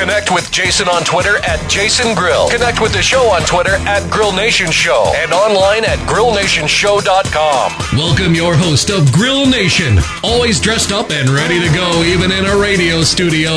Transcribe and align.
Connect 0.00 0.32
with 0.32 0.50
Jason 0.50 0.88
on 0.88 1.04
Twitter 1.04 1.36
at 1.44 1.68
Jason 1.68 2.14
Grill. 2.14 2.48
Connect 2.48 2.80
with 2.80 2.94
the 2.94 3.02
show 3.02 3.30
on 3.30 3.42
Twitter 3.42 3.74
at 3.86 4.10
Grill 4.10 4.32
Nation 4.32 4.70
Show 4.70 5.12
and 5.14 5.30
online 5.30 5.84
at 5.84 5.98
grillnationshow.com. 6.08 7.98
Welcome 7.98 8.34
your 8.34 8.54
host 8.54 8.88
of 8.88 9.12
Grill 9.12 9.44
Nation, 9.44 9.98
always 10.24 10.58
dressed 10.58 10.90
up 10.90 11.10
and 11.10 11.28
ready 11.28 11.60
to 11.60 11.68
go, 11.74 12.02
even 12.02 12.32
in 12.32 12.46
a 12.46 12.56
radio 12.56 13.02
studio. 13.02 13.50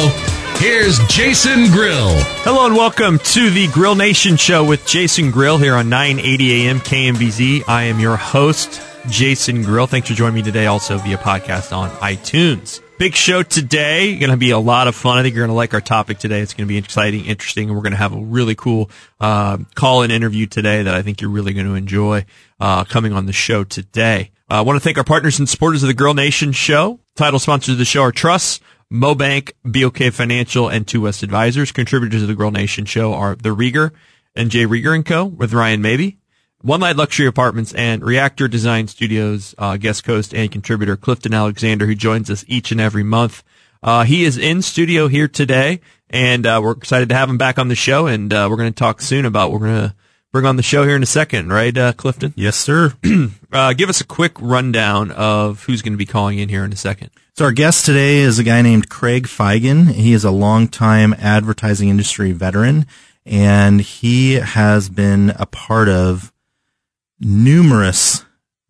Here's 0.57 0.99
Jason 1.07 1.71
Grill. 1.71 2.11
Hello 2.43 2.65
and 2.65 2.75
welcome 2.75 3.20
to 3.20 3.49
the 3.49 3.70
Grill 3.70 3.95
Nation 3.95 4.35
show 4.35 4.65
with 4.65 4.85
Jason 4.85 5.31
Grill 5.31 5.57
here 5.57 5.75
on 5.75 5.87
980 5.87 6.67
AM 6.67 6.81
KMBZ. 6.81 7.70
I 7.70 7.84
am 7.84 8.01
your 8.01 8.17
host, 8.17 8.81
Jason 9.07 9.63
Grill. 9.63 9.87
Thanks 9.87 10.09
for 10.09 10.13
joining 10.13 10.35
me 10.35 10.41
today 10.41 10.65
also 10.65 10.98
via 10.98 11.17
podcast 11.17 11.71
on 11.71 11.89
iTunes. 12.01 12.82
Big 12.99 13.15
show 13.15 13.43
today. 13.43 14.17
Going 14.17 14.29
to 14.29 14.38
be 14.38 14.52
a 14.52 14.59
lot 14.59 14.88
of 14.88 14.95
fun. 14.95 15.17
I 15.17 15.23
think 15.23 15.35
you're 15.35 15.41
going 15.41 15.53
to 15.53 15.57
like 15.57 15.73
our 15.73 15.81
topic 15.81 16.20
today. 16.20 16.41
It's 16.41 16.53
going 16.53 16.67
to 16.67 16.71
be 16.71 16.77
exciting, 16.77 17.25
interesting, 17.25 17.67
and 17.67 17.75
we're 17.75 17.81
going 17.81 17.91
to 17.91 17.97
have 17.97 18.13
a 18.13 18.20
really 18.20 18.55
cool 18.55 18.89
uh, 19.20 19.57
call-in 19.75 20.11
interview 20.11 20.45
today 20.45 20.84
that 20.84 20.93
I 20.93 21.01
think 21.01 21.20
you're 21.20 21.31
really 21.31 21.53
going 21.53 21.65
to 21.65 21.73
enjoy 21.73 22.26
uh, 22.59 22.85
coming 22.85 23.12
on 23.12 23.26
the 23.26 23.34
show 23.34 23.63
today. 23.63 24.31
Uh, 24.49 24.55
I 24.55 24.62
want 24.62 24.77
to 24.77 24.79
thank 24.79 24.98
our 24.98 25.03
partners 25.03 25.40
and 25.40 25.49
supporters 25.49 25.84
of 25.84 25.87
the 25.87 25.93
Grill 25.93 26.13
Nation 26.13 26.51
show. 26.51 26.99
Title 27.15 27.40
sponsors 27.40 27.73
of 27.73 27.79
the 27.79 27.85
show 27.85 28.03
are 28.03 28.12
Truss, 28.12 28.62
Mobank, 28.91 29.51
BOK 29.65 30.13
Financial, 30.13 30.70
and 30.70 30.87
Two 30.87 31.01
West 31.01 31.23
Advisors. 31.23 31.71
Contributors 31.71 32.21
of 32.21 32.27
the 32.27 32.35
Grill 32.35 32.51
Nation 32.51 32.85
show 32.85 33.13
are 33.13 33.35
The 33.35 33.55
Rieger 33.55 33.91
and 34.35 34.49
Jay 34.49 34.65
Rieger 34.65 34.96
and 34.96 35.05
Co. 35.05 35.25
with 35.25 35.53
Ryan 35.53 35.81
Maybee. 35.81 36.13
One 36.63 36.79
Light 36.79 36.95
Luxury 36.95 37.27
Apartments 37.27 37.73
and 37.73 38.01
Reactor 38.01 38.47
Design 38.47 38.87
Studios 38.87 39.53
uh, 39.57 39.75
guest 39.75 40.05
host 40.05 40.33
and 40.33 40.49
contributor 40.49 40.95
Clifton 40.95 41.33
Alexander, 41.33 41.85
who 41.85 41.93
joins 41.93 42.29
us 42.29 42.45
each 42.47 42.71
and 42.71 42.79
every 42.79 43.03
month. 43.03 43.43
Uh, 43.83 44.05
he 44.05 44.23
is 44.23 44.37
in 44.37 44.61
studio 44.61 45.09
here 45.09 45.27
today, 45.27 45.81
and 46.09 46.47
uh, 46.47 46.61
we're 46.63 46.71
excited 46.71 47.09
to 47.09 47.15
have 47.15 47.29
him 47.29 47.37
back 47.37 47.59
on 47.59 47.67
the 47.67 47.75
show. 47.75 48.07
And 48.07 48.34
uh, 48.34 48.47
we're 48.49 48.55
going 48.55 48.71
to 48.71 48.79
talk 48.79 49.01
soon 49.01 49.25
about 49.25 49.51
what 49.51 49.59
we're 49.59 49.67
going 49.67 49.89
to 49.89 49.95
bring 50.31 50.45
on 50.45 50.55
the 50.55 50.63
show 50.63 50.85
here 50.85 50.95
in 50.95 51.03
a 51.03 51.05
second, 51.05 51.51
right, 51.51 51.77
uh, 51.77 51.91
Clifton? 51.91 52.34
Yes, 52.37 52.55
sir. 52.55 52.93
Uh, 53.53 53.71
give 53.71 53.87
us 53.87 54.01
a 54.01 54.03
quick 54.03 54.31
rundown 54.41 55.11
of 55.11 55.65
who's 55.65 55.84
going 55.84 55.93
to 55.93 55.97
be 55.97 56.07
calling 56.07 56.39
in 56.39 56.49
here 56.49 56.65
in 56.65 56.73
a 56.73 56.75
second. 56.75 57.11
So 57.35 57.45
our 57.45 57.51
guest 57.51 57.85
today 57.85 58.17
is 58.17 58.39
a 58.39 58.43
guy 58.43 58.63
named 58.63 58.89
Craig 58.89 59.27
Feigen. 59.27 59.91
He 59.91 60.11
is 60.11 60.23
a 60.23 60.31
longtime 60.31 61.13
advertising 61.19 61.89
industry 61.89 62.31
veteran, 62.31 62.87
and 63.27 63.79
he 63.79 64.34
has 64.34 64.89
been 64.89 65.35
a 65.38 65.45
part 65.45 65.88
of 65.88 66.32
numerous 67.24 68.24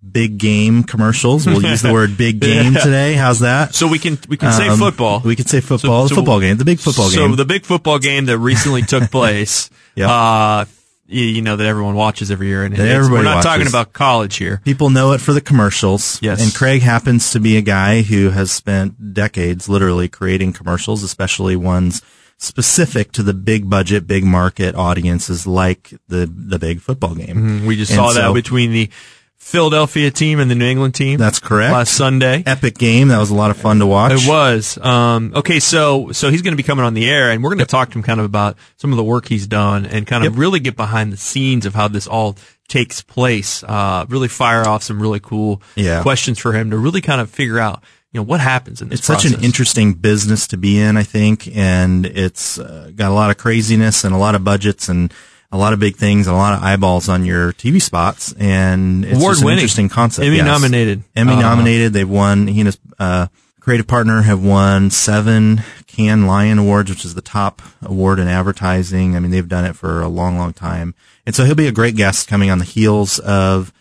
big 0.09 0.37
game 0.37 0.83
commercials. 0.83 1.45
We'll 1.47 1.61
use 1.63 1.81
the 1.81 1.93
word 1.93 2.17
big 2.17 2.39
game 2.41 2.73
today. 2.73 3.13
How's 3.13 3.39
that? 3.39 3.73
So 3.75 3.87
we 3.87 3.99
can 3.99 4.17
we 4.27 4.37
can 4.37 4.51
say 4.51 4.67
Um, 4.67 4.77
football. 4.79 5.21
We 5.23 5.35
can 5.35 5.45
say 5.45 5.61
football. 5.61 6.03
So- 6.03 6.09
the 6.09 6.09
so- 6.09 6.15
football 6.15 6.39
game. 6.39 6.57
The 6.57 6.65
big 6.65 6.79
football 6.79 7.09
so 7.09 7.17
game. 7.19 7.29
So 7.31 7.35
the 7.35 7.45
big 7.45 7.65
football 7.65 7.99
game 7.99 8.25
that 8.25 8.37
recently 8.37 8.81
took 8.81 9.09
place. 9.11 9.69
Yep. 9.95 10.09
Uh, 10.09 10.65
you, 11.05 11.41
know 11.43 11.57
that 11.57 11.67
everyone 11.67 11.95
watches 11.95 12.31
every 12.31 12.47
year, 12.47 12.63
and 12.63 12.73
That 12.75 12.81
it's- 12.83 12.95
everybody 12.95 13.19
we're 13.19 13.23
not 13.23 13.35
watches. 13.45 13.51
talking 13.51 13.67
about 13.67 13.93
college 13.93 14.37
here. 14.37 14.61
People 14.65 14.89
know 14.89 15.11
it 15.11 15.21
for 15.21 15.31
the 15.33 15.41
commercials. 15.41 16.17
Yes. 16.21 16.41
And 16.41 16.53
Craig 16.55 16.81
happens 16.81 17.31
to 17.31 17.39
be 17.39 17.55
a 17.57 17.61
guy 17.61 18.01
who 18.01 18.29
has 18.31 18.51
spent 18.51 19.13
decades 19.13 19.69
literally 19.69 20.07
creating 20.07 20.53
commercials, 20.53 21.03
especially 21.03 21.55
ones 21.55 22.01
specific 22.43 23.11
to 23.13 23.23
the 23.23 23.33
big 23.33 23.69
budget, 23.69 24.05
big 24.07 24.23
market 24.23 24.75
audiences 24.75 25.47
like 25.47 25.93
the, 26.07 26.25
the 26.25 26.59
big 26.59 26.81
football 26.81 27.15
game. 27.15 27.35
Mm, 27.61 27.65
We 27.67 27.75
just 27.75 27.91
And 27.91 27.97
saw 27.97 28.13
that 28.13 28.33
between 28.33 28.71
the 28.71 28.89
Philadelphia 29.37 30.09
team 30.09 30.39
and 30.39 30.49
the 30.49 30.55
New 30.55 30.65
England 30.65 30.95
team. 30.95 31.19
That's 31.19 31.39
correct. 31.39 31.73
Last 31.73 31.93
Sunday. 31.93 32.43
Epic 32.45 32.77
game. 32.77 33.09
That 33.09 33.17
was 33.19 33.29
a 33.29 33.35
lot 33.35 33.51
of 33.51 33.57
fun 33.57 33.79
to 33.79 33.85
watch. 33.85 34.13
It 34.13 34.27
was. 34.27 34.77
Um, 34.77 35.33
okay, 35.35 35.59
so 35.59 36.11
so 36.13 36.29
he's 36.31 36.41
going 36.41 36.53
to 36.53 36.57
be 36.57 36.63
coming 36.63 36.85
on 36.85 36.93
the 36.93 37.09
air, 37.09 37.29
and 37.29 37.43
we're 37.43 37.49
going 37.49 37.59
to 37.59 37.65
talk 37.65 37.89
to 37.91 37.97
him 37.97 38.03
kind 38.03 38.19
of 38.21 38.25
about 38.25 38.57
some 38.77 38.91
of 38.91 38.97
the 38.97 39.03
work 39.03 39.27
he's 39.27 39.45
done, 39.45 39.85
and 39.85 40.07
kind 40.07 40.25
of 40.25 40.33
Yep. 40.33 40.39
really 40.39 40.59
get 40.61 40.77
behind 40.77 41.11
the 41.11 41.17
scenes 41.17 41.65
of 41.65 41.73
how 41.75 41.89
this 41.89 42.07
all 42.07 42.37
takes 42.69 43.01
place. 43.01 43.63
Uh, 43.65 44.05
really 44.07 44.29
fire 44.29 44.65
off 44.65 44.81
some 44.81 45.01
really 45.01 45.19
cool 45.19 45.61
Yeah. 45.75 46.01
questions 46.01 46.39
for 46.39 46.53
him 46.53 46.69
to 46.71 46.77
really 46.77 47.01
kind 47.01 47.19
of 47.19 47.29
figure 47.29 47.59
out, 47.59 47.83
you 48.13 48.19
know, 48.19 48.23
what 48.23 48.39
happens 48.39 48.81
in 48.81 48.89
this. 48.89 48.99
It's 48.99 49.07
such 49.07 49.25
an 49.25 49.43
interesting 49.43 49.93
business 49.93 50.47
to 50.47 50.57
be 50.57 50.79
in, 50.79 50.95
I 50.97 51.03
think, 51.03 51.49
and 51.55 52.05
it's 52.05 52.59
uh, 52.59 52.91
got 52.95 53.09
a 53.11 53.13
lot 53.13 53.31
of 53.31 53.37
craziness 53.37 54.03
and 54.03 54.13
a 54.13 54.17
lot 54.17 54.35
of 54.35 54.43
budgets 54.43 54.87
and 54.87 55.11
a 55.51 55.57
lot 55.57 55.73
of 55.73 55.79
big 55.79 55.95
things 55.97 56.27
and 56.27 56.35
a 56.35 56.37
lot 56.37 56.53
of 56.55 56.63
eyeballs 56.63 57.09
on 57.09 57.25
your 57.25 57.53
TV 57.53 57.81
spots, 57.81 58.33
and 58.39 59.03
it's 59.03 59.11
just 59.13 59.17
an 59.19 59.21
Award-winning. 59.23 59.57
interesting 59.59 59.89
concept. 59.89 60.25
Emmy 60.25 60.37
yes. 60.37 60.45
nominated. 60.45 61.03
Emmy 61.15 61.33
Uh, 61.33 61.41
nominated. 61.41 61.93
They've 61.93 62.09
won. 62.09 62.47
He 62.47 62.61
and 62.61 62.67
his 62.67 62.77
uh, 62.99 63.27
creative 63.59 63.87
partner 63.87 64.21
have 64.23 64.43
won 64.43 64.89
seven 64.91 65.61
Cannes 65.87 66.25
Lion 66.25 66.57
Awards, 66.59 66.89
which 66.89 67.05
is 67.05 67.13
the 67.15 67.21
top 67.21 67.61
award 67.83 68.17
in 68.19 68.27
advertising. 68.27 69.15
I 69.15 69.19
mean, 69.19 69.31
they've 69.31 69.47
done 69.47 69.65
it 69.65 69.75
for 69.75 70.01
a 70.01 70.07
long, 70.07 70.37
long 70.37 70.53
time, 70.53 70.95
and 71.25 71.35
so 71.35 71.45
he'll 71.45 71.55
be 71.55 71.67
a 71.67 71.71
great 71.71 71.95
guest 71.95 72.27
coming 72.27 72.49
on 72.49 72.57
the 72.59 72.65
heels 72.65 73.19
of 73.19 73.71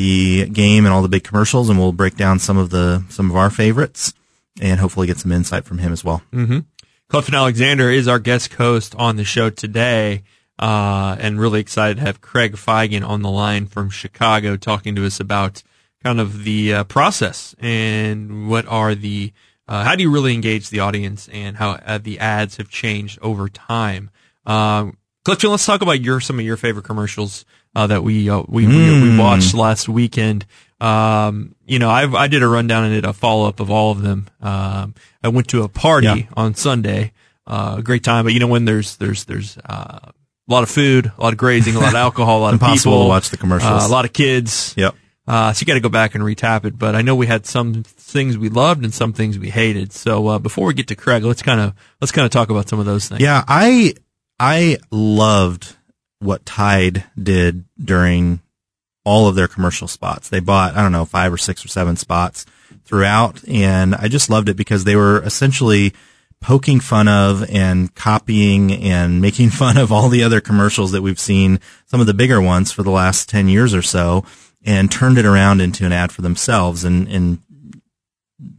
the 0.00 0.48
game 0.48 0.86
and 0.86 0.94
all 0.94 1.02
the 1.02 1.08
big 1.08 1.24
commercials, 1.24 1.68
and 1.68 1.78
we'll 1.78 1.92
break 1.92 2.16
down 2.16 2.38
some 2.38 2.56
of 2.56 2.70
the 2.70 3.04
some 3.10 3.30
of 3.30 3.36
our 3.36 3.50
favorites 3.50 4.14
and 4.60 4.80
hopefully 4.80 5.06
get 5.06 5.18
some 5.18 5.30
insight 5.30 5.64
from 5.64 5.78
him 5.78 5.92
as 5.92 6.02
well. 6.02 6.22
Clifton 7.08 7.34
Alexander 7.34 7.90
is 7.90 8.08
our 8.08 8.18
guest 8.18 8.54
host 8.54 8.94
on 8.96 9.16
the 9.16 9.24
show 9.24 9.50
today, 9.50 10.22
uh, 10.58 11.16
and 11.20 11.38
really 11.38 11.60
excited 11.60 11.98
to 11.98 12.02
have 12.02 12.22
Craig 12.22 12.54
Feigen 12.54 13.06
on 13.06 13.20
the 13.20 13.30
line 13.30 13.66
from 13.66 13.90
Chicago 13.90 14.56
talking 14.56 14.94
to 14.96 15.04
us 15.04 15.20
about 15.20 15.62
kind 16.02 16.18
of 16.18 16.44
the 16.44 16.72
uh, 16.72 16.84
process 16.84 17.54
and 17.58 18.48
what 18.48 18.66
are 18.66 18.94
the 18.94 19.32
uh, 19.68 19.84
how 19.84 19.94
do 19.96 20.02
you 20.02 20.10
really 20.10 20.32
engage 20.32 20.70
the 20.70 20.80
audience 20.80 21.28
and 21.28 21.58
how 21.58 21.72
uh, 21.72 21.98
the 21.98 22.18
ads 22.18 22.56
have 22.56 22.70
changed 22.70 23.18
over 23.20 23.48
time. 23.50 24.10
Um, 24.46 24.96
Clifton, 25.26 25.50
let's 25.50 25.66
talk 25.66 25.82
about 25.82 26.00
your 26.00 26.20
some 26.20 26.38
of 26.38 26.44
your 26.46 26.56
favorite 26.56 26.86
commercials 26.86 27.44
uh, 27.74 27.86
that 27.86 28.02
we 28.02 28.28
uh, 28.30 28.42
we, 28.48 28.66
we 28.66 29.02
we 29.02 29.18
watched 29.18 29.54
last 29.54 29.88
weekend. 29.88 30.46
Um, 30.80 31.54
you 31.66 31.78
know, 31.78 31.90
I 31.90 32.02
I 32.10 32.26
did 32.28 32.42
a 32.42 32.48
rundown 32.48 32.84
and 32.84 32.94
did 32.94 33.04
a 33.04 33.12
follow 33.12 33.46
up 33.48 33.60
of 33.60 33.70
all 33.70 33.92
of 33.92 34.02
them. 34.02 34.26
Um, 34.40 34.94
I 35.22 35.28
went 35.28 35.48
to 35.48 35.62
a 35.62 35.68
party 35.68 36.06
Yeah. 36.06 36.22
on 36.36 36.54
Sunday. 36.54 37.12
Uh, 37.46 37.76
a 37.78 37.82
great 37.82 38.04
time, 38.04 38.24
but 38.24 38.32
you 38.32 38.40
know 38.40 38.46
when 38.46 38.64
there's 38.64 38.96
there's 38.96 39.24
there's 39.24 39.58
uh, 39.58 39.98
a 40.02 40.12
lot 40.48 40.62
of 40.62 40.70
food, 40.70 41.10
a 41.18 41.22
lot 41.22 41.32
of 41.32 41.38
grazing, 41.38 41.74
a 41.76 41.80
lot 41.80 41.88
of 41.88 41.94
alcohol, 42.06 42.38
a 42.38 42.42
lot 42.42 42.54
of 42.54 42.60
people, 42.60 43.02
to 43.02 43.08
watch 43.08 43.30
the 43.30 43.36
commercials. 43.36 43.84
uh, 43.84 43.86
a 43.86 43.90
lot 43.90 44.04
of 44.04 44.12
kids. 44.12 44.72
Yep. 44.76 44.94
Uh, 45.26 45.52
so 45.52 45.60
you 45.62 45.66
got 45.66 45.74
to 45.74 45.80
go 45.80 45.88
back 45.88 46.14
and 46.14 46.24
retap 46.24 46.64
it. 46.64 46.78
But 46.78 46.94
I 46.96 47.02
know 47.02 47.14
we 47.14 47.26
had 47.26 47.46
some 47.46 47.82
things 47.84 48.36
we 48.38 48.48
loved 48.48 48.82
and 48.84 48.92
some 48.92 49.12
things 49.12 49.38
we 49.38 49.50
hated. 49.50 49.92
So 49.92 50.26
uh, 50.28 50.38
before 50.38 50.66
we 50.66 50.74
get 50.74 50.88
to 50.88 50.96
Craig, 50.96 51.22
let's 51.24 51.42
kind 51.42 51.60
of 51.60 51.74
let's 52.00 52.10
kind 52.12 52.24
of 52.24 52.30
talk 52.32 52.50
about 52.50 52.68
some 52.68 52.78
of 52.80 52.86
those 52.86 53.08
things. 53.08 53.20
Yeah, 53.20 53.44
I 53.46 53.94
I 54.40 54.78
loved 54.90 55.76
what 56.20 56.46
Tide 56.46 57.04
did 57.20 57.64
during 57.82 58.40
all 59.04 59.26
of 59.26 59.34
their 59.34 59.48
commercial 59.48 59.88
spots. 59.88 60.28
They 60.28 60.40
bought, 60.40 60.76
I 60.76 60.82
don't 60.82 60.92
know, 60.92 61.04
five 61.04 61.32
or 61.32 61.38
six 61.38 61.64
or 61.64 61.68
seven 61.68 61.96
spots 61.96 62.46
throughout, 62.84 63.46
and 63.48 63.94
I 63.94 64.08
just 64.08 64.30
loved 64.30 64.48
it 64.48 64.56
because 64.56 64.84
they 64.84 64.96
were 64.96 65.22
essentially 65.22 65.92
poking 66.40 66.80
fun 66.80 67.08
of 67.08 67.48
and 67.50 67.94
copying 67.94 68.72
and 68.72 69.20
making 69.22 69.50
fun 69.50 69.76
of 69.76 69.90
all 69.90 70.08
the 70.08 70.22
other 70.22 70.40
commercials 70.40 70.92
that 70.92 71.02
we've 71.02 71.20
seen, 71.20 71.60
some 71.86 72.00
of 72.00 72.06
the 72.06 72.14
bigger 72.14 72.40
ones 72.40 72.70
for 72.72 72.82
the 72.82 72.90
last 72.90 73.28
10 73.28 73.48
years 73.48 73.74
or 73.74 73.82
so, 73.82 74.24
and 74.64 74.92
turned 74.92 75.18
it 75.18 75.26
around 75.26 75.60
into 75.60 75.86
an 75.86 75.92
ad 75.92 76.12
for 76.12 76.22
themselves 76.22 76.84
and, 76.84 77.08
and 77.08 77.38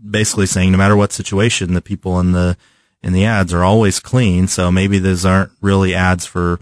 basically 0.10 0.46
saying 0.46 0.72
no 0.72 0.78
matter 0.78 0.96
what 0.96 1.14
situation, 1.14 1.74
the 1.74 1.82
people 1.82 2.20
in 2.20 2.32
the 2.32 2.58
in 3.04 3.14
the 3.14 3.26
ads 3.26 3.52
are 3.52 3.64
always 3.64 4.00
clean. 4.00 4.48
So 4.48 4.72
maybe 4.72 5.00
those 5.00 5.26
aren't 5.26 5.52
really 5.60 5.96
ads 5.96 6.26
for 6.26 6.60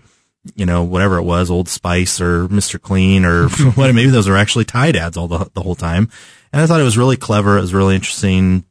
you 0.55 0.65
know 0.65 0.83
whatever 0.83 1.17
it 1.17 1.23
was, 1.23 1.49
Old 1.49 1.69
Spice 1.69 2.21
or 2.21 2.47
Mister 2.49 2.79
Clean 2.79 3.25
or 3.25 3.49
what. 3.75 3.93
Maybe 3.93 4.09
those 4.09 4.27
are 4.27 4.37
actually 4.37 4.65
Tide 4.65 4.95
ads 4.95 5.17
all 5.17 5.27
the 5.27 5.49
the 5.53 5.61
whole 5.61 5.75
time. 5.75 6.09
And 6.51 6.61
I 6.61 6.65
thought 6.65 6.81
it 6.81 6.85
was 6.85 6.97
really 6.97 7.17
clever. 7.17 7.57
It 7.57 7.61
was 7.61 7.73
really 7.73 7.95
interesting. 7.95 8.65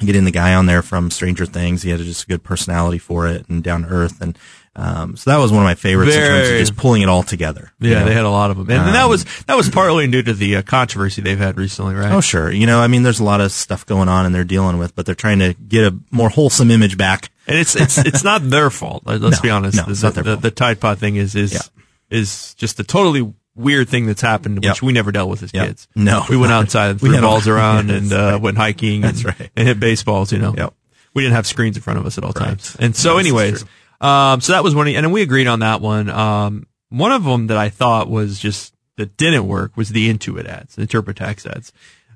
getting 0.00 0.24
the 0.24 0.30
guy 0.30 0.54
on 0.54 0.66
there 0.66 0.82
from 0.82 1.10
Stranger 1.10 1.46
Things. 1.46 1.82
He 1.82 1.90
had 1.90 2.00
just 2.00 2.24
a 2.24 2.26
good 2.26 2.42
personality 2.42 2.98
for 2.98 3.26
it 3.26 3.48
and 3.48 3.62
down 3.62 3.82
to 3.82 3.88
earth. 3.88 4.20
And, 4.20 4.38
um, 4.74 5.16
so 5.16 5.30
that 5.30 5.36
was 5.36 5.52
one 5.52 5.60
of 5.60 5.64
my 5.64 5.74
favorites 5.74 6.14
in 6.14 6.20
terms 6.20 6.48
of 6.48 6.56
just 6.56 6.76
pulling 6.76 7.02
it 7.02 7.08
all 7.08 7.22
together. 7.22 7.72
Yeah, 7.78 8.00
know? 8.00 8.04
they 8.06 8.14
had 8.14 8.24
a 8.24 8.30
lot 8.30 8.50
of 8.50 8.56
them. 8.56 8.70
And, 8.70 8.80
um, 8.80 8.92
that 8.94 9.06
was, 9.06 9.24
that 9.44 9.54
was 9.54 9.68
partly 9.68 10.06
due 10.08 10.22
to 10.22 10.32
the 10.32 10.56
uh, 10.56 10.62
controversy 10.62 11.20
they've 11.20 11.38
had 11.38 11.58
recently, 11.58 11.94
right? 11.94 12.12
Oh, 12.12 12.22
sure. 12.22 12.50
You 12.50 12.66
know, 12.66 12.80
I 12.80 12.86
mean, 12.86 13.02
there's 13.02 13.20
a 13.20 13.24
lot 13.24 13.42
of 13.42 13.52
stuff 13.52 13.84
going 13.84 14.08
on 14.08 14.24
and 14.24 14.34
they're 14.34 14.44
dealing 14.44 14.78
with, 14.78 14.94
but 14.94 15.04
they're 15.04 15.14
trying 15.14 15.40
to 15.40 15.52
get 15.52 15.92
a 15.92 15.98
more 16.10 16.30
wholesome 16.30 16.70
image 16.70 16.96
back. 16.96 17.30
And 17.46 17.58
it's, 17.58 17.76
it's, 17.76 17.98
it's 17.98 18.24
not 18.24 18.48
their 18.48 18.70
fault. 18.70 19.02
Let's 19.04 19.22
no, 19.22 19.40
be 19.42 19.50
honest. 19.50 19.76
No, 19.76 19.84
it's 19.88 20.00
the, 20.00 20.06
not 20.06 20.14
their 20.14 20.24
the, 20.24 20.30
fault. 20.32 20.42
the 20.42 20.50
Tide 20.50 20.80
Pod 20.80 20.98
thing 20.98 21.16
is, 21.16 21.34
is, 21.34 21.52
yeah. 21.52 21.60
is 22.08 22.54
just 22.54 22.80
a 22.80 22.84
totally 22.84 23.30
weird 23.54 23.90
thing 23.90 24.06
that's 24.06 24.22
happened, 24.22 24.56
which 24.56 24.64
yep. 24.64 24.82
we 24.82 24.94
never 24.94 25.12
dealt 25.12 25.28
with 25.28 25.42
as 25.42 25.52
yep. 25.52 25.66
kids. 25.66 25.86
No, 25.94 26.24
we 26.30 26.38
went 26.38 26.52
outside 26.52 26.92
and 26.92 27.00
threw 27.00 27.20
balls 27.20 27.46
around 27.46 27.90
and 27.90 28.10
uh, 28.10 28.16
right. 28.16 28.40
went 28.40 28.56
hiking. 28.56 29.02
That's 29.02 29.22
and, 29.24 29.38
right. 29.38 29.50
And 29.54 29.68
hit 29.68 29.78
baseballs. 29.78 30.32
You 30.32 30.38
know. 30.38 30.54
Yep. 30.56 30.74
We 31.14 31.22
didn't 31.22 31.34
have 31.34 31.46
screens 31.46 31.76
in 31.76 31.82
front 31.82 31.98
of 31.98 32.06
us 32.06 32.16
at 32.16 32.24
all 32.24 32.32
right. 32.32 32.46
times. 32.46 32.74
And 32.80 32.96
so, 32.96 33.18
anyways, 33.18 33.66
um, 34.02 34.40
so 34.40 34.52
that 34.52 34.64
was 34.64 34.74
one, 34.74 34.88
and 34.88 35.12
we 35.12 35.22
agreed 35.22 35.46
on 35.46 35.60
that 35.60 35.80
one. 35.80 36.10
Um, 36.10 36.66
one 36.90 37.12
of 37.12 37.24
them 37.24 37.46
that 37.46 37.56
I 37.56 37.68
thought 37.68 38.10
was 38.10 38.38
just 38.38 38.74
that 38.96 39.16
didn't 39.16 39.46
work 39.48 39.76
was 39.76 39.90
the 39.90 40.12
Intuit 40.12 40.46
ads, 40.46 40.74
the 40.74 40.86
TurboTax 40.86 41.46
ads. 41.46 41.72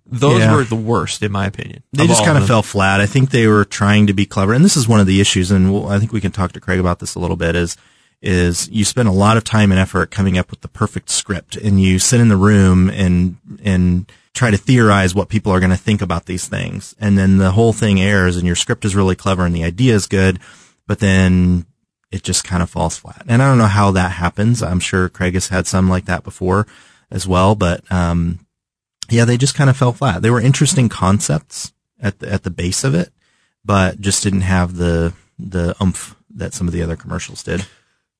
Those 0.08 0.40
Yeah. 0.40 0.54
were 0.54 0.62
the 0.64 0.76
worst, 0.76 1.22
in 1.22 1.32
my 1.32 1.46
opinion. 1.46 1.82
They 1.92 2.06
just 2.06 2.24
kind 2.24 2.36
of 2.36 2.42
them. 2.44 2.48
fell 2.48 2.62
flat. 2.62 3.00
I 3.00 3.06
think 3.06 3.30
they 3.30 3.46
were 3.48 3.64
trying 3.64 4.06
to 4.06 4.12
be 4.14 4.24
clever, 4.26 4.52
and 4.52 4.64
this 4.64 4.76
is 4.76 4.86
one 4.86 5.00
of 5.00 5.06
the 5.06 5.20
issues. 5.20 5.50
And 5.50 5.72
we'll, 5.72 5.88
I 5.88 5.98
think 5.98 6.12
we 6.12 6.20
can 6.20 6.30
talk 6.32 6.52
to 6.52 6.60
Craig 6.60 6.78
about 6.78 7.00
this 7.00 7.14
a 7.14 7.18
little 7.18 7.36
bit. 7.36 7.56
Is 7.56 7.76
is 8.22 8.68
you 8.70 8.84
spend 8.84 9.08
a 9.08 9.12
lot 9.12 9.36
of 9.36 9.44
time 9.44 9.70
and 9.70 9.80
effort 9.80 10.10
coming 10.10 10.38
up 10.38 10.50
with 10.50 10.60
the 10.60 10.68
perfect 10.68 11.10
script, 11.10 11.56
and 11.56 11.80
you 11.80 11.98
sit 11.98 12.20
in 12.20 12.28
the 12.28 12.36
room 12.36 12.88
and 12.90 13.36
and 13.64 14.10
try 14.32 14.50
to 14.50 14.56
theorize 14.56 15.14
what 15.14 15.28
people 15.28 15.50
are 15.50 15.60
going 15.60 15.70
to 15.70 15.76
think 15.76 16.00
about 16.02 16.26
these 16.26 16.46
things, 16.46 16.94
and 17.00 17.18
then 17.18 17.38
the 17.38 17.52
whole 17.52 17.72
thing 17.72 18.00
airs, 18.00 18.36
and 18.36 18.46
your 18.46 18.54
script 18.56 18.84
is 18.84 18.94
really 18.94 19.16
clever, 19.16 19.44
and 19.44 19.56
the 19.56 19.64
idea 19.64 19.94
is 19.94 20.06
good, 20.06 20.38
but 20.86 20.98
then 21.00 21.66
it 22.10 22.22
just 22.22 22.44
kind 22.44 22.62
of 22.62 22.70
falls 22.70 22.96
flat. 22.96 23.24
And 23.28 23.42
I 23.42 23.48
don't 23.48 23.58
know 23.58 23.66
how 23.66 23.90
that 23.92 24.12
happens. 24.12 24.62
I'm 24.62 24.80
sure 24.80 25.08
Craig 25.08 25.34
has 25.34 25.48
had 25.48 25.66
some 25.66 25.88
like 25.88 26.04
that 26.06 26.24
before 26.24 26.66
as 27.10 27.26
well, 27.26 27.54
but 27.54 27.90
um, 27.90 28.40
yeah, 29.08 29.24
they 29.24 29.36
just 29.36 29.54
kind 29.54 29.70
of 29.70 29.76
fell 29.76 29.92
flat. 29.92 30.22
They 30.22 30.30
were 30.30 30.40
interesting 30.40 30.88
concepts 30.88 31.72
at 32.00 32.18
the, 32.18 32.32
at 32.32 32.42
the 32.42 32.50
base 32.50 32.84
of 32.84 32.94
it, 32.94 33.10
but 33.64 34.00
just 34.00 34.22
didn't 34.22 34.42
have 34.42 34.76
the 34.76 35.12
the 35.38 35.74
oomph 35.82 36.16
that 36.34 36.54
some 36.54 36.66
of 36.66 36.72
the 36.72 36.82
other 36.82 36.96
commercials 36.96 37.42
did. 37.42 37.66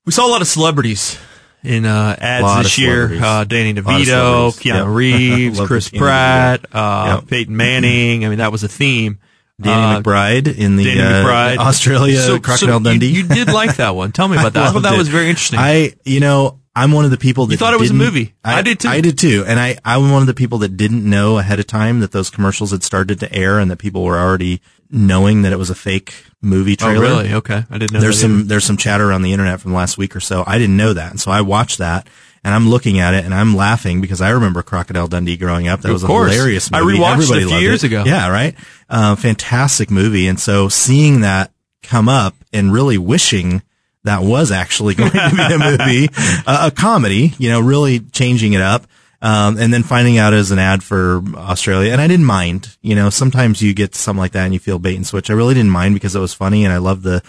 We 0.05 0.13
saw 0.13 0.27
a 0.27 0.31
lot 0.31 0.41
of 0.43 0.47
celebrities 0.47 1.19
in 1.65 1.85
uh, 1.85 2.17
ads 2.21 2.63
this 2.65 2.79
year. 2.79 3.13
Uh, 3.23 3.45
Danny 3.45 3.75
DeVito. 3.75 4.51
Keanu 4.53 4.65
Yep. 4.65 4.87
Reeves, 4.89 5.61
Chris 5.63 5.89
Pratt, 5.91 6.65
uh, 6.73 7.19
Yep. 7.21 7.29
Peyton 7.29 7.57
Manning. 7.57 8.25
I 8.25 8.29
mean, 8.29 8.39
that 8.39 8.53
was 8.53 8.63
a 8.63 8.69
theme. 8.69 9.19
Danny 9.61 9.97
Uh, 9.97 10.03
McBride 10.03 10.55
in 10.55 10.77
the 10.77 10.85
Danny 10.85 11.01
uh, 11.01 11.63
Australia 11.63 12.19
So- 12.21 12.39
Crocodile 12.39 12.59
so 12.59 12.79
you- 12.79 12.85
Dundee. 12.85 13.07
You, 13.09 13.23
did 13.27 13.49
like 13.49 13.77
that 13.77 13.95
one. 13.95 14.13
Tell 14.13 14.29
me 14.29 14.37
about 14.37 14.53
that. 14.53 14.69
I, 14.69 14.73
thought 14.73 14.83
that 14.83 14.95
it. 14.95 14.99
was 14.99 15.09
very 15.09 15.29
interesting. 15.31 15.59
I, 15.59 15.95
you 16.05 16.21
know, 16.21 16.61
I'm 16.75 16.93
one 16.93 17.07
of 17.07 17.11
the 17.11 17.17
people 17.17 17.47
that 17.47 17.53
You 17.55 17.57
thought 17.57 17.73
it 17.73 17.81
was 17.81 17.91
a 17.91 17.95
movie. 17.95 18.35
I 18.45 18.61
did 18.61 18.81
too. 18.81 18.89
I 18.89 19.01
did 19.01 19.17
too, 19.19 19.45
and 19.47 19.59
I 19.59 19.79
I'm 19.83 20.11
one 20.13 20.21
of 20.21 20.27
the 20.27 20.35
people 20.35 20.59
that 20.59 20.77
didn't 20.77 21.09
know 21.09 21.39
ahead 21.39 21.59
of 21.59 21.67
time 21.67 22.01
that 22.01 22.13
those 22.13 22.29
commercials 22.29 22.71
had 22.71 22.85
started 22.85 23.19
to 23.21 23.33
air 23.33 23.59
and 23.59 23.71
that 23.71 23.79
people 23.79 24.05
were 24.05 24.19
already 24.19 24.61
knowing 24.91 25.41
that 25.43 25.53
it 25.53 25.57
was 25.59 25.71
a 25.71 25.75
fake 25.75 26.27
movie 26.43 26.77
oh, 26.79 26.85
trailer. 26.85 27.01
really? 27.01 27.33
Okay. 27.33 27.65
I 27.71 27.79
didn't 27.79 27.95
know 27.95 28.01
there's 28.01 28.21
some 28.21 28.41
either. 28.41 28.49
there's 28.49 28.65
some 28.65 28.77
chatter 28.77 29.09
around 29.09 29.23
the 29.23 29.33
internet 29.33 29.59
from 29.63 29.71
the 29.71 29.77
last 29.77 29.97
week 29.97 30.15
or 30.15 30.21
so. 30.21 30.45
I 30.47 30.59
didn't 30.59 30.77
know 30.77 30.93
that, 30.93 31.11
and 31.11 31.19
so 31.19 31.31
I 31.31 31.41
watched 31.41 31.79
that, 31.79 32.09
and 32.45 32.55
I'm 32.55 32.69
looking 32.69 32.99
at 33.01 33.15
it 33.15 33.25
and 33.25 33.35
I'm 33.35 33.57
laughing 33.57 34.01
because 34.01 34.21
I 34.21 34.31
remember 34.31 34.63
Crocodile 34.63 35.09
Dundee 35.09 35.37
growing 35.37 35.69
up. 35.69 35.81
That 35.83 35.89
Of 35.89 35.95
was 35.95 36.05
a 36.05 36.07
course. 36.07 36.33
hilarious 36.33 36.71
I 36.73 36.81
movie. 36.83 36.99
rewatched 36.99 37.37
it 37.37 37.45
a 37.45 37.49
few 37.49 37.59
years 37.59 37.85
ago. 37.85 38.05
Yeah, 38.07 38.29
right. 38.29 38.55
Uh, 38.89 39.17
fantastic 39.17 39.91
movie, 39.91 40.29
and 40.29 40.39
so 40.39 40.69
seeing 40.69 41.21
that 41.23 41.53
come 41.83 42.09
up 42.09 42.35
and 42.53 42.73
really 42.73 42.99
wishing 42.99 43.63
that 44.05 44.23
was 44.23 44.51
actually 44.53 44.95
going 44.97 45.11
to 45.11 45.31
be 45.37 45.55
a 45.55 45.59
movie, 45.59 46.09
uh, 46.47 46.69
a 46.69 46.71
comedy, 46.71 47.35
you 47.39 47.49
know, 47.51 47.61
really 47.61 48.01
changing 48.01 48.53
it 48.53 48.61
up. 48.61 48.87
Um, 49.23 49.57
and 49.59 49.73
then 49.73 49.83
finding 49.83 50.19
out 50.19 50.35
as 50.35 50.51
an 50.51 50.59
ad 50.59 50.83
for 50.83 51.23
Australia, 51.37 51.91
and 51.91 52.01
I 52.03 52.07
didn't 52.07 52.27
mind. 52.27 52.77
You 52.83 52.95
know, 52.95 53.09
sometimes 53.09 53.63
you 53.63 53.73
get 53.73 53.95
something 53.95 54.21
like 54.21 54.33
that 54.33 54.45
and 54.45 54.53
you 54.53 54.61
feel 54.61 54.79
bait 54.79 54.95
and 54.95 55.07
switch. 55.07 55.31
I 55.31 55.33
really 55.33 55.55
didn't 55.55 55.71
mind 55.71 55.95
because 55.95 56.15
it 56.15 56.21
was 56.21 56.35
funny, 56.35 56.65
and 56.65 56.73
I 56.73 56.77
love 56.77 57.03
the 57.03 57.23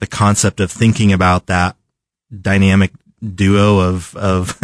the 0.00 0.06
concept 0.06 0.58
of 0.60 0.72
thinking 0.72 1.12
about 1.12 1.46
that 1.46 1.76
dynamic 2.40 2.92
duo 3.34 3.78
of 3.80 4.14
of 4.16 4.58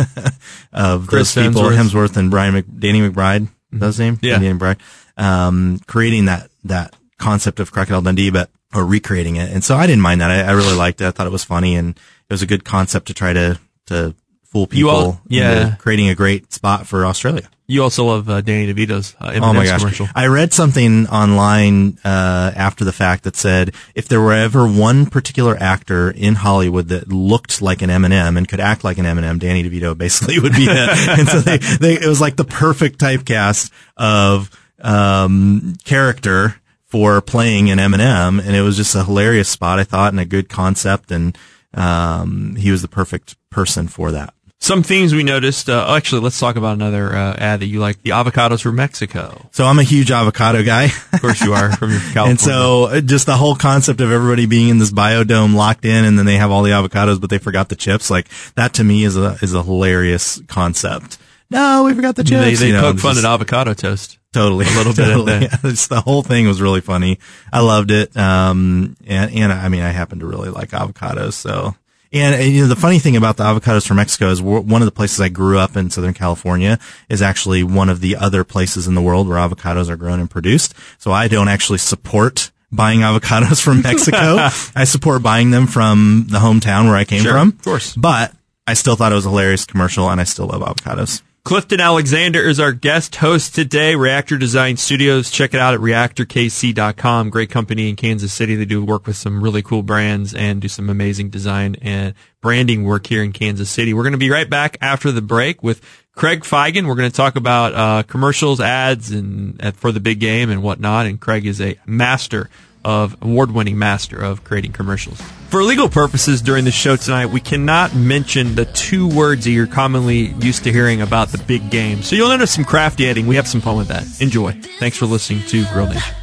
of 0.73 1.07
Chris 1.07 1.35
those 1.35 1.47
people, 1.49 1.63
Hemsworth. 1.63 1.77
Hemsworth 2.09 2.17
and 2.17 2.31
Brian 2.31 2.55
Mc, 2.55 2.65
Danny 2.79 3.01
McBride. 3.01 3.49
That's 3.73 3.97
his 3.97 4.01
name, 4.01 4.19
Yeah. 4.23 4.39
Danny 4.39 4.59
McBride. 4.59 4.79
Um, 5.17 5.79
creating 5.87 6.27
that 6.27 6.51
that 6.65 6.95
concept 7.19 7.61
of 7.61 7.73
Crocodile 7.73 8.03
Dundee, 8.03 8.31
but 8.31 8.51
or 8.75 8.85
recreating 8.85 9.37
it, 9.37 9.51
and 9.51 9.63
so 9.65 9.77
I 9.77 9.87
didn't 9.87 10.03
mind 10.03 10.21
that. 10.21 10.31
I, 10.31 10.43
I 10.43 10.53
really 10.53 10.75
liked 10.77 11.01
it. 11.01 11.07
I 11.07 11.11
thought 11.11 11.27
it 11.27 11.33
was 11.33 11.45
funny, 11.45 11.75
and 11.77 11.91
it 11.97 12.33
was 12.33 12.43
a 12.43 12.47
good 12.47 12.65
concept 12.65 13.07
to 13.09 13.15
try 13.15 13.33
to 13.33 13.59
to 13.87 14.15
fool 14.51 14.67
people. 14.67 14.91
all- 14.91 15.21
yeah. 15.29 15.75
creating 15.79 16.09
a 16.09 16.15
great 16.15 16.53
spot 16.53 16.87
for 16.87 17.07
Australia. 17.07 17.49
You 17.67 17.85
also 17.85 18.05
love 18.07 18.29
uh, 18.29 18.41
Danny 18.41 18.75
DeVito's 18.75 19.15
uh, 19.21 19.29
M&M's 19.29 19.45
Oh 19.45 19.53
my 19.53 19.65
gosh. 19.65 19.79
commercial. 19.79 20.09
I 20.13 20.27
read 20.27 20.53
something 20.53 21.07
online 21.07 21.99
uh, 22.05 22.51
after 22.57 22.85
the 22.85 22.91
fact 22.93 23.23
that 23.23 23.37
said 23.37 23.73
if 23.95 24.09
there 24.09 24.21
were 24.21 24.33
ever 24.33 24.67
one 24.67 25.07
particular 25.07 25.57
actor 25.57 26.11
in 26.11 26.35
Hollywood 26.35 26.89
that 26.89 27.13
looked 27.13 27.63
like 27.63 27.81
an 27.83 27.89
M&M 27.91 28.37
and 28.37 28.49
could 28.49 28.59
act 28.59 28.83
like 28.83 28.99
an 28.99 29.07
M&M, 29.07 29.39
Danny 29.39 29.63
DeVito 29.63 29.97
basically 29.97 30.41
would 30.41 30.57
be 30.57 30.65
it. 30.69 31.09
and 31.19 31.29
so 31.29 31.39
they, 31.39 31.59
they, 31.59 31.95
it 31.95 32.09
was 32.09 32.21
like 32.21 32.35
the 32.35 32.45
perfect 32.45 32.99
typecast 32.99 33.71
of 33.97 34.51
um, 34.81 35.77
character 35.85 36.57
for 36.87 37.21
playing 37.21 37.71
an 37.71 37.79
M&M, 37.79 38.41
and 38.41 38.57
it 38.57 38.63
was 38.63 38.77
just 38.77 38.97
a 38.97 39.05
hilarious 39.05 39.49
spot 39.49 39.79
I 39.79 39.85
thought 39.85 40.13
and 40.13 40.19
a 40.19 40.25
good 40.25 40.49
concept, 40.49 41.13
and 41.13 41.39
um, 41.73 42.57
he 42.57 42.73
was 42.73 42.83
the 42.83 42.89
perfect 42.89 43.37
person 43.49 43.87
for 43.87 44.11
that. 44.11 44.35
Some 44.63 44.83
themes 44.83 45.15
we 45.15 45.23
noticed. 45.23 45.71
Uh, 45.71 45.87
actually, 45.97 46.21
let's 46.21 46.39
talk 46.39 46.57
about 46.57 46.75
another 46.75 47.15
uh, 47.15 47.35
ad 47.39 47.61
that 47.61 47.67
you 47.67 47.81
like: 47.81 48.03
the 48.03 48.11
avocados 48.11 48.61
from 48.63 48.77
Mexico. 48.77 49.49
So 49.53 49.65
I'm 49.65 49.79
a 49.79 49.83
huge 49.83 50.11
avocado 50.11 50.63
guy. 50.63 50.85
Of 51.13 51.21
course, 51.23 51.41
you 51.41 51.55
are 51.55 51.73
from 51.73 51.91
California. 51.91 52.21
And 52.31 52.39
so 52.41 52.85
uh, 52.85 53.01
just 53.01 53.25
the 53.25 53.37
whole 53.37 53.57
concept 53.57 54.01
of 54.03 54.13
everybody 54.13 54.45
being 54.45 54.69
in 54.69 54.79
this 54.79 54.93
biodome 54.93 55.55
locked 55.55 55.87
in 55.87 56.05
and 56.05 56.19
then 56.19 56.27
they 56.27 56.37
have 56.37 56.51
all 56.51 56.63
the 56.63 56.73
avocados, 56.73 57.21
but 57.21 57.31
they 57.31 57.39
forgot 57.39 57.71
the 57.71 57.75
chips. 57.75 58.11
Like 58.11 58.29
that 58.55 58.75
to 58.75 58.85
me 58.85 59.05
is 59.05 59.17
a, 59.17 59.39
is 59.41 59.55
a 59.55 59.63
hilarious 59.63 60.43
concept. 60.47 61.19
No, 61.51 61.85
we 61.85 61.95
forgot 61.95 62.15
the 62.15 62.23
chips. 62.23 62.45
they 62.45 62.55
they 62.55 62.67
you 62.69 62.73
know, 62.75 62.93
poke 62.93 62.99
fun 63.01 63.19
at 63.19 63.25
avocado 63.25 63.75
toast. 63.75 64.19
Totally. 64.33 64.67
a 64.69 64.71
little 64.71 64.93
bit 64.93 65.05
Totally. 65.05 65.33
Yeah, 65.33 65.57
it's, 65.65 65.89
the 65.89 66.01
whole 66.01 66.23
thing 66.23 66.47
was 66.47 66.61
really 66.63 66.81
funny. 66.81 67.19
I 67.53 67.61
loved 67.61 67.91
it. 67.91 68.17
Um, 68.17 68.97
and, 69.07 69.35
and 69.35 69.53
I 69.53 69.69
mean, 69.69 69.83
I 69.83 69.89
happen 69.89 70.21
to 70.21 70.27
really 70.27 70.51
like 70.51 70.71
avocados. 70.71 71.33
So, 71.33 71.75
and, 72.13 72.35
and, 72.35 72.53
you 72.53 72.63
know, 72.63 72.67
the 72.69 72.77
funny 72.77 72.99
thing 72.99 73.17
about 73.17 73.37
the 73.37 73.45
avocados 73.45 73.87
from 73.87 73.97
Mexico 73.99 74.31
is 74.31 74.43
one 74.43 74.83
of 74.83 74.87
the 74.87 74.93
places 74.93 75.21
I 75.21 75.29
grew 75.29 75.59
up 75.59 75.77
in 75.77 75.91
Southern 75.91 76.15
California 76.15 76.79
is 77.09 77.23
actually 77.23 77.63
one 77.63 77.89
of 77.89 78.01
the 78.01 78.17
other 78.17 78.43
places 78.45 78.87
in 78.89 78.95
the 78.95 79.03
world 79.03 79.29
where 79.29 79.39
avocados 79.39 79.89
are 79.89 79.97
grown 79.97 80.19
and 80.21 80.31
produced. 80.31 80.75
So 80.99 81.13
I 81.13 81.29
don't 81.29 81.49
actually 81.49 81.79
support 81.79 82.51
buying 82.73 83.01
avocados 83.09 83.63
from 83.63 83.83
Mexico. 83.83 84.17
I 84.75 84.85
support 84.85 85.23
buying 85.23 85.51
them 85.51 85.67
from 85.67 86.27
the 86.29 86.39
hometown 86.39 86.87
where 86.87 86.97
I 86.97 87.05
came 87.05 87.23
Sure, 87.23 87.33
from. 87.33 87.49
of 87.51 87.63
course. 87.63 87.95
But 87.97 88.33
I 88.67 88.75
still 88.75 88.97
thought 88.97 89.13
it 89.13 89.17
was 89.17 89.27
a 89.27 89.31
hilarious 89.31 89.65
commercial 89.65 90.09
and 90.11 90.21
I 90.21 90.25
still 90.25 90.47
love 90.47 90.63
avocados. 90.63 91.23
Clifton 91.43 91.81
Alexander 91.81 92.41
is 92.43 92.61
our 92.61 92.73
guest 92.73 93.17
host 93.17 93.55
today. 93.55 93.95
Reactor 93.95 94.37
Design 94.37 94.77
Studios. 94.77 95.31
Check 95.31 95.55
it 95.55 95.61
out 95.61 95.73
at 95.73 95.81
reactorkc.com. 95.81 97.31
Great 97.31 97.49
company 97.49 97.89
in 97.89 97.97
Kansas 97.97 98.33
City. 98.33 98.57
They 98.57 98.67
do 98.67 98.85
work 98.85 99.07
with 99.07 99.17
some 99.17 99.43
really 99.43 99.63
cool 99.63 99.83
brands 99.83 100.35
and 100.35 100.61
do 100.61 100.69
some 100.69 100.91
amazing 100.91 101.31
design 101.31 101.77
and 101.81 102.15
branding 102.43 102.85
work 102.85 103.07
here 103.07 103.23
in 103.23 103.33
Kansas 103.33 103.71
City. 103.71 103.95
We're 103.95 104.03
going 104.03 104.13
to 104.13 104.19
be 104.19 104.31
right 104.31 104.49
back 104.51 104.77
after 104.83 105.11
the 105.11 105.23
break 105.23 105.63
with 105.63 105.81
Craig 106.15 106.43
Feigen. 106.43 106.87
We're 106.87 106.95
going 106.95 107.11
to 107.11 107.17
talk 107.17 107.37
about 107.37 107.75
uh, 107.75 108.03
commercials, 108.03 108.61
ads, 108.61 109.11
and 109.11 109.75
for 109.77 109.93
the 109.93 110.01
big 110.01 110.21
game 110.21 110.51
and 110.51 110.63
whatnot. 110.63 111.07
And 111.07 111.19
Craig 111.19 111.47
is 111.47 111.61
a 111.61 111.79
master 111.87 112.51
of 112.85 113.17
award-winning 113.23 113.79
master 113.79 114.23
of 114.23 114.45
creating 114.45 114.73
commercials. 114.73 115.21
For 115.49 115.63
legal 115.63 115.89
purposes 115.89 116.41
during 116.41 116.65
the 116.65 116.71
show 116.71 116.97
tonight, 116.97 117.27
we 117.27 117.41
cannot 117.41 117.95
mention 117.95 118.55
the 118.55 118.67
two 118.67 119.09
words 119.09 119.45
that 119.45 119.51
you're 119.51 119.67
commonly 119.67 120.35
used 120.41 120.65
to 120.65 120.73
hearing 120.73 121.01
about 121.03 121.29
the 121.29 121.39
big 121.39 121.71
game. 121.71 122.03
So 122.03 122.15
you'll 122.17 122.29
notice 122.29 122.53
some 122.53 122.65
crafty 122.65 123.07
editing. 123.07 123.27
We 123.27 123.37
have 123.37 123.49
some 123.49 123.61
fun 123.61 123.77
with 123.77 123.89
that. 123.89 124.07
Enjoy. 124.21 124.53
Thanks 124.79 124.97
for 124.97 125.07
listening 125.07 125.43
to 125.49 125.65
Grill 125.73 125.87
Nation. 125.87 126.15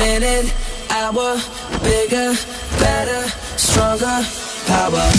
Minute, 0.00 0.54
hour, 0.88 1.36
bigger, 1.82 2.32
better, 2.78 3.28
stronger, 3.58 4.24
power. 4.64 5.10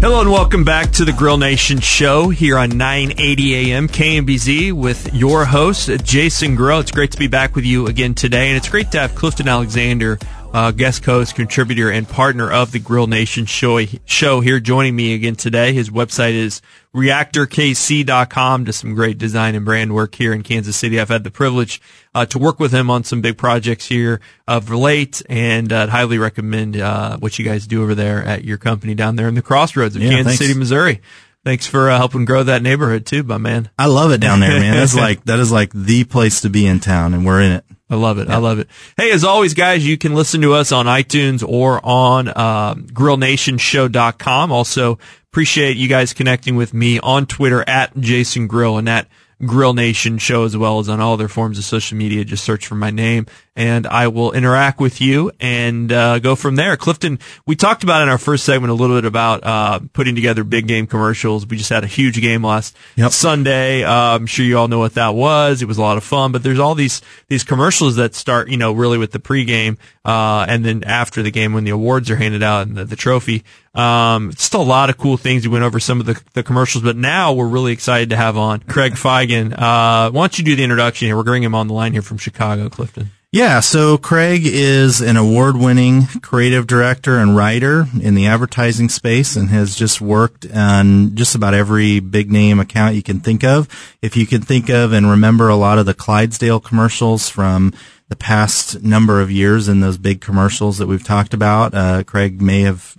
Hello 0.00 0.20
and 0.20 0.28
welcome 0.28 0.64
back 0.64 0.90
to 0.90 1.04
the 1.04 1.12
Grill 1.12 1.38
Nation 1.38 1.78
show 1.78 2.30
here 2.30 2.58
on 2.58 2.76
980 2.76 3.54
AM 3.54 3.86
KMBZ 3.86 4.72
with 4.72 5.14
your 5.14 5.44
host, 5.44 5.88
Jason 6.02 6.56
Grill. 6.56 6.80
It's 6.80 6.90
great 6.90 7.12
to 7.12 7.18
be 7.18 7.28
back 7.28 7.54
with 7.54 7.64
you 7.64 7.86
again 7.86 8.12
today, 8.12 8.48
and 8.48 8.56
it's 8.56 8.68
great 8.68 8.90
to 8.90 8.98
have 8.98 9.14
Clifton 9.14 9.46
Alexander, 9.46 10.18
uh, 10.52 10.72
guest 10.72 11.04
host, 11.04 11.36
contributor, 11.36 11.90
and 11.90 12.08
partner 12.08 12.50
of 12.50 12.72
the 12.72 12.80
Grill 12.80 13.06
Nation 13.06 13.46
show, 13.46 13.78
show 14.04 14.40
here 14.40 14.58
joining 14.58 14.96
me 14.96 15.14
again 15.14 15.36
today. 15.36 15.72
His 15.72 15.90
website 15.90 16.32
is 16.32 16.60
reactorkc.com. 16.94 18.64
Does 18.64 18.76
some 18.76 18.94
great 18.94 19.18
design 19.18 19.54
and 19.54 19.64
brand 19.64 19.94
work 19.94 20.14
here 20.14 20.32
in 20.32 20.42
Kansas 20.42 20.76
City. 20.76 21.00
I've 21.00 21.08
had 21.08 21.24
the 21.24 21.30
privilege 21.30 21.80
uh, 22.14 22.26
to 22.26 22.38
work 22.38 22.60
with 22.60 22.72
him 22.72 22.90
on 22.90 23.04
some 23.04 23.20
big 23.20 23.38
projects 23.38 23.86
here 23.86 24.20
of 24.46 24.70
late, 24.70 25.22
and 25.28 25.72
uh, 25.72 25.82
I'd 25.84 25.88
highly 25.88 26.18
recommend 26.18 26.76
uh, 26.76 27.16
what 27.18 27.38
you 27.38 27.44
guys 27.44 27.66
do 27.66 27.82
over 27.82 27.94
there 27.94 28.22
at 28.24 28.44
your 28.44 28.58
company 28.58 28.94
down 28.94 29.16
there 29.16 29.28
in 29.28 29.34
the 29.34 29.42
crossroads 29.42 29.96
of 29.96 30.02
Yeah, 30.02 30.10
Kansas 30.10 30.32
thanks. 30.38 30.46
City, 30.46 30.58
Missouri. 30.58 31.00
Thanks 31.44 31.66
for 31.66 31.90
uh, 31.90 31.96
helping 31.96 32.24
grow 32.24 32.44
that 32.44 32.62
neighborhood 32.62 33.04
too, 33.04 33.24
my 33.24 33.36
man. 33.38 33.68
I 33.76 33.86
love 33.86 34.12
it 34.12 34.20
down 34.20 34.38
there, 34.38 34.60
man. 34.60 34.76
That's 34.76 34.94
like 34.96 35.24
that 35.24 35.40
is 35.40 35.50
like 35.50 35.72
the 35.72 36.04
place 36.04 36.42
to 36.42 36.50
be 36.50 36.66
in 36.66 36.78
town, 36.78 37.14
and 37.14 37.26
we're 37.26 37.40
in 37.40 37.52
it. 37.52 37.64
I 37.90 37.96
love 37.96 38.18
it. 38.18 38.28
I 38.30 38.38
love 38.38 38.58
it. 38.58 38.68
Hey, 38.96 39.10
as 39.10 39.22
always, 39.22 39.52
guys, 39.52 39.86
you 39.86 39.98
can 39.98 40.14
listen 40.14 40.40
to 40.42 40.54
us 40.54 40.72
on 40.72 40.86
iTunes 40.86 41.46
or 41.46 41.78
on 41.84 42.28
um, 42.28 42.86
grillnationshow.com. 42.86 44.50
Also, 44.50 44.98
appreciate 45.32 45.78
you 45.78 45.88
guys 45.88 46.12
connecting 46.12 46.56
with 46.56 46.74
me 46.74 47.00
on 47.00 47.24
Twitter 47.24 47.66
at 47.66 47.98
Jason 47.98 48.46
Grill 48.46 48.76
and 48.76 48.86
at 48.86 49.08
Grill 49.40 49.72
Nation 49.72 50.18
Show 50.18 50.44
as 50.44 50.54
well 50.54 50.78
as 50.78 50.90
on 50.90 51.00
all 51.00 51.16
their 51.16 51.26
forms 51.26 51.56
of 51.56 51.64
social 51.64 51.96
media. 51.96 52.22
Just 52.22 52.44
search 52.44 52.66
for 52.66 52.74
my 52.74 52.90
name 52.90 53.24
and 53.54 53.86
I 53.86 54.08
will 54.08 54.32
interact 54.32 54.80
with 54.80 55.00
you 55.00 55.30
and 55.38 55.92
uh, 55.92 56.18
go 56.20 56.34
from 56.34 56.56
there. 56.56 56.76
Clifton, 56.76 57.18
we 57.46 57.54
talked 57.54 57.82
about 57.84 58.02
in 58.02 58.08
our 58.08 58.18
first 58.18 58.44
segment 58.44 58.70
a 58.70 58.74
little 58.74 58.96
bit 58.96 59.04
about 59.04 59.44
uh, 59.44 59.80
putting 59.92 60.14
together 60.14 60.42
big 60.44 60.66
game 60.66 60.86
commercials. 60.86 61.46
We 61.46 61.58
just 61.58 61.70
had 61.70 61.84
a 61.84 61.88
huge 61.88 62.20
game 62.20 62.42
last 62.44 62.76
Yep. 62.96 63.12
Sunday. 63.12 63.84
Uh, 63.84 63.92
I'm 63.92 64.26
sure 64.26 64.44
you 64.44 64.56
all 64.56 64.68
know 64.68 64.78
what 64.78 64.94
that 64.94 65.14
was. 65.14 65.60
It 65.60 65.66
was 65.66 65.78
a 65.78 65.82
lot 65.82 65.96
of 65.96 66.04
fun, 66.04 66.32
but 66.32 66.42
there's 66.42 66.58
all 66.58 66.74
these 66.74 67.02
these 67.28 67.44
commercials 67.44 67.96
that 67.96 68.14
start, 68.14 68.48
you 68.48 68.56
know, 68.56 68.72
really 68.72 68.98
with 68.98 69.12
the 69.12 69.18
pregame, 69.18 69.76
uh, 70.04 70.46
and 70.48 70.64
then 70.64 70.82
after 70.84 71.22
the 71.22 71.30
game 71.30 71.52
when 71.52 71.64
the 71.64 71.70
awards 71.70 72.10
are 72.10 72.16
handed 72.16 72.42
out 72.42 72.66
and 72.66 72.76
the, 72.76 72.84
the 72.84 72.96
trophy. 72.96 73.44
Um, 73.74 74.32
just 74.32 74.52
a 74.52 74.58
lot 74.58 74.90
of 74.90 74.98
cool 74.98 75.16
things. 75.16 75.46
We 75.46 75.52
went 75.52 75.64
over 75.64 75.80
some 75.80 75.98
of 75.98 76.04
the, 76.04 76.20
the 76.34 76.42
commercials, 76.42 76.84
but 76.84 76.94
now 76.96 77.32
we're 77.32 77.48
really 77.48 77.72
excited 77.72 78.10
to 78.10 78.16
have 78.16 78.36
on 78.36 78.60
Craig 78.60 78.92
Feigen. 78.94 79.52
Uh, 79.52 80.10
why 80.10 80.22
don't 80.22 80.38
you 80.38 80.44
do 80.44 80.56
the 80.56 80.62
introduction 80.62 81.06
here? 81.06 81.16
We're 81.16 81.22
bringing 81.22 81.46
him 81.46 81.54
on 81.54 81.68
the 81.68 81.74
line 81.74 81.92
here 81.92 82.02
from 82.02 82.18
Chicago, 82.18 82.68
Clifton. 82.68 83.10
Yeah, 83.34 83.60
so 83.60 83.96
Craig 83.96 84.42
is 84.44 85.00
an 85.00 85.16
award-winning 85.16 86.02
creative 86.20 86.66
director 86.66 87.16
and 87.16 87.34
writer 87.34 87.86
in 87.98 88.14
the 88.14 88.26
advertising 88.26 88.90
space 88.90 89.36
and 89.36 89.48
has 89.48 89.74
just 89.74 90.02
worked 90.02 90.46
on 90.52 91.16
just 91.16 91.34
about 91.34 91.54
every 91.54 91.98
big 91.98 92.30
name 92.30 92.60
account 92.60 92.94
you 92.94 93.02
can 93.02 93.20
think 93.20 93.42
of. 93.42 93.70
If 94.02 94.18
you 94.18 94.26
can 94.26 94.42
think 94.42 94.68
of 94.68 94.92
and 94.92 95.08
remember 95.08 95.48
a 95.48 95.56
lot 95.56 95.78
of 95.78 95.86
the 95.86 95.94
Clydesdale 95.94 96.60
commercials 96.60 97.30
from 97.30 97.72
the 98.10 98.16
past 98.16 98.82
number 98.82 99.22
of 99.22 99.30
years 99.30 99.66
in 99.66 99.80
those 99.80 99.96
big 99.96 100.20
commercials 100.20 100.76
that 100.76 100.86
we've 100.86 101.02
talked 101.02 101.32
about, 101.32 101.72
uh, 101.72 102.02
Craig 102.04 102.42
may 102.42 102.60
have 102.60 102.94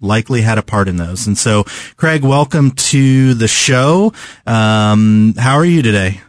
likely 0.00 0.42
had 0.42 0.56
a 0.56 0.62
part 0.62 0.86
in 0.86 0.98
those. 0.98 1.26
And 1.26 1.36
so, 1.36 1.64
Craig, 1.96 2.22
welcome 2.22 2.70
to 2.70 3.34
the 3.34 3.48
show. 3.48 4.12
Um, 4.46 5.34
how 5.36 5.56
are 5.56 5.64
you 5.64 5.82
today? 5.82 6.20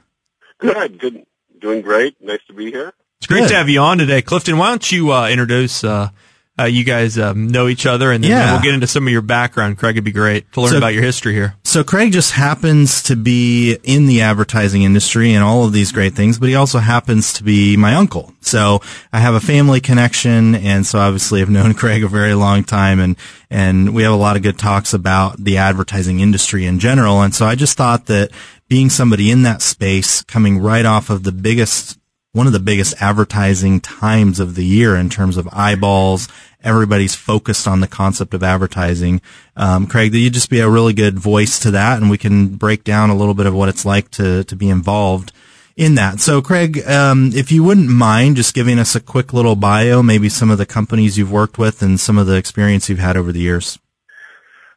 Good, 0.58 0.98
good, 0.98 1.28
doing 1.60 1.82
great. 1.82 2.20
Nice 2.20 2.44
to 2.48 2.54
be 2.54 2.72
here. 2.72 2.92
It's 3.20 3.28
great 3.28 3.42
Good. 3.42 3.50
to 3.50 3.56
have 3.56 3.70
you 3.70 3.80
on 3.80 3.98
today, 3.98 4.22
Clifton. 4.22 4.58
Why 4.58 4.70
don't 4.70 4.92
you 4.92 5.12
uh, 5.12 5.28
introduce? 5.30 5.84
Uh, 5.84 6.10
uh, 6.58 6.64
you 6.66 6.86
guys 6.86 7.18
um, 7.20 7.48
know 7.48 7.68
each 7.68 7.86
other, 7.86 8.14
and 8.14 8.24
then 8.24 8.32
Yeah. 8.32 8.54
we'll 8.54 8.62
get 8.62 8.74
into 8.74 8.88
some 8.88 9.06
of 9.06 9.12
your 9.12 9.22
background. 9.22 9.78
Craig, 9.78 9.96
it'd 9.96 10.06
be 10.06 10.14
great 10.14 10.50
to 10.54 10.62
learn 10.62 10.72
So- 10.72 10.78
about 10.78 10.94
your 10.94 11.04
history 11.04 11.34
here. 11.34 11.56
So 11.66 11.84
Craig 11.84 12.14
just 12.14 12.32
happens 12.32 13.02
to 13.04 13.18
be 13.18 13.74
in 13.84 14.06
the 14.06 14.22
advertising 14.22 14.84
industry 14.84 15.34
and 15.34 15.44
all 15.44 15.66
of 15.66 15.74
these 15.74 15.92
great 15.92 16.14
things, 16.16 16.40
but 16.40 16.48
he 16.48 16.56
also 16.56 16.80
happens 16.80 17.34
to 17.34 17.44
be 17.44 17.76
my 17.76 17.96
uncle. 17.96 18.34
So 18.40 18.82
I 19.12 19.20
have 19.20 19.34
a 19.34 19.42
family 19.42 19.82
connection, 19.82 20.56
and 20.56 20.86
so 20.86 21.00
obviously 21.00 21.42
I've 21.42 21.50
known 21.50 21.74
Craig 21.82 22.04
a 22.06 22.08
very 22.08 22.34
long 22.36 22.64
time, 22.64 23.02
and 23.02 23.18
and 23.52 23.94
we 23.94 24.04
have 24.04 24.14
a 24.14 24.18
lot 24.18 24.38
of 24.38 24.42
good 24.44 24.58
talks 24.58 24.94
about 24.94 25.44
the 25.44 25.58
advertising 25.58 26.22
industry 26.22 26.66
in 26.66 26.80
general. 26.80 27.22
And 27.22 27.36
so 27.36 27.46
I 27.46 27.56
just 27.56 27.76
thought 27.76 28.06
that 28.06 28.30
being 28.70 28.90
somebody 28.90 29.30
in 29.30 29.44
that 29.44 29.62
space, 29.62 30.22
coming 30.22 30.60
right 30.60 30.86
off 30.86 31.10
of 31.10 31.24
the 31.24 31.32
biggest 31.34 31.98
one 32.36 32.48
of 32.48 32.54
the 32.54 32.60
biggest 32.60 33.02
advertising 33.02 33.80
times 33.80 34.42
of 34.42 34.56
the 34.56 34.66
year 34.66 34.98
in 34.98 35.10
terms 35.10 35.38
of 35.38 35.48
eyeballs. 35.54 36.28
Everybody's 36.62 37.16
focused 37.16 37.66
on 37.66 37.80
the 37.80 37.88
concept 37.88 38.34
of 38.34 38.44
advertising. 38.44 39.22
Um, 39.56 39.88
Craig, 39.88 40.12
that 40.12 40.18
you 40.18 40.30
just 40.30 40.50
be 40.50 40.60
a 40.60 40.70
really 40.70 40.92
good 40.92 41.18
voice 41.18 41.60
to 41.60 41.72
that, 41.72 42.02
and 42.02 42.10
we 42.10 42.18
can 42.18 42.58
break 42.58 42.84
down 42.84 43.10
a 43.10 43.16
little 43.16 43.36
bit 43.36 43.46
of 43.46 43.54
what 43.54 43.70
it's 43.70 43.86
like 43.86 44.12
to 44.12 44.44
to 44.44 44.56
be 44.56 44.68
involved 44.68 45.32
in 45.78 45.96
that. 45.96 46.20
So, 46.20 46.42
Craig, 46.42 46.86
um, 46.86 47.32
if 47.34 47.54
you 47.54 47.64
wouldn't 47.64 47.88
mind 47.88 48.36
just 48.36 48.54
giving 48.54 48.80
us 48.80 48.96
a 48.96 49.00
quick 49.00 49.32
little 49.32 49.56
bio, 49.56 50.04
maybe 50.04 50.28
some 50.28 50.52
of 50.52 50.58
the 50.58 50.66
companies 50.66 51.18
you've 51.18 51.32
worked 51.32 51.58
with 51.58 51.82
and 51.82 51.98
some 51.98 52.18
of 52.18 52.28
the 52.28 52.36
experience 52.36 52.90
you've 52.90 53.00
had 53.00 53.16
over 53.16 53.32
the 53.32 53.40
years. 53.40 53.80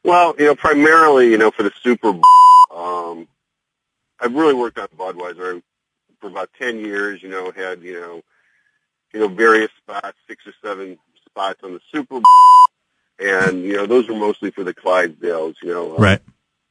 Well, 0.05 0.37
you 0.39 0.47
know, 0.47 0.55
primarily, 0.55 1.33
you 1.33 1.39
know, 1.39 1.51
for 1.51 1.65
the 1.65 1.73
Super 1.83 2.13
Bowl, 2.13 2.23
um, 2.71 3.27
I've 4.21 4.35
really 4.35 4.55
worked 4.55 4.79
on 4.79 4.87
Budweiser 4.97 5.61
for 6.21 6.29
about 6.29 6.51
10 6.59 6.81
years, 6.81 7.23
you 7.23 7.29
know, 7.29 7.51
had, 7.51 7.83
you 7.83 8.01
know, 8.01 8.23
you 9.13 9.21
know, 9.21 9.29
various 9.29 9.71
spots, 9.79 10.17
six 10.27 10.47
or 10.47 10.53
seven 10.63 10.99
spots 11.27 11.61
on 11.63 11.73
the 11.73 11.81
Super 11.93 12.21
Bowl. 12.21 12.23
And, 13.19 13.63
you 13.63 13.77
know, 13.77 13.87
those 13.87 14.09
were 14.09 14.15
mostly 14.15 14.51
for 14.51 14.65
the 14.65 14.75
Clydesdales, 14.75 15.57
you 15.63 15.71
know, 15.71 15.97
uh, 15.97 16.01
Right. 16.01 16.21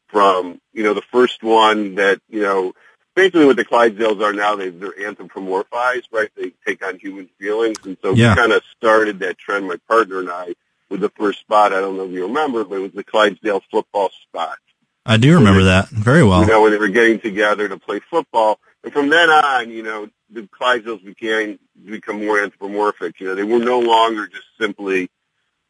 from, 0.08 0.62
you 0.74 0.84
know, 0.84 0.94
the 0.94 1.02
first 1.02 1.44
one 1.44 1.96
that, 1.96 2.22
you 2.30 2.42
know, 2.42 2.74
basically 3.16 3.46
what 3.46 3.58
the 3.58 3.66
Clydesdales 3.66 4.22
are 4.24 4.34
now, 4.34 4.56
they, 4.56 4.70
they're 4.70 4.92
anthropomorphized, 4.92 6.06
right? 6.12 6.30
They 6.36 6.54
take 6.66 6.86
on 6.86 7.00
human 7.00 7.30
feelings. 7.40 7.80
And 7.84 7.98
so 8.02 8.14
Yeah. 8.14 8.32
we 8.32 8.36
kind 8.36 8.54
of 8.54 8.62
started 8.78 9.20
that 9.20 9.38
trend, 9.38 9.68
my 9.68 9.78
partner 9.90 10.20
and 10.20 10.30
I, 10.30 10.56
with 10.90 11.02
the 11.02 11.10
first 11.10 11.40
spot. 11.40 11.74
I 11.74 11.82
don't 11.82 11.98
know 11.98 12.06
if 12.06 12.12
you 12.12 12.28
remember, 12.28 12.64
but 12.64 12.76
it 12.76 12.82
was 12.82 12.92
the 12.94 13.04
Clydesdale 13.04 13.62
football 13.70 14.10
spot. 14.24 14.58
I 15.06 15.18
do 15.18 15.34
remember 15.36 15.64
that 15.64 15.90
very 15.90 16.24
well. 16.24 16.42
You 16.42 16.48
know, 16.48 16.62
when 16.62 16.72
they 16.72 16.78
were 16.78 16.90
getting 16.90 17.20
together 17.20 17.68
to 17.68 17.78
play 17.78 18.00
football. 18.10 18.60
And 18.84 18.94
from 18.94 19.10
then 19.10 19.30
on, 19.30 19.70
you 19.70 19.84
know, 19.84 20.10
the 20.30 20.44
Clydesdales 20.44 21.04
began 21.04 21.60
to 21.86 21.92
become 21.92 22.26
more 22.26 22.42
anthropomorphic. 22.42 23.20
You 23.20 23.28
know, 23.28 23.36
they 23.36 23.44
were 23.44 23.60
no 23.60 23.80
longer 23.80 24.28
just 24.28 24.48
simply, 24.60 25.10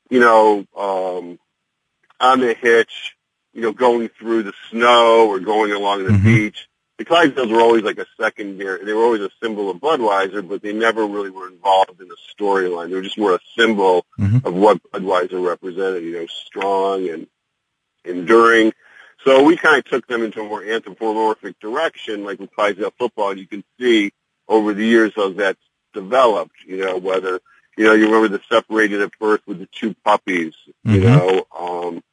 you 0.10 0.20
know, 0.20 0.66
um, 0.76 1.40
on 2.20 2.40
the 2.40 2.54
hitch, 2.54 3.16
you 3.54 3.62
know, 3.62 3.72
going 3.72 4.10
through 4.10 4.44
the 4.44 4.54
snow 4.70 5.28
or 5.28 5.40
going 5.40 5.72
along 5.72 6.06
the 6.06 6.12
Mhm. 6.12 6.24
beach. 6.24 6.68
The 6.98 7.06
Clydesdales 7.06 7.52
were 7.52 7.62
always 7.62 7.84
like 7.84 8.00
a 8.00 8.08
secondary. 8.20 8.84
They 8.84 8.94
were 8.94 9.04
always 9.04 9.22
a 9.22 9.30
symbol 9.42 9.70
of 9.70 9.78
Budweiser, 9.78 10.48
but 10.48 10.64
they 10.64 10.74
never 10.74 11.06
really 11.06 11.30
were 11.30 11.48
involved 11.48 12.02
in 12.02 12.08
the 12.08 12.18
storyline. 12.36 12.90
They 12.90 12.96
were 12.96 13.04
just 13.04 13.20
more 13.20 13.36
a 13.36 13.40
symbol 13.56 14.06
Mhm. 14.18 14.44
of 14.44 14.56
what 14.56 14.82
Budweiser 14.92 15.44
represented. 15.46 16.04
You 16.04 16.14
know, 16.14 16.26
strong 16.28 17.08
and 17.10 17.28
enduring. 18.04 18.74
So 19.28 19.44
we 19.44 19.58
kind 19.58 19.78
of 19.78 19.84
took 19.84 20.08
them 20.08 20.24
into 20.24 20.40
a 20.40 20.46
more 20.46 20.64
anthropomorphic 20.64 21.60
direction, 21.60 22.24
like 22.24 22.40
with 22.40 22.50
Clydesdale 22.56 22.94
football. 22.98 23.32
And 23.32 23.40
you 23.42 23.46
can 23.46 23.62
see 23.78 24.14
over 24.48 24.74
the 24.74 24.86
years 24.86 25.12
how 25.18 25.34
that's 25.34 25.60
developed. 25.94 26.56
You 26.66 26.78
know, 26.78 26.98
whether 26.98 27.42
you 27.78 27.84
know 27.84 27.94
you 27.94 28.06
remember 28.06 28.30
the 28.30 28.42
separated 28.50 29.02
at 29.02 29.12
birth 29.20 29.42
with 29.46 29.60
the 29.60 29.68
two 29.74 29.94
puppies. 30.06 30.54
You 30.86 31.02
Mhm. 31.02 31.04
know, 31.04 31.46
um, 31.60 32.04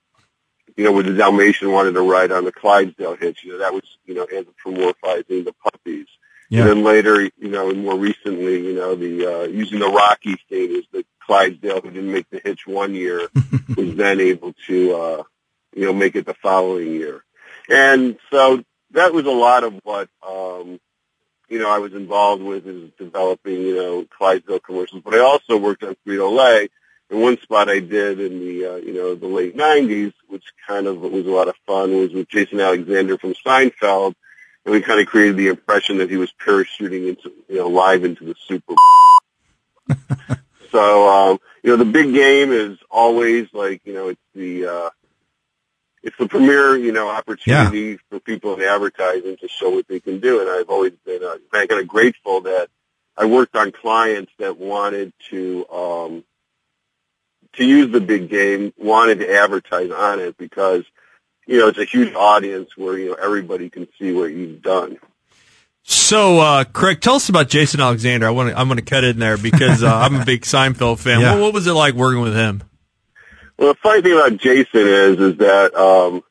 you 0.77 0.83
know, 0.83 0.91
where 0.91 1.05
the 1.05 1.13
Dalmatian 1.13 1.71
wanted 1.71 1.93
to 1.95 2.01
ride 2.01 2.33
on 2.33 2.45
the 2.45 2.51
Clydesdale 2.51 3.15
hitch. 3.15 3.45
You 3.45 3.53
know, 3.53 3.59
that 3.59 3.73
was 3.73 3.85
you 4.07 4.15
know 4.15 4.27
anthropomorphizing 4.27 5.45
the 5.45 5.55
puppies. 5.63 6.09
Yeah. 6.51 6.63
And 6.63 6.69
then 6.69 6.83
later, 6.83 7.23
you 7.23 7.49
know, 7.49 7.71
and 7.71 7.85
more 7.85 7.97
recently, 7.97 8.67
you 8.67 8.75
know, 8.75 8.97
the 8.97 9.27
uh, 9.27 9.43
using 9.45 9.79
the 9.79 9.89
Rocky 9.89 10.35
thing 10.49 10.73
is 10.73 10.85
the 10.91 11.05
Clydesdale 11.25 11.81
who 11.81 11.91
didn't 11.93 12.13
make 12.13 12.29
the 12.31 12.41
hitch 12.43 12.67
one 12.67 12.93
year 12.93 13.29
was 13.77 13.95
then 13.95 14.21
able 14.21 14.53
to, 14.67 14.95
uh, 14.97 15.23
you 15.75 15.85
know, 15.87 15.93
make 15.93 16.17
it 16.17 16.27
the 16.27 16.35
following 16.35 16.93
year. 16.93 17.25
And 17.69 18.17
so 18.31 18.63
that 18.93 19.13
was 19.13 19.27
a 19.27 19.31
lot 19.31 19.65
of 19.65 19.75
what, 19.83 20.09
um, 20.27 20.81
you 21.49 21.59
know, 21.59 21.71
I 21.71 21.79
was 21.79 21.93
involved 21.95 22.43
with 22.43 22.67
is 22.67 22.91
developing, 22.99 23.61
you 23.61 23.77
know, 23.77 24.07
Clydesdale 24.17 24.61
commercials. 24.61 25.03
But 25.03 25.15
I 25.15 25.19
also 25.21 25.57
worked 25.57 25.83
on 25.83 25.97
Frito-Lay. 26.07 26.69
And 27.11 27.21
one 27.21 27.39
spot 27.39 27.69
I 27.69 27.81
did 27.81 28.19
in 28.19 28.41
the, 28.41 28.65
uh, 28.65 28.77
you 28.77 28.95
know, 28.95 29.15
the 29.15 29.27
late 29.27 29.57
90s, 29.57 30.15
which 30.29 30.45
kind 30.67 30.87
of 30.87 31.01
was 31.01 31.27
a 31.27 31.31
lot 31.31 31.49
of 31.49 31.55
fun, 31.67 31.95
was 31.97 32.13
with 32.13 32.29
Jason 32.29 32.61
Alexander 32.61 33.19
from 33.19 33.35
Seinfeld. 33.47 34.15
And 34.65 34.73
we 34.73 34.81
kind 34.81 35.01
of 35.01 35.07
created 35.07 35.37
the 35.37 35.49
impression 35.49 35.99
that 35.99 36.11
he 36.11 36.17
was 36.17 36.33
parachuting 36.33 37.09
into, 37.09 37.31
you 37.49 37.57
know, 37.57 37.69
live 37.69 38.05
into 38.05 38.25
the 38.25 38.35
Super 38.49 38.75
Bowl. 38.75 39.97
so, 40.71 41.09
um, 41.09 41.39
you 41.63 41.71
know, 41.71 41.77
the 41.77 41.85
big 41.85 42.15
game 42.15 42.53
is 42.53 42.79
always 42.91 43.49
like, 43.53 43.83
you 43.85 43.93
know, 43.93 44.09
it's 44.09 44.21
the, 44.35 44.67
uh, 44.67 44.91
it's 46.05 46.17
the 46.19 46.29
premier, 46.29 46.77
you 46.77 46.93
know, 46.93 47.09
opportunity 47.09 47.99
for 48.11 48.21
people 48.21 48.55
in 48.55 48.63
advertising 48.63 49.37
to 49.39 49.49
show 49.49 49.71
what 49.71 49.89
they 49.89 50.01
can 50.01 50.21
do. 50.21 50.41
And 50.41 50.51
I've 50.51 50.69
always 50.69 50.93
been, 51.05 51.25
uh, 51.25 51.37
kind 51.51 51.71
of 51.73 51.89
grateful 51.89 52.43
that 52.43 52.69
I 53.17 53.25
worked 53.25 53.57
on 53.57 53.73
clients 53.73 54.31
that 54.39 54.59
wanted 54.59 55.13
to, 55.31 55.67
um, 55.71 56.25
to 57.55 57.65
use 57.65 57.91
the 57.91 58.01
big 58.01 58.29
game 58.29 58.73
wanted 58.77 59.21
to 59.21 59.35
advertise 59.35 59.91
on 59.91 60.21
it 60.21 60.37
because 60.37 60.85
you 61.47 61.59
know 61.59 61.69
it's 61.69 61.79
a 61.79 61.85
huge 61.85 62.13
audience 62.15 62.77
where 62.77 62.99
you 62.99 63.11
know 63.11 63.15
everybody 63.15 63.71
can 63.71 63.87
see 63.99 64.13
what 64.13 64.33
you've 64.33 64.63
done. 64.63 64.99
So, 65.87 66.41
uh, 66.41 66.65
Craig, 66.65 67.01
tell 67.03 67.17
us 67.17 67.29
about 67.29 67.49
Jason 67.49 67.81
Alexander. 67.81 68.27
I 68.27 68.31
want 68.31 68.49
to, 68.51 68.59
I'm 68.59 68.69
going 68.69 68.79
to 68.79 68.85
cut 68.85 69.05
in 69.05 69.19
there 69.19 69.37
because 69.37 69.83
uh, 69.83 69.95
I'm 69.95 70.17
a 70.17 70.25
big 70.25 70.43
Seinfeld 70.43 70.99
fan. 70.99 71.21
Yeah. 71.25 71.35
What, 71.35 71.43
what 71.43 71.55
was 71.55 71.67
it 71.67 71.75
like 71.75 71.95
working 71.95 72.23
with 72.23 72.35
him? 72.35 72.63
Well, 73.57 73.69
the 73.69 73.79
funny 73.81 74.03
thing 74.03 74.13
about 74.13 74.37
Jason 74.37 74.81
is, 74.87 75.21
is 75.21 75.37
that 75.39 75.75
um, 75.75 76.23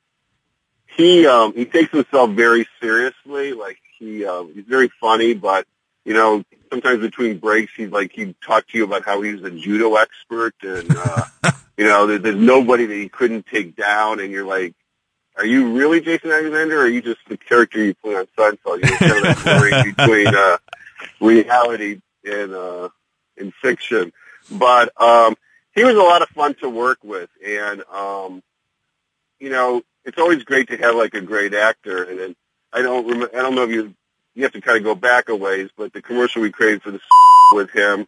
he 0.96 1.26
um, 1.26 1.54
he 1.54 1.66
takes 1.66 1.92
himself 1.92 2.32
very 2.32 2.68
seriously. 2.82 3.54
Like 3.54 3.78
he 3.98 4.26
um, 4.26 4.52
he's 4.54 4.66
very 4.66 4.90
funny, 5.00 5.34
but 5.34 5.66
you 6.04 6.14
know 6.14 6.44
sometimes 6.70 7.00
between 7.00 7.38
breaks 7.38 7.72
he'd 7.76 7.92
like 7.92 8.12
he'd 8.12 8.36
talk 8.42 8.68
to 8.68 8.78
you 8.78 8.84
about 8.84 9.06
how 9.06 9.22
he's 9.22 9.42
a 9.44 9.52
judo 9.52 9.96
expert, 9.96 10.56
and 10.64 10.96
uh, 10.96 11.24
you 11.78 11.86
know 11.86 12.08
there, 12.08 12.20
there's 12.20 12.36
nobody 12.36 12.86
that 12.86 12.96
he 12.96 13.10
couldn't 13.10 13.46
take 13.48 13.76
down, 13.76 14.20
and 14.20 14.32
you're 14.32 14.46
like. 14.46 14.74
Are 15.36 15.48
you 15.48 15.76
really 15.76 16.00
Jason 16.00 16.30
Alexander, 16.30 16.78
or 16.78 16.84
are 16.84 16.88
you 16.88 17.02
just 17.02 17.18
the 17.28 17.38
character 17.38 17.84
you 17.84 17.96
play 17.96 18.16
on 18.16 18.28
Seinfeld? 18.38 18.88
You're 18.88 18.98
kind 19.00 19.18
of 19.18 19.24
that 19.24 19.42
blurring 19.44 19.94
between 19.98 20.28
uh, 20.28 20.58
reality 21.20 22.02
and 22.24 22.54
uh, 22.54 22.90
and 23.40 23.52
fiction. 23.56 24.14
But 24.52 24.94
um, 25.02 25.36
he 25.76 25.84
was 25.84 25.96
a 25.96 26.02
lot 26.02 26.22
of 26.22 26.30
fun 26.30 26.56
to 26.56 26.70
work 26.70 27.00
with, 27.04 27.30
and 27.46 27.84
um, 27.92 28.44
you 29.40 29.50
know, 29.50 29.82
it's 30.06 30.18
always 30.18 30.44
great 30.44 30.70
to 30.70 30.78
have 30.78 30.96
like 30.96 31.14
a 31.14 31.22
great 31.22 31.54
actor. 31.54 32.04
And 32.04 32.20
then 32.20 32.36
I 32.72 32.82
don't 32.82 33.08
rem- 33.08 33.30
I 33.34 33.42
don't 33.42 33.56
know 33.56 33.64
if 33.64 33.72
you 33.72 33.94
you 34.36 34.44
have 34.44 34.54
to 34.54 34.62
kind 34.62 34.78
of 34.78 34.84
go 34.84 34.96
back 34.96 35.30
a 35.30 35.36
ways, 35.36 35.70
but 35.76 35.94
the 35.94 36.02
commercial 36.02 36.42
we 36.42 36.52
created 36.52 36.82
for 36.82 36.92
the 36.92 37.00
with 37.52 37.72
him 37.72 38.08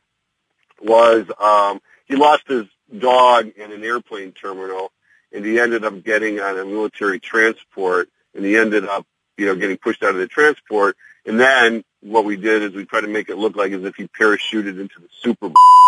was 0.82 1.26
um, 1.40 1.82
he 2.06 2.16
lost 2.16 2.48
his 2.48 2.66
dog 2.98 3.52
in 3.58 3.72
an 3.72 3.84
airplane 3.84 4.32
terminal, 4.32 4.92
and 5.32 5.46
he 5.46 5.60
ended 5.60 5.84
up 5.84 6.04
getting 6.04 6.40
on 6.40 6.58
a 6.58 6.66
military 6.66 7.20
transport, 7.20 8.10
and 8.34 8.46
he 8.46 8.58
ended 8.58 8.86
up 8.86 9.06
you 9.38 9.46
know 9.46 9.56
getting 9.56 9.78
pushed 9.78 10.04
out 10.04 10.12
of 10.12 10.18
the 10.18 10.28
transport. 10.28 10.98
And 11.26 11.40
then 11.40 11.84
what 12.02 12.26
we 12.26 12.38
did 12.38 12.62
is 12.62 12.74
we 12.74 12.86
tried 12.86 13.02
to 13.02 13.08
make 13.08 13.30
it 13.30 13.38
look 13.38 13.56
like 13.56 13.72
as 13.72 13.84
if 13.84 13.96
he 13.96 14.08
parachuted 14.08 14.80
into 14.80 15.00
the 15.00 15.10
Super 15.22 15.50
Bowl. 15.50 15.85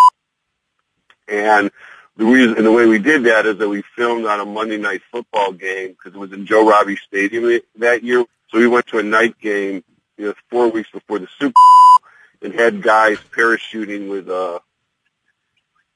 And 1.27 1.71
the 2.17 2.25
reason 2.25 2.57
and 2.57 2.65
the 2.65 2.71
way 2.71 2.85
we 2.87 2.99
did 2.99 3.25
that 3.25 3.45
is 3.45 3.57
that 3.57 3.69
we 3.69 3.83
filmed 3.95 4.25
on 4.25 4.39
a 4.39 4.45
Monday 4.45 4.77
night 4.77 5.01
football 5.11 5.51
game 5.51 5.89
because 5.89 6.15
it 6.15 6.17
was 6.17 6.31
in 6.31 6.45
Joe 6.45 6.67
Robbie 6.67 6.95
Stadium 6.95 7.59
that 7.77 8.03
year. 8.03 8.25
So 8.49 8.57
we 8.57 8.67
went 8.67 8.87
to 8.87 8.99
a 8.99 9.03
night 9.03 9.37
game, 9.39 9.83
you 10.17 10.27
know, 10.27 10.33
four 10.49 10.69
weeks 10.69 10.89
before 10.89 11.19
the 11.19 11.27
Super 11.37 11.53
Bowl, 11.53 12.49
and 12.49 12.59
had 12.59 12.81
guys 12.81 13.17
parachuting 13.31 14.09
with, 14.09 14.29
uh, 14.29 14.59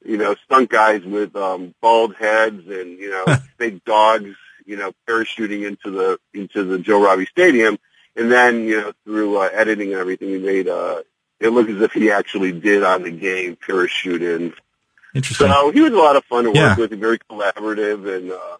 you 0.04 0.16
know, 0.16 0.36
stunt 0.44 0.70
guys 0.70 1.02
with 1.04 1.34
um, 1.34 1.74
bald 1.80 2.14
heads 2.16 2.68
and 2.68 2.98
you 2.98 3.10
know, 3.10 3.36
fake 3.58 3.84
dogs, 3.84 4.36
you 4.66 4.76
know, 4.76 4.92
parachuting 5.08 5.66
into 5.66 5.90
the 5.90 6.18
into 6.34 6.64
the 6.64 6.78
Joe 6.78 7.02
Robbie 7.02 7.26
Stadium, 7.26 7.78
and 8.14 8.30
then 8.30 8.64
you 8.64 8.80
know, 8.80 8.92
through 9.04 9.38
uh, 9.38 9.48
editing 9.52 9.92
and 9.92 10.00
everything, 10.00 10.30
we 10.30 10.38
made 10.38 10.68
uh, 10.68 11.02
it 11.40 11.50
look 11.50 11.68
as 11.68 11.80
if 11.80 11.92
he 11.92 12.10
actually 12.10 12.52
did 12.52 12.84
on 12.84 13.02
the 13.02 13.10
game 13.10 13.56
parachute 13.56 14.22
in. 14.22 14.54
Interesting. 15.14 15.48
So 15.48 15.70
he 15.70 15.80
was 15.80 15.92
a 15.92 15.96
lot 15.96 16.16
of 16.16 16.24
fun 16.24 16.44
to 16.44 16.50
work 16.50 16.56
Yeah. 16.56 16.76
with, 16.76 16.92
and 16.92 17.00
very 17.00 17.18
collaborative. 17.18 18.16
And 18.16 18.32
uh, 18.32 18.56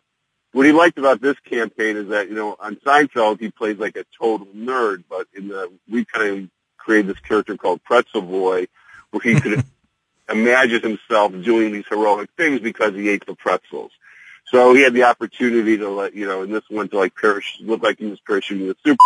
what 0.53 0.67
he 0.67 0.73
liked 0.73 0.99
about 0.99 1.21
this 1.21 1.39
campaign 1.41 1.97
is 1.97 2.09
that 2.09 2.29
you 2.29 2.35
know 2.35 2.57
on 2.61 2.77
Seinfeld 2.77 3.41
he 3.41 3.51
plays 3.51 3.79
like 3.79 3.97
a 3.97 4.05
total 4.19 4.47
nerd, 4.49 5.05
but 5.09 5.27
in 5.35 5.49
the 5.49 5.71
we 5.91 6.05
kind 6.05 6.29
of 6.45 6.51
created 6.77 7.15
this 7.15 7.21
character 7.21 7.57
called 7.57 7.83
Pretzel 7.85 8.23
Boy, 8.23 8.67
where 9.11 9.21
he 9.23 9.41
could 9.41 9.65
imagine 10.29 10.83
himself 10.83 11.33
doing 11.43 11.73
these 11.73 11.87
heroic 11.89 12.31
things 12.37 12.61
because 12.61 12.95
he 12.95 13.09
ate 13.09 13.25
the 13.27 13.35
pretzels. 13.35 13.93
So 14.47 14.75
he 14.75 14.83
had 14.83 14.93
the 14.93 15.05
opportunity 15.05 15.79
to 15.79 15.89
let 15.89 16.15
you 16.15 16.27
know, 16.27 16.43
in 16.43 16.51
this 16.51 16.65
one 16.69 16.89
to 16.91 16.99
like 16.99 17.15
parachute, 17.15 17.67
look 17.67 17.83
like 17.83 17.99
he 17.99 18.07
was 18.07 18.21
parachuting 18.21 18.67
the 18.69 18.77
super. 18.85 18.99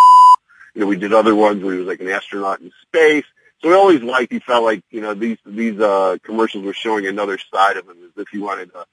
You 0.75 0.81
know, 0.83 0.87
we 0.89 0.97
did 0.97 1.13
other 1.15 1.35
ones 1.35 1.63
where 1.63 1.73
he 1.73 1.79
was 1.79 1.89
like 1.89 2.01
an 2.01 2.09
astronaut 2.09 2.61
in 2.61 2.73
space. 2.83 3.25
So 3.63 3.69
we 3.71 3.75
always 3.75 4.03
liked. 4.03 4.33
He 4.33 4.39
felt 4.39 4.65
like 4.65 4.83
you 4.91 5.01
know 5.01 5.15
these 5.15 5.39
these 5.47 5.79
uh 5.81 6.17
commercials 6.23 6.65
were 6.65 6.75
showing 6.75 7.07
another 7.07 7.39
side 7.53 7.77
of 7.77 7.87
him, 7.89 7.97
as 8.05 8.11
if 8.23 8.29
he 8.31 8.39
wanted 8.39 8.73
to. 8.73 8.85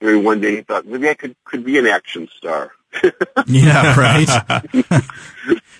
Maybe 0.00 0.16
one 0.18 0.40
day 0.40 0.56
he 0.56 0.62
thought 0.62 0.84
maybe 0.86 1.08
I 1.08 1.14
could 1.14 1.34
could 1.44 1.64
be 1.64 1.78
an 1.78 1.86
action 1.86 2.28
star. 2.36 2.72
Yeah, 3.46 3.98
right. 3.98 4.28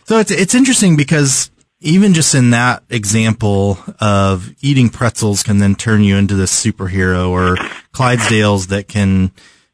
so 0.05 0.19
it's 0.19 0.31
it's 0.31 0.55
interesting 0.55 0.97
because 0.97 1.51
even 1.81 2.15
just 2.15 2.35
in 2.35 2.51
that 2.51 2.83
example 2.91 3.79
of 4.01 4.51
eating 4.63 4.89
pretzels 4.89 5.43
can 5.43 5.59
then 5.59 5.75
turn 5.75 6.03
you 6.03 6.17
into 6.17 6.35
this 6.35 6.53
superhero, 6.65 7.29
or 7.31 7.57
Clydesdales 7.93 8.69
that 8.69 8.89
can 8.89 9.31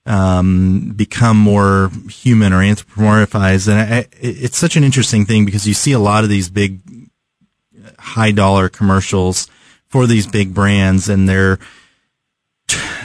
um, 0.07 0.93
become 0.97 1.37
more 1.37 1.91
human 2.09 2.53
or 2.53 2.59
anthropomorphized, 2.61 3.69
and 3.69 3.79
I, 3.95 3.99
it- 3.99 4.09
it's 4.21 4.59
such 4.59 4.77
an 4.77 4.85
interesting 4.85 5.27
thing 5.27 5.45
because 5.45 5.69
you 5.69 5.75
see 5.75 5.93
a 5.93 5.99
lot 5.99 6.25
of 6.25 6.31
these 6.31 6.49
big 6.51 6.81
high 8.15 8.33
dollar 8.33 8.69
commercials 8.69 9.49
for 9.87 10.07
these 10.07 10.27
big 10.27 10.55
brands, 10.55 11.09
and 11.09 11.29
they're 11.29 11.59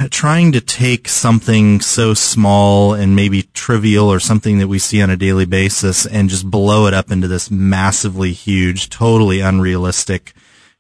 trying 0.10 0.52
to 0.52 0.62
take 0.62 1.08
something 1.08 1.80
so 1.80 2.14
small 2.14 2.94
and 2.94 3.16
maybe 3.16 3.44
trivial 3.54 4.12
or 4.12 4.20
something 4.20 4.58
that 4.58 4.68
we 4.68 4.80
see 4.80 5.02
on 5.02 5.10
a 5.10 5.18
daily 5.18 5.46
basis 5.46 6.06
and 6.06 6.30
just 6.30 6.50
blow 6.50 6.88
it 6.88 6.94
up 6.94 7.12
into 7.12 7.28
this 7.28 7.50
massively 7.50 8.34
huge, 8.34 8.90
totally 8.90 9.40
unrealistic 9.40 10.34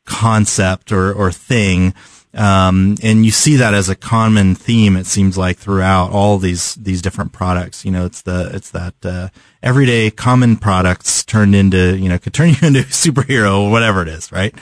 concept 0.05 0.91
or, 0.91 1.13
or 1.13 1.31
thing. 1.31 1.93
Um, 2.35 2.95
and 3.03 3.23
you 3.25 3.31
see 3.31 3.57
that 3.57 3.73
as 3.75 3.89
a 3.89 3.95
common 3.95 4.55
theme, 4.55 4.95
it 4.97 5.05
seems 5.05 5.37
like 5.37 5.57
throughout 5.57 6.11
all 6.11 6.39
these, 6.39 6.75
these 6.75 7.01
different 7.01 7.31
products. 7.31 7.85
You 7.85 7.91
know, 7.91 8.05
it's 8.05 8.23
the, 8.23 8.49
it's 8.53 8.71
that, 8.71 8.95
uh, 9.03 9.29
everyday 9.61 10.09
common 10.09 10.57
products 10.57 11.23
turned 11.23 11.53
into, 11.53 11.95
you 11.97 12.09
know, 12.09 12.17
could 12.17 12.33
turn 12.33 12.49
you 12.61 12.67
into 12.67 12.79
a 12.79 12.83
superhero 12.83 13.61
or 13.63 13.71
whatever 13.71 14.01
it 14.01 14.07
is, 14.07 14.31
right? 14.31 14.53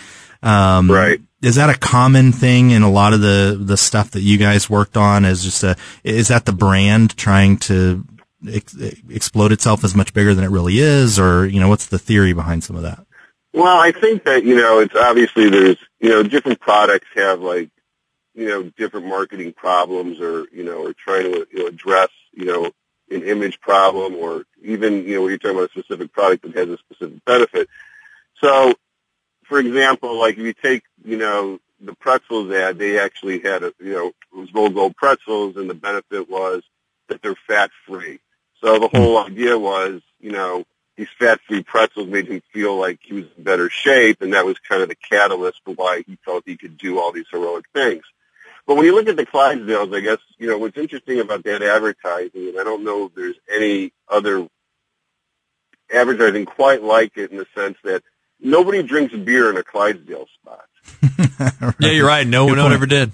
Um, 0.43 0.91
Right. 0.91 1.21
Is 1.41 1.55
that 1.55 1.69
a 1.69 1.77
common 1.77 2.31
thing 2.33 2.69
in 2.69 2.83
a 2.83 2.91
lot 2.91 3.13
of 3.13 3.21
the, 3.21 3.57
the 3.59 3.77
stuff 3.77 4.11
that 4.11 4.21
you 4.21 4.37
guys 4.37 4.69
worked 4.69 4.95
on? 4.95 5.25
Is 5.25 5.43
just 5.43 5.63
a, 5.63 5.75
is 6.03 6.27
that 6.27 6.45
the 6.45 6.51
brand 6.51 7.17
trying 7.17 7.57
to 7.59 8.05
ex- 8.47 8.75
explode 9.09 9.51
itself 9.51 9.83
as 9.83 9.95
much 9.95 10.13
bigger 10.13 10.35
than 10.35 10.43
it 10.43 10.51
really 10.51 10.77
is? 10.79 11.17
Or, 11.17 11.47
you 11.47 11.59
know, 11.59 11.69
what's 11.69 11.87
the 11.87 11.97
theory 11.97 12.33
behind 12.33 12.63
some 12.63 12.75
of 12.75 12.83
that? 12.83 13.05
Well, 13.53 13.77
I 13.77 13.91
think 13.91 14.23
that 14.25 14.43
you 14.43 14.55
know 14.55 14.79
it's 14.79 14.95
obviously 14.95 15.49
there's 15.49 15.77
you 15.99 16.09
know 16.09 16.23
different 16.23 16.59
products 16.59 17.07
have 17.15 17.41
like 17.41 17.69
you 18.33 18.47
know 18.47 18.63
different 18.77 19.07
marketing 19.07 19.53
problems 19.53 20.21
or 20.21 20.45
you 20.51 20.63
know 20.63 20.85
or 20.85 20.93
trying 20.93 21.31
to 21.31 21.47
you 21.51 21.59
know, 21.59 21.67
address 21.67 22.09
you 22.31 22.45
know 22.45 22.71
an 23.09 23.23
image 23.23 23.59
problem 23.59 24.15
or 24.15 24.45
even 24.61 25.03
you 25.05 25.15
know 25.15 25.21
when 25.21 25.31
you're 25.31 25.37
talking 25.37 25.57
about 25.57 25.69
a 25.69 25.79
specific 25.79 26.13
product 26.13 26.43
that 26.43 26.55
has 26.55 26.69
a 26.69 26.77
specific 26.77 27.23
benefit. 27.25 27.67
So, 28.41 28.73
for 29.43 29.59
example, 29.59 30.17
like 30.17 30.37
if 30.37 30.45
you 30.45 30.53
take 30.53 30.83
you 31.03 31.17
know 31.17 31.59
the 31.81 31.93
pretzels 31.95 32.51
ad, 32.53 32.77
they 32.77 32.99
actually 32.99 33.39
had 33.39 33.63
a 33.63 33.73
you 33.79 33.93
know 33.93 34.07
it 34.07 34.37
was 34.37 34.53
Rold 34.53 34.73
Gold 34.73 34.95
pretzels, 34.95 35.57
and 35.57 35.69
the 35.69 35.73
benefit 35.73 36.29
was 36.29 36.63
that 37.09 37.21
they're 37.21 37.35
fat 37.47 37.71
free. 37.85 38.19
So 38.63 38.79
the 38.79 38.87
whole 38.87 39.17
idea 39.17 39.59
was 39.59 40.01
you 40.21 40.31
know 40.31 40.63
these 41.01 41.09
fat-free 41.17 41.63
pretzels 41.63 42.07
made 42.07 42.27
him 42.27 42.43
feel 42.53 42.77
like 42.77 42.99
he 43.01 43.13
was 43.13 43.25
in 43.35 43.43
better 43.43 43.71
shape, 43.71 44.21
and 44.21 44.33
that 44.33 44.45
was 44.45 44.59
kind 44.59 44.83
of 44.83 44.89
the 44.89 44.93
catalyst 44.95 45.59
for 45.65 45.73
why 45.73 46.03
he 46.05 46.15
felt 46.23 46.43
he 46.45 46.55
could 46.55 46.77
do 46.77 46.99
all 46.99 47.11
these 47.11 47.25
heroic 47.31 47.65
things. 47.73 48.03
But 48.67 48.75
when 48.75 48.85
you 48.85 48.93
look 48.93 49.07
at 49.07 49.15
the 49.15 49.25
Clydesdales, 49.25 49.95
I 49.97 50.01
guess, 50.01 50.19
you 50.37 50.47
know, 50.47 50.59
what's 50.59 50.77
interesting 50.77 51.19
about 51.19 51.43
that 51.45 51.63
advertising, 51.63 52.49
and 52.49 52.59
I 52.59 52.63
don't 52.63 52.83
know 52.83 53.05
if 53.05 53.15
there's 53.15 53.35
any 53.51 53.91
other 54.07 54.47
advertising 55.91 56.45
quite 56.45 56.83
like 56.83 57.13
it 57.17 57.31
in 57.31 57.37
the 57.37 57.47
sense 57.55 57.77
that 57.83 58.03
nobody 58.39 58.83
drinks 58.83 59.15
beer 59.15 59.49
in 59.49 59.57
a 59.57 59.63
Clydesdale 59.63 60.27
spot. 60.41 60.65
Yeah, 61.79 61.89
you're 61.89 62.05
right. 62.05 62.27
No, 62.27 62.45
Good 62.45 62.57
one 62.57 62.65
point. 62.65 62.73
ever 62.75 62.85
did. 62.85 63.11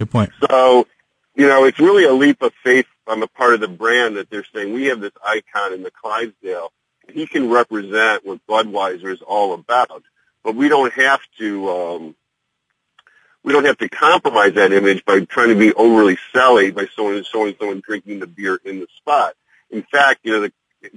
Good 0.00 0.10
point. 0.10 0.32
So, 0.48 0.88
you 1.36 1.46
know, 1.46 1.64
it's 1.64 1.78
really 1.78 2.02
a 2.04 2.12
leap 2.12 2.42
of 2.42 2.52
faith 2.64 2.86
on 3.06 3.20
the 3.20 3.28
part 3.28 3.54
of 3.54 3.60
the 3.60 3.68
brand 3.68 4.16
that 4.16 4.28
they're 4.28 4.44
saying 4.52 4.72
we 4.74 4.86
have 4.86 5.00
this 5.00 5.12
icon 5.24 5.72
in 5.72 5.84
the 5.84 5.92
Clydesdale. 5.92 6.72
He 7.12 7.26
can 7.26 7.50
represent 7.50 8.24
what 8.24 8.46
Budweiser 8.46 9.12
is 9.12 9.22
all 9.22 9.52
about, 9.54 10.02
but 10.42 10.54
we 10.54 10.68
don't 10.68 10.92
have 10.94 11.20
to. 11.38 11.70
Um, 11.70 12.14
we 13.42 13.52
don't 13.52 13.64
have 13.64 13.78
to 13.78 13.88
compromise 13.88 14.54
that 14.54 14.72
image 14.72 15.04
by 15.04 15.20
trying 15.20 15.48
to 15.48 15.54
be 15.54 15.72
overly 15.72 16.18
selly 16.34 16.74
by 16.74 16.86
showing, 16.94 17.24
showing 17.24 17.54
someone 17.58 17.80
drinking 17.84 18.20
the 18.20 18.26
beer 18.26 18.60
in 18.64 18.80
the 18.80 18.86
spot. 18.98 19.34
In 19.70 19.82
fact, 19.82 20.20
you 20.24 20.32
know, 20.32 20.40
the 20.40 20.52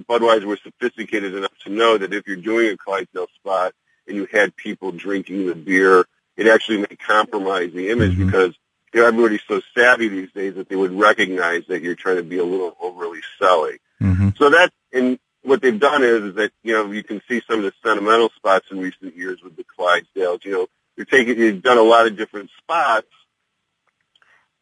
Budweiser 0.08 0.44
was 0.44 0.60
sophisticated 0.62 1.34
enough 1.34 1.56
to 1.64 1.70
know 1.70 1.96
that 1.96 2.12
if 2.12 2.26
you're 2.26 2.36
doing 2.36 2.68
a 2.68 2.76
Clydesdale 2.76 3.28
spot 3.36 3.72
and 4.06 4.16
you 4.16 4.26
had 4.30 4.54
people 4.56 4.92
drinking 4.92 5.46
the 5.46 5.54
beer, 5.54 6.04
it 6.36 6.46
actually 6.46 6.78
may 6.78 6.96
compromise 6.96 7.72
the 7.72 7.88
image 7.90 8.12
Mhm. 8.12 8.26
because 8.26 8.54
you 8.92 9.00
know, 9.00 9.06
everybody's 9.06 9.40
so 9.48 9.60
savvy 9.76 10.08
these 10.08 10.30
days 10.32 10.54
that 10.54 10.68
they 10.68 10.76
would 10.76 10.92
recognize 10.92 11.66
that 11.68 11.82
you're 11.82 11.94
trying 11.96 12.16
to 12.16 12.22
be 12.22 12.38
a 12.38 12.44
little 12.44 12.76
overly 12.80 13.20
selly. 13.40 13.78
hmm 14.00 14.28
So 14.36 14.50
that, 14.50 14.72
and 14.92 15.18
what 15.44 15.62
they've 15.62 15.78
done 15.78 16.02
is, 16.02 16.22
is 16.22 16.34
that, 16.36 16.52
you 16.62 16.72
know, 16.72 16.90
you 16.90 17.04
can 17.04 17.20
see 17.28 17.42
some 17.48 17.58
of 17.58 17.64
the 17.64 17.72
sentimental 17.84 18.30
spots 18.36 18.66
in 18.70 18.78
recent 18.78 19.16
years 19.16 19.42
with 19.42 19.56
the 19.56 19.64
Clydesdales. 19.64 20.44
You 20.44 20.52
know, 20.52 20.66
you're 20.96 21.06
taking, 21.06 21.38
you've 21.38 21.62
done 21.62 21.78
a 21.78 21.82
lot 21.82 22.06
of 22.06 22.16
different 22.16 22.50
spots, 22.58 23.06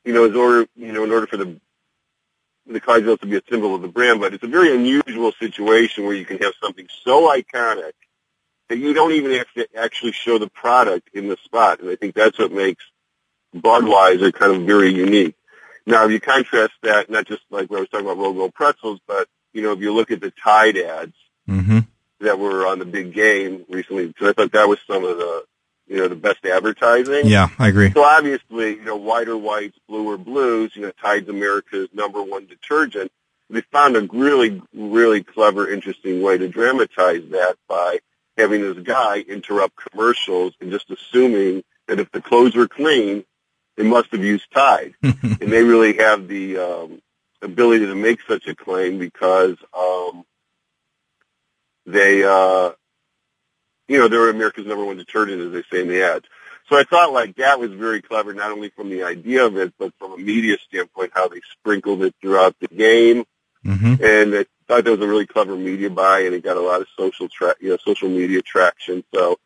you 0.04 0.12
know, 0.12 0.24
in 0.24 0.36
order, 0.36 0.66
you 0.76 0.92
know, 0.92 1.04
in 1.04 1.12
order 1.12 1.26
for 1.26 1.36
the 1.36 1.60
the 2.66 2.80
Clydesdales 2.80 3.20
to 3.20 3.26
be 3.26 3.36
a 3.36 3.42
symbol 3.50 3.74
of 3.74 3.82
the 3.82 3.88
brand, 3.88 4.20
but 4.20 4.34
it's 4.34 4.44
a 4.44 4.48
very 4.48 4.74
unusual 4.74 5.32
situation 5.32 6.04
where 6.04 6.14
you 6.14 6.24
can 6.24 6.38
have 6.38 6.52
something 6.62 6.86
so 7.04 7.28
iconic 7.28 7.92
that 8.68 8.78
you 8.78 8.94
don't 8.94 9.12
even 9.12 9.32
have 9.32 9.52
to 9.54 9.66
actually 9.76 10.12
show 10.12 10.38
the 10.38 10.48
product 10.48 11.08
in 11.12 11.28
the 11.28 11.36
spot, 11.44 11.80
and 11.80 11.90
I 11.90 11.96
think 11.96 12.14
that's 12.14 12.38
what 12.38 12.52
makes 12.52 12.84
Budweiser 13.54 14.32
kind 14.32 14.56
of 14.56 14.62
very 14.62 14.94
unique. 14.94 15.34
Now, 15.86 16.04
if 16.04 16.12
you 16.12 16.20
contrast 16.20 16.72
that, 16.82 17.10
not 17.10 17.26
just 17.26 17.42
like 17.50 17.68
what 17.68 17.78
I 17.78 17.80
was 17.80 17.88
talking 17.88 18.06
about 18.06 18.18
Roll 18.18 18.50
pretzels, 18.50 19.00
but 19.06 19.28
you 19.52 19.62
know, 19.62 19.72
if 19.72 19.80
you 19.80 19.92
look 19.92 20.10
at 20.10 20.20
the 20.20 20.30
Tide 20.30 20.76
ads 20.76 21.14
Mm-hmm. 21.48 21.80
that 22.20 22.38
were 22.38 22.66
on 22.68 22.78
the 22.78 22.84
big 22.84 23.12
game 23.12 23.64
recently, 23.68 24.06
because 24.06 24.28
I 24.28 24.32
thought 24.32 24.52
that 24.52 24.68
was 24.68 24.78
some 24.86 25.04
of 25.04 25.18
the, 25.18 25.44
you 25.88 25.96
know, 25.96 26.06
the 26.06 26.14
best 26.14 26.46
advertising. 26.46 27.26
Yeah, 27.26 27.48
I 27.58 27.68
agree. 27.68 27.90
So 27.90 28.04
obviously, 28.04 28.76
you 28.76 28.84
know, 28.84 28.96
whiter 28.96 29.36
whites, 29.36 29.76
bluer 29.88 30.16
blues, 30.16 30.70
you 30.76 30.82
know, 30.82 30.92
Tide's 31.02 31.28
America's 31.28 31.88
number 31.92 32.22
one 32.22 32.46
detergent. 32.46 33.10
They 33.50 33.60
found 33.72 33.96
a 33.96 34.08
really, 34.12 34.62
really 34.72 35.24
clever, 35.24 35.68
interesting 35.70 36.22
way 36.22 36.38
to 36.38 36.48
dramatize 36.48 37.28
that 37.32 37.56
by 37.68 37.98
having 38.38 38.62
this 38.62 38.78
guy 38.78 39.18
interrupt 39.18 39.74
commercials 39.76 40.54
and 40.60 40.70
just 40.70 40.90
assuming 40.90 41.64
that 41.88 42.00
if 42.00 42.10
the 42.12 42.22
clothes 42.22 42.54
were 42.54 42.68
clean, 42.68 43.24
they 43.76 43.82
must 43.82 44.12
have 44.12 44.22
used 44.24 44.50
Tide. 44.54 44.94
and 45.02 45.38
they 45.38 45.64
really 45.64 45.96
have 45.98 46.28
the 46.28 46.56
um, 46.58 47.02
ability 47.42 47.86
to 47.86 47.94
make 47.94 48.20
such 48.28 48.46
a 48.46 48.54
claim 48.54 48.98
because 48.98 49.56
um, 49.76 50.24
they, 51.86 52.24
uh, 52.24 52.70
you 53.88 53.98
know, 53.98 54.08
they're 54.08 54.30
America's 54.30 54.66
number 54.66 54.84
one 54.84 54.96
detergent, 54.96 55.42
as 55.42 55.52
they 55.52 55.62
say 55.70 55.82
in 55.82 55.88
the 55.88 56.02
ads. 56.02 56.24
So 56.68 56.78
I 56.78 56.84
thought 56.84 57.12
like 57.12 57.36
that 57.36 57.58
was 57.58 57.72
very 57.72 58.00
clever, 58.00 58.32
not 58.32 58.52
only 58.52 58.70
from 58.70 58.88
the 58.88 59.02
idea 59.02 59.44
of 59.44 59.56
it, 59.56 59.74
but 59.78 59.92
from 59.98 60.12
a 60.12 60.16
media 60.16 60.56
standpoint, 60.66 61.10
how 61.14 61.28
they 61.28 61.40
sprinkled 61.52 62.02
it 62.02 62.14
throughout 62.20 62.56
the 62.60 62.68
game. 62.68 63.24
Mm-hmm. 63.64 64.02
And 64.02 64.34
I 64.34 64.46
thought 64.66 64.84
that 64.84 64.90
was 64.90 65.00
a 65.00 65.08
really 65.08 65.26
clever 65.26 65.56
media 65.56 65.90
buy, 65.90 66.20
and 66.20 66.34
it 66.34 66.42
got 66.42 66.56
a 66.56 66.60
lot 66.60 66.80
of 66.80 66.86
social 66.96 67.28
tra- 67.28 67.56
you 67.60 67.70
know, 67.70 67.78
social 67.84 68.08
media 68.08 68.40
traction. 68.42 69.04
So 69.14 69.36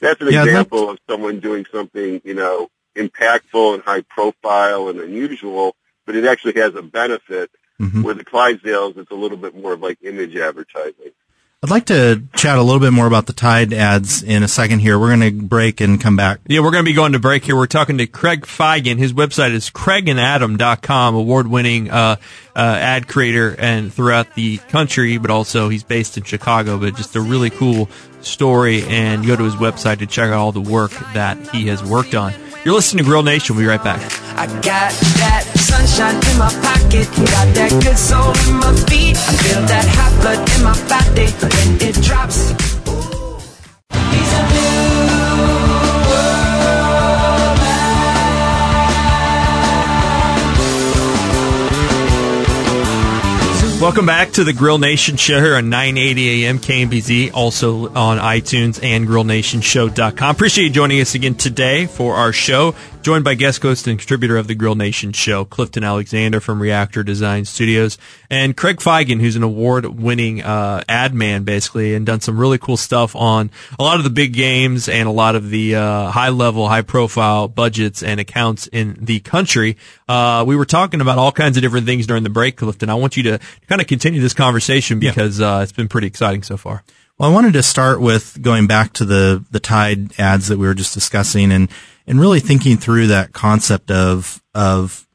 that's 0.00 0.20
an 0.20 0.28
Yeah, 0.30 0.44
example 0.44 0.90
of 0.90 0.98
someone 1.08 1.40
doing 1.40 1.64
something, 1.72 2.20
you 2.24 2.34
know, 2.34 2.68
impactful 2.96 3.74
and 3.74 3.82
high 3.82 4.02
profile 4.02 4.88
and 4.88 5.00
unusual, 5.00 5.74
but 6.06 6.14
it 6.16 6.24
actually 6.24 6.60
has 6.60 6.74
a 6.74 6.82
benefit. 6.82 7.50
Mhm. 7.80 8.02
Where 8.04 8.14
the 8.14 8.24
Clydesdales, 8.24 8.96
it's 8.96 9.10
a 9.10 9.14
little 9.14 9.36
bit 9.36 9.54
more 9.54 9.74
of 9.74 9.80
like 9.82 9.98
image 10.02 10.34
advertising. 10.34 11.10
I'd 11.62 11.70
like 11.70 11.86
to 11.86 12.22
chat 12.34 12.58
a 12.58 12.62
little 12.62 12.80
bit 12.80 12.92
more 12.92 13.06
about 13.06 13.26
the 13.26 13.32
Tide 13.32 13.72
ads 13.72 14.22
in 14.22 14.42
a 14.42 14.48
second 14.48 14.78
here. 14.80 14.98
We're 14.98 15.14
going 15.16 15.38
to 15.40 15.46
break 15.46 15.80
and 15.80 16.00
come 16.00 16.14
back. 16.14 16.38
Yeah, 16.46 16.60
we're 16.60 16.70
going 16.70 16.84
to 16.84 16.88
be 16.88 16.94
going 16.94 17.12
to 17.12 17.18
break 17.18 17.44
here. 17.44 17.56
We're 17.56 17.66
talking 17.66 17.98
to 17.98 18.06
Craig 18.06 18.42
Feigen. 18.46 18.98
His 18.98 19.12
website 19.12 19.52
is 19.52 19.68
craigandadam.com, 19.70 21.14
award-winning 21.14 21.90
uh, 21.90 22.16
uh, 22.54 22.58
ad 22.58 23.08
creator 23.08 23.56
and 23.58 23.92
throughout 23.92 24.34
the 24.34 24.58
country, 24.68 25.18
but 25.18 25.30
also 25.30 25.68
he's 25.68 25.82
based 25.82 26.16
in 26.16 26.24
Chicago. 26.24 26.78
But 26.78 26.94
just 26.94 27.16
a 27.16 27.20
really 27.20 27.50
cool 27.50 27.88
story, 28.20 28.82
and 28.84 29.26
go 29.26 29.36
to 29.36 29.42
his 29.44 29.54
website 29.54 29.98
to 29.98 30.06
check 30.06 30.30
out 30.30 30.34
all 30.34 30.52
the 30.52 30.60
work 30.60 30.92
that 31.14 31.38
he 31.50 31.66
has 31.68 31.82
worked 31.82 32.14
on. 32.14 32.32
You're 32.64 32.74
listening 32.74 33.04
to 33.04 33.08
Grill 33.08 33.22
Nation. 33.22 33.56
We'll 33.56 33.64
be 33.64 33.68
right 33.68 33.82
back. 33.82 34.00
I 34.36 34.46
got 34.46 34.92
that 34.92 35.44
sunshine 35.76 36.16
in 36.30 36.38
my 36.38 36.48
pocket, 36.62 37.06
got 37.32 37.48
that 37.54 37.70
good 37.82 37.98
soul 37.98 38.32
in 38.48 38.56
my 38.60 38.72
feet. 38.88 39.16
I 39.16 39.32
feel 39.42 39.62
that 39.72 39.86
hot 39.96 40.12
blood 40.20 40.40
in 40.54 40.62
my 40.64 40.76
body 40.88 41.28
when 41.42 41.88
it 41.88 42.02
drops. 42.02 42.65
Welcome 53.78 54.06
back 54.06 54.32
to 54.32 54.42
the 54.42 54.54
Grill 54.54 54.78
Nation 54.78 55.18
show 55.18 55.38
here 55.38 55.54
on 55.54 55.68
980 55.68 56.46
AM 56.46 56.58
KMBZ, 56.58 57.32
also 57.34 57.92
on 57.94 58.16
iTunes 58.16 58.82
and 58.82 59.06
grillnationshow.com. 59.06 60.34
Appreciate 60.34 60.64
you 60.64 60.70
joining 60.70 60.98
us 61.02 61.14
again 61.14 61.34
today 61.34 61.84
for 61.84 62.14
our 62.14 62.32
show. 62.32 62.74
Joined 63.02 63.22
by 63.22 63.34
guest 63.34 63.62
host 63.62 63.86
and 63.86 64.00
contributor 64.00 64.36
of 64.36 64.48
the 64.48 64.56
Grill 64.56 64.74
Nation 64.74 65.12
show, 65.12 65.44
Clifton 65.44 65.84
Alexander 65.84 66.40
from 66.40 66.60
Reactor 66.60 67.04
Design 67.04 67.44
Studios, 67.44 67.98
and 68.28 68.56
Craig 68.56 68.78
Feigen, 68.78 69.20
who's 69.20 69.36
an 69.36 69.44
award-winning 69.44 70.42
uh, 70.42 70.82
ad 70.88 71.14
man, 71.14 71.44
basically, 71.44 71.94
and 71.94 72.04
done 72.04 72.20
some 72.20 72.36
really 72.36 72.58
cool 72.58 72.76
stuff 72.76 73.14
on 73.14 73.52
a 73.78 73.84
lot 73.84 73.98
of 73.98 74.02
the 74.02 74.10
big 74.10 74.32
games 74.32 74.88
and 74.88 75.08
a 75.08 75.12
lot 75.12 75.36
of 75.36 75.50
the 75.50 75.76
uh, 75.76 76.10
high-level, 76.10 76.68
high-profile 76.68 77.46
budgets 77.46 78.02
and 78.02 78.18
accounts 78.18 78.66
in 78.66 78.96
the 79.00 79.20
country. 79.20 79.76
Uh, 80.08 80.42
we 80.44 80.56
were 80.56 80.64
talking 80.64 81.00
about 81.00 81.16
all 81.16 81.30
kinds 81.30 81.56
of 81.56 81.62
different 81.62 81.86
things 81.86 82.08
during 82.08 82.24
the 82.24 82.28
break, 82.28 82.56
Clifton. 82.56 82.90
I 82.90 82.94
want 82.94 83.16
you 83.16 83.22
to 83.22 83.38
kind 83.68 83.80
of 83.80 83.86
continue 83.86 84.20
this 84.20 84.34
conversation 84.34 84.98
because 84.98 85.40
uh, 85.40 85.60
it's 85.62 85.72
been 85.72 85.88
pretty 85.88 86.06
exciting 86.06 86.42
so 86.42 86.56
far. 86.56 86.84
Well, 87.18 87.30
I 87.30 87.32
wanted 87.32 87.54
to 87.54 87.62
start 87.62 88.00
with 88.00 88.40
going 88.42 88.66
back 88.66 88.92
to 88.94 89.04
the 89.04 89.44
the 89.50 89.60
Tide 89.60 90.18
ads 90.20 90.48
that 90.48 90.58
we 90.58 90.66
were 90.66 90.74
just 90.74 90.94
discussing, 90.94 91.50
and 91.50 91.70
and 92.06 92.20
really 92.20 92.40
thinking 92.40 92.76
through 92.76 93.08
that 93.08 93.32
concept 93.32 93.90
of 93.90 94.42
of 94.54 95.06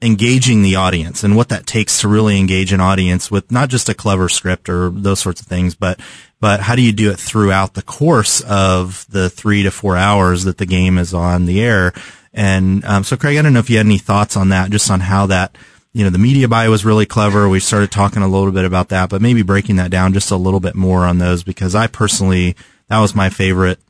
engaging 0.00 0.62
the 0.62 0.76
audience 0.76 1.24
and 1.24 1.34
what 1.34 1.48
that 1.48 1.66
takes 1.66 2.00
to 2.00 2.08
really 2.08 2.38
engage 2.38 2.72
an 2.72 2.80
audience 2.80 3.30
with 3.30 3.50
not 3.50 3.68
just 3.68 3.88
a 3.88 3.94
clever 3.94 4.28
script 4.28 4.68
or 4.68 4.90
those 4.90 5.18
sorts 5.18 5.40
of 5.40 5.46
things, 5.46 5.74
but 5.74 6.00
but 6.40 6.60
how 6.60 6.76
do 6.76 6.82
you 6.82 6.92
do 6.92 7.10
it 7.10 7.18
throughout 7.18 7.74
the 7.74 7.82
course 7.82 8.40
of 8.42 9.06
the 9.08 9.28
three 9.28 9.62
to 9.62 9.70
four 9.70 9.96
hours 9.96 10.44
that 10.44 10.58
the 10.58 10.66
game 10.66 10.98
is 10.98 11.14
on 11.14 11.46
the 11.46 11.60
air? 11.60 11.92
And 12.32 12.84
um, 12.84 13.04
so, 13.04 13.16
Craig, 13.16 13.36
I 13.36 13.42
don't 13.42 13.52
know 13.52 13.58
if 13.58 13.70
you 13.70 13.78
had 13.78 13.86
any 13.86 13.98
thoughts 13.98 14.36
on 14.36 14.50
that, 14.50 14.70
just 14.70 14.90
on 14.90 15.00
how 15.00 15.26
that 15.26 15.56
you 15.98 16.04
know, 16.04 16.10
the 16.10 16.18
media 16.18 16.46
buy 16.46 16.68
was 16.68 16.84
really 16.84 17.06
clever. 17.06 17.48
We 17.48 17.58
started 17.58 17.90
talking 17.90 18.22
a 18.22 18.28
little 18.28 18.52
bit 18.52 18.64
about 18.64 18.90
that, 18.90 19.10
but 19.10 19.20
maybe 19.20 19.42
breaking 19.42 19.76
that 19.76 19.90
down 19.90 20.12
just 20.12 20.30
a 20.30 20.36
little 20.36 20.60
bit 20.60 20.76
more 20.76 21.04
on 21.04 21.18
those 21.18 21.42
because 21.42 21.74
I 21.74 21.88
personally, 21.88 22.54
that 22.86 23.00
was 23.00 23.16
my 23.16 23.30
favorite 23.30 23.80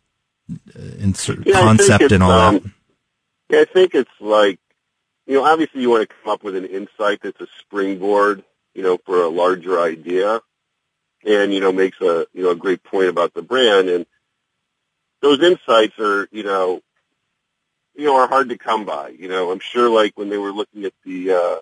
uh, 0.50 0.80
in 0.98 1.12
sort 1.12 1.40
of 1.40 1.44
Yeah, 1.44 1.60
concept 1.60 2.10
and 2.10 2.22
all 2.22 2.30
that. 2.30 2.62
um, 2.62 2.74
Yeah, 3.50 3.60
I 3.60 3.64
think 3.66 3.94
it's 3.94 4.10
like, 4.20 4.58
you 5.26 5.34
know, 5.34 5.44
obviously 5.44 5.82
you 5.82 5.90
want 5.90 6.08
to 6.08 6.14
come 6.22 6.32
up 6.32 6.42
with 6.42 6.56
an 6.56 6.64
insight 6.64 7.20
that's 7.22 7.42
a 7.42 7.46
springboard, 7.60 8.42
you 8.74 8.82
know, 8.82 8.96
for 9.04 9.20
a 9.20 9.28
larger 9.28 9.78
idea, 9.78 10.40
and 11.26 11.52
you 11.52 11.60
know 11.60 11.72
makes 11.72 12.00
a 12.00 12.26
you 12.32 12.42
know 12.44 12.52
a 12.52 12.56
great 12.56 12.82
point 12.84 13.10
about 13.10 13.34
the 13.34 13.42
brand, 13.42 13.90
and 13.90 14.06
those 15.20 15.42
insights 15.42 15.98
are 15.98 16.26
you 16.32 16.42
know, 16.42 16.80
you 17.94 18.06
know 18.06 18.16
are 18.16 18.28
hard 18.28 18.48
to 18.48 18.56
come 18.56 18.86
by. 18.86 19.08
You 19.10 19.28
know, 19.28 19.50
I'm 19.50 19.60
sure 19.60 19.90
like 19.90 20.16
when 20.16 20.30
they 20.30 20.38
were 20.38 20.52
looking 20.52 20.86
at 20.86 20.94
the, 21.04 21.32
uh, 21.32 21.56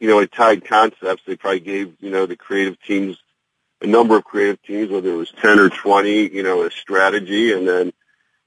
you 0.00 0.08
know, 0.08 0.18
it 0.18 0.32
Tide 0.32 0.64
Concepts, 0.64 1.22
they 1.26 1.36
probably 1.36 1.60
gave 1.60 1.94
you 2.00 2.10
know 2.10 2.26
the 2.26 2.36
creative 2.36 2.80
teams 2.82 3.18
a 3.80 3.86
number 3.86 4.16
of 4.16 4.24
creative 4.24 4.62
teams, 4.62 4.90
whether 4.90 5.10
it 5.10 5.16
was 5.16 5.32
ten 5.32 5.58
or 5.58 5.68
twenty, 5.68 6.28
you 6.28 6.42
know, 6.42 6.62
a 6.62 6.70
strategy, 6.70 7.52
and 7.52 7.66
then 7.66 7.92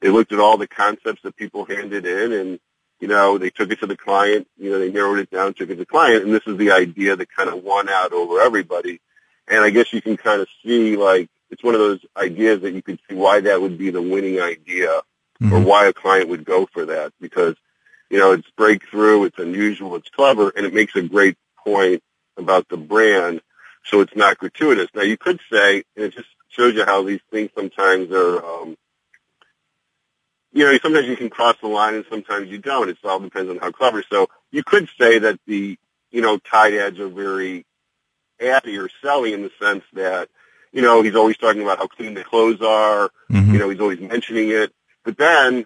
they 0.02 0.10
looked 0.10 0.32
at 0.32 0.40
all 0.40 0.58
the 0.58 0.68
concepts 0.68 1.22
that 1.24 1.36
people 1.36 1.66
handed 1.66 2.06
in 2.06 2.32
and 2.32 2.60
you 3.00 3.08
know 3.08 3.38
they 3.38 3.50
took 3.50 3.72
it 3.72 3.80
to 3.80 3.88
the 3.88 3.98
client 3.98 4.48
you 4.58 4.70
know 4.70 4.80
they 4.80 4.92
narrowed 4.92 5.20
it 5.20 5.30
down 5.30 5.54
took 5.54 5.70
it 5.70 5.76
to 5.76 5.80
the 5.80 5.86
client. 5.86 6.24
And 6.24 6.34
this 6.34 6.46
is 6.48 6.58
the 6.58 6.72
idea 6.72 7.16
that 7.16 7.32
kind 7.32 7.50
of 7.50 7.64
won 7.64 7.90
out 7.90 8.14
over 8.14 8.40
everybody. 8.42 9.02
And 9.48 9.64
i 9.64 9.70
guess 9.70 9.94
you 9.94 10.02
can 10.02 10.18
kind 10.18 10.42
of 10.42 10.48
see 10.64 10.96
like 10.98 11.30
it's 11.50 11.64
one 11.64 11.74
of 11.74 11.80
those 11.80 12.00
ideas 12.16 12.62
that 12.62 12.74
you 12.74 12.82
could 12.82 13.00
see 13.10 13.16
why 13.16 13.42
that 13.42 13.62
would 13.62 13.78
be 13.78 13.90
the 13.90 14.02
winning 14.02 14.40
idea 14.42 14.92
or 15.42 15.60
Mhm. 15.60 15.66
why 15.66 15.86
a 15.86 15.94
client 15.94 16.30
would 16.30 16.46
go 16.46 16.66
for 16.66 16.86
that. 16.86 17.14
Because 17.22 17.56
you 18.10 18.18
know 18.18 18.32
it's 18.32 18.50
breakthrough 18.52 19.24
it's 19.24 19.40
unusual 19.40 19.96
it's 19.96 20.10
clever 20.10 20.52
and 20.56 20.66
it 20.66 20.74
makes 20.74 20.96
a 20.96 21.02
great 21.02 21.38
point 21.64 22.02
about 22.38 22.68
the 22.70 22.78
brand 22.78 23.42
so 23.86 24.02
it's 24.02 24.16
not 24.16 24.38
gratuitous 24.38 24.88
now 24.96 25.02
you 25.02 25.18
could 25.18 25.40
say 25.52 25.84
and 25.96 26.06
it 26.06 26.14
just 26.14 26.28
shows 26.50 26.74
you 26.74 26.86
how 26.86 27.04
these 27.04 27.22
things 27.32 27.50
sometimes 27.56 28.12
are 28.12 28.44
um 28.44 28.78
you 30.58 30.66
know, 30.66 30.78
sometimes 30.82 31.08
you 31.08 31.16
can 31.16 31.30
cross 31.30 31.56
the 31.62 31.68
line 31.68 31.94
and 31.94 32.06
sometimes 32.10 32.50
you 32.50 32.58
don't. 32.58 32.90
It 32.90 32.98
all 33.04 33.20
depends 33.20 33.50
on 33.52 33.58
how 33.58 33.72
clever. 33.72 34.04
So 34.10 34.28
you 34.50 34.64
could 34.64 34.90
say 35.00 35.20
that 35.20 35.40
the, 35.46 35.78
you 36.10 36.22
know, 36.22 36.40
Tide 36.40 36.74
ads 36.74 37.00
are 37.00 37.10
very 37.10 37.64
addy 38.40 38.78
or 38.78 38.90
selling 39.04 39.34
in 39.34 39.44
the 39.44 39.52
sense 39.62 39.84
that, 39.94 40.30
you 40.72 40.82
know, 40.82 41.04
he's 41.04 41.16
always 41.16 41.38
talking 41.38 41.62
about 41.62 41.78
how 41.78 41.88
clean 41.88 42.14
the 42.14 42.24
clothes 42.24 42.62
are. 42.62 43.12
Mhm. 43.32 43.54
You 43.54 43.60
know, 43.60 43.70
he's 43.70 43.80
always 43.80 44.00
mentioning 44.00 44.50
it. 44.50 44.74
But 45.04 45.18
then, 45.18 45.66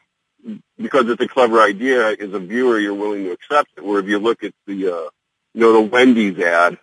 because 0.77 1.09
it's 1.09 1.21
a 1.21 1.27
clever 1.27 1.61
idea, 1.61 2.09
as 2.11 2.33
a 2.33 2.39
viewer, 2.39 2.79
you're 2.79 2.93
willing 2.93 3.25
to 3.25 3.31
accept 3.31 3.69
it. 3.77 3.83
Where 3.83 3.99
if 3.99 4.07
you 4.07 4.19
look 4.19 4.43
at 4.43 4.53
the, 4.65 4.87
uh, 4.87 5.09
you 5.53 5.61
know, 5.61 5.73
the 5.73 5.81
Wendy's 5.81 6.39
ad, 6.39 6.77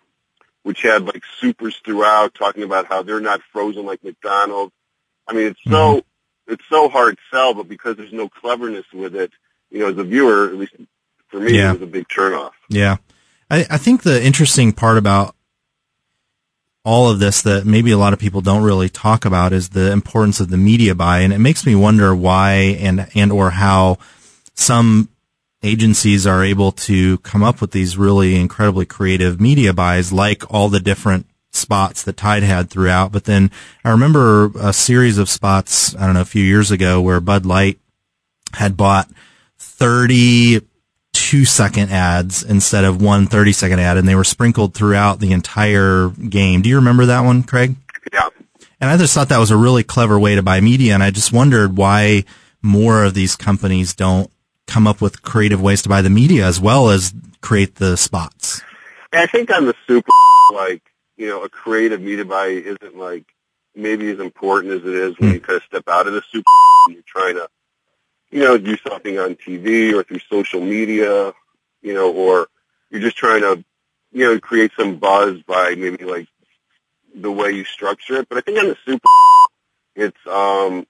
which 0.63 0.83
had 0.83 1.07
like 1.07 1.23
supers 1.41 1.77
throughout 1.85 2.35
talking 2.35 2.63
about 2.63 2.87
how 2.87 3.03
they're 3.03 3.21
not 3.21 3.41
frozen 3.53 3.87
like 3.87 4.03
McDonald's. 4.05 4.73
I 5.27 5.33
mean, 5.33 5.47
it's 5.49 5.61
so 5.67 6.03
it's 6.47 6.65
so 6.69 6.89
hard 6.89 7.19
sell, 7.31 7.55
but 7.55 7.69
because 7.69 7.97
there's 7.97 8.13
no 8.13 8.29
cleverness 8.29 8.87
with 8.93 9.15
it, 9.15 9.31
you 9.71 9.81
know, 9.81 9.89
as 9.91 9.99
a 9.99 10.05
viewer, 10.05 10.47
at 10.47 10.55
least 10.55 10.75
for 11.29 11.41
me, 11.41 11.57
Yeah. 11.57 11.71
it 11.71 11.75
was 11.75 11.83
a 11.83 11.87
big 11.87 12.09
turnoff. 12.09 12.53
Yeah. 12.69 12.97
I, 13.51 13.67
I 13.71 13.79
think 13.79 14.03
the 14.03 14.23
interesting 14.23 14.73
part 14.73 14.99
about 14.99 15.35
all 16.89 17.11
of 17.11 17.19
this 17.19 17.43
that 17.43 17.67
maybe 17.67 17.91
a 17.91 17.99
lot 17.99 18.15
of 18.15 18.19
people 18.19 18.41
don't 18.41 18.63
really 18.63 18.89
talk 18.89 19.27
about 19.27 19.53
is 19.53 19.69
the 19.69 19.93
importance 19.93 20.41
of 20.41 20.49
the 20.49 20.57
media 20.57 20.95
buy. 20.95 21.19
And 21.19 21.35
it 21.35 21.39
makes 21.39 21.67
me 21.67 21.75
wonder 21.75 22.17
why 22.17 22.79
and, 22.81 23.11
and 23.15 23.31
or 23.31 23.51
how 23.51 23.99
some 24.55 25.11
agencies 25.63 26.27
are 26.27 26.43
able 26.43 26.73
to 26.73 27.19
come 27.19 27.43
up 27.43 27.61
with 27.61 27.73
these 27.73 27.99
really 27.99 28.37
incredibly 28.37 28.87
creative 28.87 29.39
media 29.39 29.75
buys, 29.75 30.15
like 30.15 30.51
all 30.51 30.71
the 30.71 30.81
different 30.81 31.27
spots 31.53 32.03
that 32.05 32.17
Tide 32.17 32.43
had 32.43 32.71
throughout. 32.71 33.13
But 33.13 33.25
then 33.25 33.51
I 33.85 33.91
remember 33.91 34.51
a 34.59 34.73
series 34.73 35.19
of 35.19 35.29
spots, 35.29 35.95
I 35.95 36.07
don't 36.07 36.15
know, 36.15 36.23
a 36.23 36.25
few 36.25 36.43
years 36.43 36.71
ago 36.71 37.03
where 37.03 37.21
Bud 37.21 37.45
Light 37.45 37.79
had 38.55 38.79
bought 38.79 39.11
32 41.29 41.45
second 41.45 41.91
ads 41.91 42.43
instead 42.43 42.85
of 42.85 43.03
one 43.03 43.27
30 43.27 43.53
second 43.53 43.81
ad 43.81 43.99
and 43.99 44.09
they 44.09 44.15
were 44.15 44.25
sprinkled 44.25 44.73
throughout 44.73 45.21
the 45.21 45.33
entire 45.33 46.09
game. 46.09 46.63
Do 46.63 46.71
you 46.71 46.77
remember 46.77 47.05
that 47.07 47.21
one, 47.21 47.43
Craig? 47.43 47.77
Yeah. 48.11 48.31
And 48.81 48.89
I 48.89 48.97
just 48.97 49.13
thought 49.13 49.29
that 49.29 49.39
was 49.39 49.51
a 49.51 49.57
really 49.57 49.83
clever 49.83 50.19
way 50.19 50.37
to 50.37 50.43
buy 50.43 50.61
media, 50.61 50.95
and 50.95 51.03
I 51.03 51.11
just 51.11 51.33
wondered 51.33 51.77
why 51.77 52.25
more 52.63 53.05
of 53.05 53.13
these 53.13 53.37
companies 53.37 53.95
don't 53.95 54.31
come 54.67 54.87
up 54.87 55.03
with 55.03 55.23
creative 55.23 55.61
ways 55.61 55.83
to 55.83 55.89
buy 55.91 56.01
the 56.01 56.09
media 56.09 56.47
as 56.47 56.61
well 56.61 56.89
as 56.89 57.13
create 57.43 57.75
the 57.75 57.97
spots. 57.97 58.63
I 59.13 59.27
think 59.27 59.51
on 59.51 59.67
the 59.67 59.75
Super, 59.87 60.09
like, 60.55 60.83
you 61.19 61.29
know, 61.29 61.43
a 61.43 61.49
creative 61.51 62.01
media 62.01 62.25
buy 62.25 62.47
isn't 62.47 62.97
like 62.97 63.25
maybe 63.75 64.11
as 64.11 64.21
important 64.21 64.73
as 64.73 64.81
it 64.81 64.95
is 64.95 65.19
when 65.19 65.31
hmm. 65.31 65.35
you 65.35 65.41
kind 65.41 65.57
of 65.57 65.63
step 65.65 65.89
out 65.89 66.07
of 66.07 66.15
the 66.15 66.23
Super 66.31 66.45
and 66.87 66.95
you're 66.95 67.05
trying 67.07 67.35
to, 67.35 67.49
you 68.31 68.41
know, 68.41 68.59
do 68.59 68.77
something 68.89 69.19
on 69.19 69.35
TV 69.37 69.93
or 69.93 70.03
through 70.03 70.21
social 70.31 70.61
media, 70.61 71.33
you 71.83 71.95
know, 71.95 72.13
or 72.13 72.49
you're 72.91 73.01
just 73.01 73.17
trying 73.17 73.41
to, 73.43 73.65
you 74.13 74.25
know, 74.25 74.41
create 74.41 74.73
some 74.79 74.97
buzz 74.97 75.41
by 75.43 75.75
maybe 75.77 76.05
like 76.05 76.29
the 77.15 77.31
way 77.31 77.53
you 77.53 77.65
structure 77.65 78.17
it. 78.17 78.29
But 78.29 78.39
I 78.39 78.41
think 78.43 78.59
on 78.59 78.69
the 78.69 78.77
Super, 78.85 79.09
it's 79.95 80.27
um, 80.27 80.87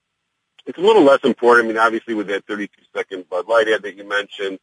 it's 0.67 0.79
a 0.79 0.83
little 0.83 1.03
less 1.03 1.21
important. 1.25 1.67
I 1.67 1.69
mean, 1.69 1.79
obviously 1.79 2.15
with 2.15 2.29
that 2.29 2.47
32 2.47 2.73
second 2.95 3.29
Bud 3.29 3.49
Light 3.49 3.69
ad 3.69 3.83
that 3.83 3.97
you 3.97 4.07
mentioned, 4.07 4.59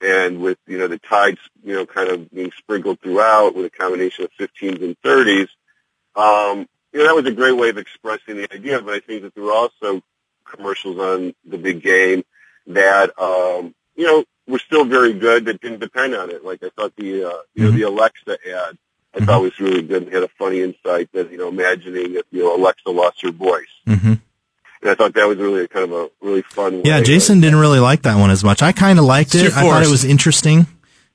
and 0.00 0.40
with 0.40 0.58
you 0.66 0.78
know 0.78 0.88
the 0.88 0.98
tides, 0.98 1.40
you 1.64 1.74
know, 1.74 1.86
kind 1.86 2.08
of 2.10 2.30
being 2.30 2.52
sprinkled 2.56 3.00
throughout 3.00 3.54
with 3.54 3.66
a 3.66 3.70
combination 3.70 4.24
of 4.24 4.30
15s 4.38 4.82
and 4.82 5.00
30s, 5.02 5.48
um, 6.16 6.68
you 6.92 7.00
know, 7.00 7.06
that 7.06 7.14
was 7.14 7.26
a 7.26 7.34
great 7.34 7.56
way 7.56 7.68
of 7.70 7.78
expressing 7.78 8.36
the 8.36 8.52
idea. 8.52 8.80
But 8.80 8.94
I 8.94 9.00
think 9.00 9.22
that 9.22 9.34
there 9.34 9.44
were 9.44 9.52
also 9.52 10.02
commercials 10.48 10.98
on 10.98 11.34
the 11.46 11.58
big 11.58 11.82
game 11.82 12.24
that 12.68 13.10
um, 13.20 13.74
you 13.96 14.06
know 14.06 14.24
were 14.46 14.58
still 14.58 14.84
very 14.84 15.12
good 15.14 15.44
that 15.46 15.60
didn't 15.60 15.80
depend 15.80 16.14
on 16.14 16.30
it. 16.30 16.44
Like 16.44 16.62
I 16.62 16.70
thought 16.70 16.94
the 16.96 17.24
uh, 17.24 17.38
you 17.54 17.64
know 17.64 17.70
the 17.70 17.82
Alexa 17.82 18.32
ad 18.32 18.78
I 19.14 19.24
thought 19.24 19.42
was 19.42 19.58
really 19.58 19.82
good 19.82 20.04
and 20.04 20.12
had 20.12 20.22
a 20.22 20.28
funny 20.38 20.62
insight 20.62 21.10
that 21.12 21.30
you 21.30 21.38
know 21.38 21.48
imagining 21.48 22.14
if 22.14 22.24
you 22.30 22.42
know 22.44 22.56
Alexa 22.56 22.90
lost 22.90 23.22
her 23.22 23.32
voice. 23.32 23.66
Mm-hmm. 23.86 24.14
And 24.80 24.90
I 24.90 24.94
thought 24.94 25.14
that 25.14 25.26
was 25.26 25.38
really 25.38 25.64
a 25.64 25.68
kind 25.68 25.84
of 25.86 25.92
a 25.92 26.10
really 26.20 26.42
fun. 26.42 26.82
Yeah, 26.84 26.98
way 26.98 27.04
Jason 27.04 27.38
of- 27.38 27.42
didn't 27.42 27.58
really 27.58 27.80
like 27.80 28.02
that 28.02 28.16
one 28.16 28.30
as 28.30 28.44
much. 28.44 28.62
I 28.62 28.72
kind 28.72 28.98
of 28.98 29.04
liked 29.04 29.34
it. 29.34 29.48
too 29.50 29.56
I 29.56 29.62
thought 29.62 29.82
it 29.82 29.90
was 29.90 30.04
interesting, 30.04 30.66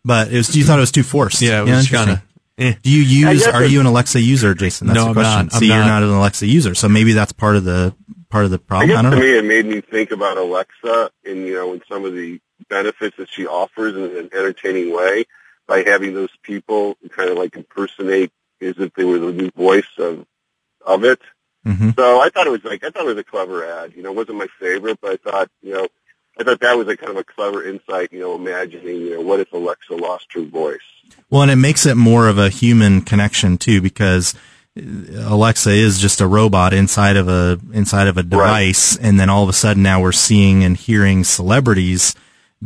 but 0.04 0.34
it 0.34 0.38
was. 0.38 0.56
You 0.56 0.64
thought 0.66 0.80
it 0.80 0.82
was 0.82 0.92
too 0.92 1.04
forced. 1.04 1.42
Yeah, 1.42 1.60
it 1.62 1.66
was 1.66 1.70
interesting. 1.86 1.98
kind 1.98 2.12
of. 2.12 2.22
Eh. 2.58 2.74
Do 2.84 2.90
you 2.92 3.02
use? 3.02 3.48
Are 3.48 3.64
you 3.64 3.80
an 3.80 3.86
Alexa 3.86 4.20
user, 4.20 4.54
Jason? 4.54 4.88
That's 4.88 4.96
No, 4.98 5.04
the 5.06 5.10
I'm 5.10 5.14
question. 5.16 5.46
not. 5.46 5.54
I'm 5.54 5.60
See, 5.60 5.68
you're 5.68 5.78
not. 5.78 6.02
not 6.02 6.04
an 6.04 6.10
Alexa 6.10 6.46
user, 6.46 6.76
so 6.76 6.90
maybe 6.90 7.14
that's 7.14 7.32
part 7.32 7.56
of 7.56 7.64
the 7.64 7.96
part 8.34 8.46
of 8.46 8.52
the 8.52 8.60
I 8.72 8.88
guess 8.88 8.98
I, 8.98 9.02
to 9.04 9.10
know. 9.12 9.20
me, 9.20 9.38
it 9.38 9.46
made 9.46 9.68
me 9.68 9.80
think 9.80 10.10
about 10.10 10.38
Alexa 10.38 11.12
and 11.24 11.46
you 11.46 11.54
know, 11.54 11.74
and 11.74 11.84
some 11.88 12.04
of 12.04 12.16
the 12.16 12.42
benefits 12.68 13.16
that 13.18 13.30
she 13.30 13.46
offers 13.46 13.96
in 13.96 14.04
an 14.04 14.30
entertaining 14.34 14.92
way 14.92 15.26
by 15.68 15.84
having 15.84 16.16
those 16.16 16.32
people 16.42 16.98
kind 17.10 17.30
of 17.30 17.38
like 17.38 17.56
impersonate 17.56 18.32
as 18.60 18.74
if 18.80 18.92
they 18.96 19.04
were 19.04 19.20
the 19.20 19.32
new 19.32 19.52
voice 19.52 19.94
of 20.00 20.26
of 20.84 21.04
it. 21.04 21.22
hmm 21.64 21.92
So 21.96 22.20
I 22.20 22.30
thought 22.30 22.48
it 22.48 22.50
was 22.50 22.64
like 22.64 22.84
I 22.84 22.90
thought 22.90 23.04
it 23.04 23.16
was 23.16 23.20
a 23.20 23.24
clever 23.24 23.64
ad. 23.66 23.94
You 23.96 24.02
know, 24.02 24.10
it 24.10 24.16
wasn't 24.16 24.40
my 24.40 24.48
favorite, 24.60 24.98
but 25.00 25.12
I 25.12 25.18
thought 25.18 25.52
you 25.62 25.76
know, 25.76 25.88
I 26.40 26.44
thought 26.44 26.60
that 26.62 26.76
was 26.76 26.88
a 26.88 26.98
kind 26.98 27.12
of 27.12 27.18
a 27.18 27.24
clever 27.24 27.64
insight. 27.64 28.12
You 28.12 28.22
know, 28.22 28.36
imagining 28.36 28.96
you 28.96 29.16
know, 29.16 29.22
what 29.22 29.42
if 29.42 29.54
Alexa 29.54 29.94
lost 29.94 30.26
her 30.34 30.42
voice? 30.42 30.80
Well, 31.30 31.44
and 31.44 31.52
it 31.52 31.58
makes 31.58 31.86
it 31.86 31.96
more 31.96 32.28
of 32.28 32.40
a 32.40 32.50
human 32.50 33.02
connection 33.02 33.60
too, 33.60 33.80
because 33.80 34.34
Alexa 34.76 35.70
is 35.70 36.00
just 36.00 36.20
a 36.20 36.28
robot 36.28 36.74
inside 36.74 37.16
of 37.16 37.28
a 37.28 37.60
inside 37.74 38.08
of 38.08 38.18
a 38.18 38.24
device, 38.24 38.98
and 38.98 39.20
then 39.20 39.30
all 39.30 39.44
of 39.44 39.50
a 39.50 39.54
sudden 39.54 39.84
now 39.84 40.02
we're 40.02 40.12
seeing 40.12 40.64
and 40.64 40.76
hearing 40.76 41.24
celebrities 41.24 42.16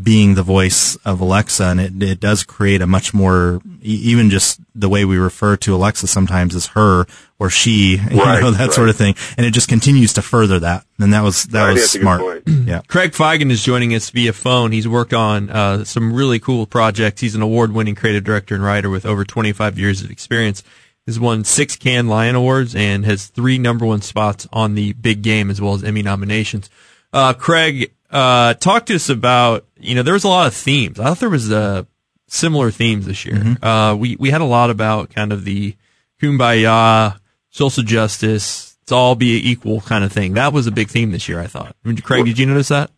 being 0.02 0.36
the 0.36 0.44
voice 0.44 0.96
of 0.98 1.20
Alexa, 1.20 1.66
and 1.66 1.82
it 1.82 2.02
it 2.02 2.20
does 2.22 2.44
create 2.44 2.82
a 2.82 2.88
much 2.88 3.14
more 3.14 3.62
e- 3.82 4.00
even 4.04 4.30
just 4.30 4.62
the 4.74 4.88
way 4.88 5.04
we 5.04 5.18
refer 5.18 5.58
to 5.58 5.76
Alexa 5.76 6.08
sometimes 6.08 6.56
as 6.56 6.68
her 6.68 7.06
or 7.40 7.50
she, 7.50 7.98
you 8.12 8.16
know 8.16 8.52
that 8.52 8.72
sort 8.72 8.88
of 8.88 8.96
thing, 8.96 9.16
and 9.38 9.46
it 9.46 9.52
just 9.52 9.68
continues 9.68 10.14
to 10.14 10.22
further 10.22 10.60
that, 10.60 10.86
and 11.00 11.12
that 11.12 11.24
was 11.24 11.44
that 11.46 11.66
I 11.66 11.74
was 11.74 11.82
that's 11.82 11.96
a 11.96 11.98
good 11.98 12.04
smart. 12.04 12.44
Yeah. 12.48 12.82
Craig 12.88 13.12
Feigen 13.12 13.52
is 13.52 13.64
joining 13.64 13.94
us 13.94 14.10
via 14.12 14.32
phone. 14.32 14.72
He's 14.72 14.88
worked 14.88 15.14
on 15.14 15.50
uh, 15.50 15.84
some 15.84 16.14
really 16.14 16.40
cool 16.40 16.66
projects. 16.68 17.20
He's 17.20 17.36
an 17.36 17.42
award-winning 17.42 17.96
creative 17.96 18.24
director 18.24 18.56
and 18.56 18.64
writer 18.64 18.90
with 18.90 19.06
over 19.06 19.26
25 19.26 19.78
years 19.78 20.02
of 20.02 20.10
experience. 20.10 20.64
Has 21.08 21.20
won 21.20 21.44
six 21.44 21.76
Cannes 21.76 22.08
Lion 22.08 22.36
Awards 22.36 22.76
and 22.76 23.06
has 23.06 23.28
three 23.28 23.58
number 23.58 23.86
one 23.86 24.02
spots 24.02 24.48
on 24.54 24.76
the 24.76 24.94
big 24.94 25.24
game 25.24 25.50
as 25.50 25.60
well 25.60 25.74
as 25.74 25.84
Emmy 25.84 26.04
nominations. 26.04 26.70
Uh, 27.12 27.34
Craig, 27.34 27.92
uh, 28.12 28.54
talk 28.56 28.86
to 28.88 28.96
us 28.96 29.10
about, 29.10 29.66
you 29.80 29.96
know, 29.96 30.04
there 30.04 30.14
was 30.14 30.26
a 30.26 30.30
lot 30.30 30.48
of 30.48 30.54
themes. 30.54 31.00
I 31.00 31.06
thought 31.06 31.20
there 31.20 31.30
was 31.30 31.52
uh, 31.52 31.86
similar 32.28 32.72
themes 32.72 33.06
this 33.06 33.26
year. 33.26 33.58
Uh, 33.64 33.96
we, 33.98 34.18
we 34.18 34.30
had 34.30 34.42
a 34.42 34.46
lot 34.46 34.70
about 34.70 35.10
kind 35.10 35.32
of 35.32 35.46
the 35.46 35.76
kumbaya, 36.22 37.18
social 37.50 37.84
justice, 37.84 38.68
it's 38.88 38.94
all 38.94 39.16
be 39.16 39.52
equal 39.52 39.82
kind 39.82 40.06
of 40.06 40.14
thing. 40.14 40.36
That 40.36 40.54
was 40.54 40.66
a 40.66 40.72
big 40.72 40.88
theme 40.88 41.12
this 41.12 41.28
year, 41.28 41.42
I 41.42 41.48
thought. 41.48 41.76
I 41.84 41.88
mean, 41.90 41.98
Craig, 41.98 42.24
did 42.24 42.40
you 42.40 42.46
notice 42.46 42.70
that? 42.70 42.90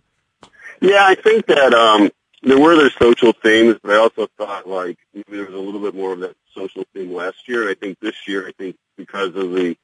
Yeah, 0.81 1.03
I 1.03 1.15
think 1.15 1.47
that 1.47 1.73
um, 1.73 2.11
there 2.43 2.59
were 2.59 2.75
their 2.75 2.91
social 2.91 3.33
themes, 3.33 3.77
but 3.81 3.93
I 3.93 3.97
also 3.97 4.27
thought 4.37 4.69
like 4.69 4.99
maybe 5.15 5.37
there 5.37 5.45
was 5.45 5.55
a 5.55 5.57
little 5.57 5.81
bit 5.81 5.95
more 5.95 6.13
of 6.13 6.19
that 6.19 6.35
social 6.55 6.83
theme 6.93 7.13
last 7.13 7.47
year, 7.47 7.61
and 7.61 7.69
I 7.69 7.73
think 7.73 7.99
this 7.99 8.27
year, 8.27 8.47
I 8.47 8.51
think 8.51 8.75
because 8.97 9.35
of 9.35 9.51
the 9.51 9.77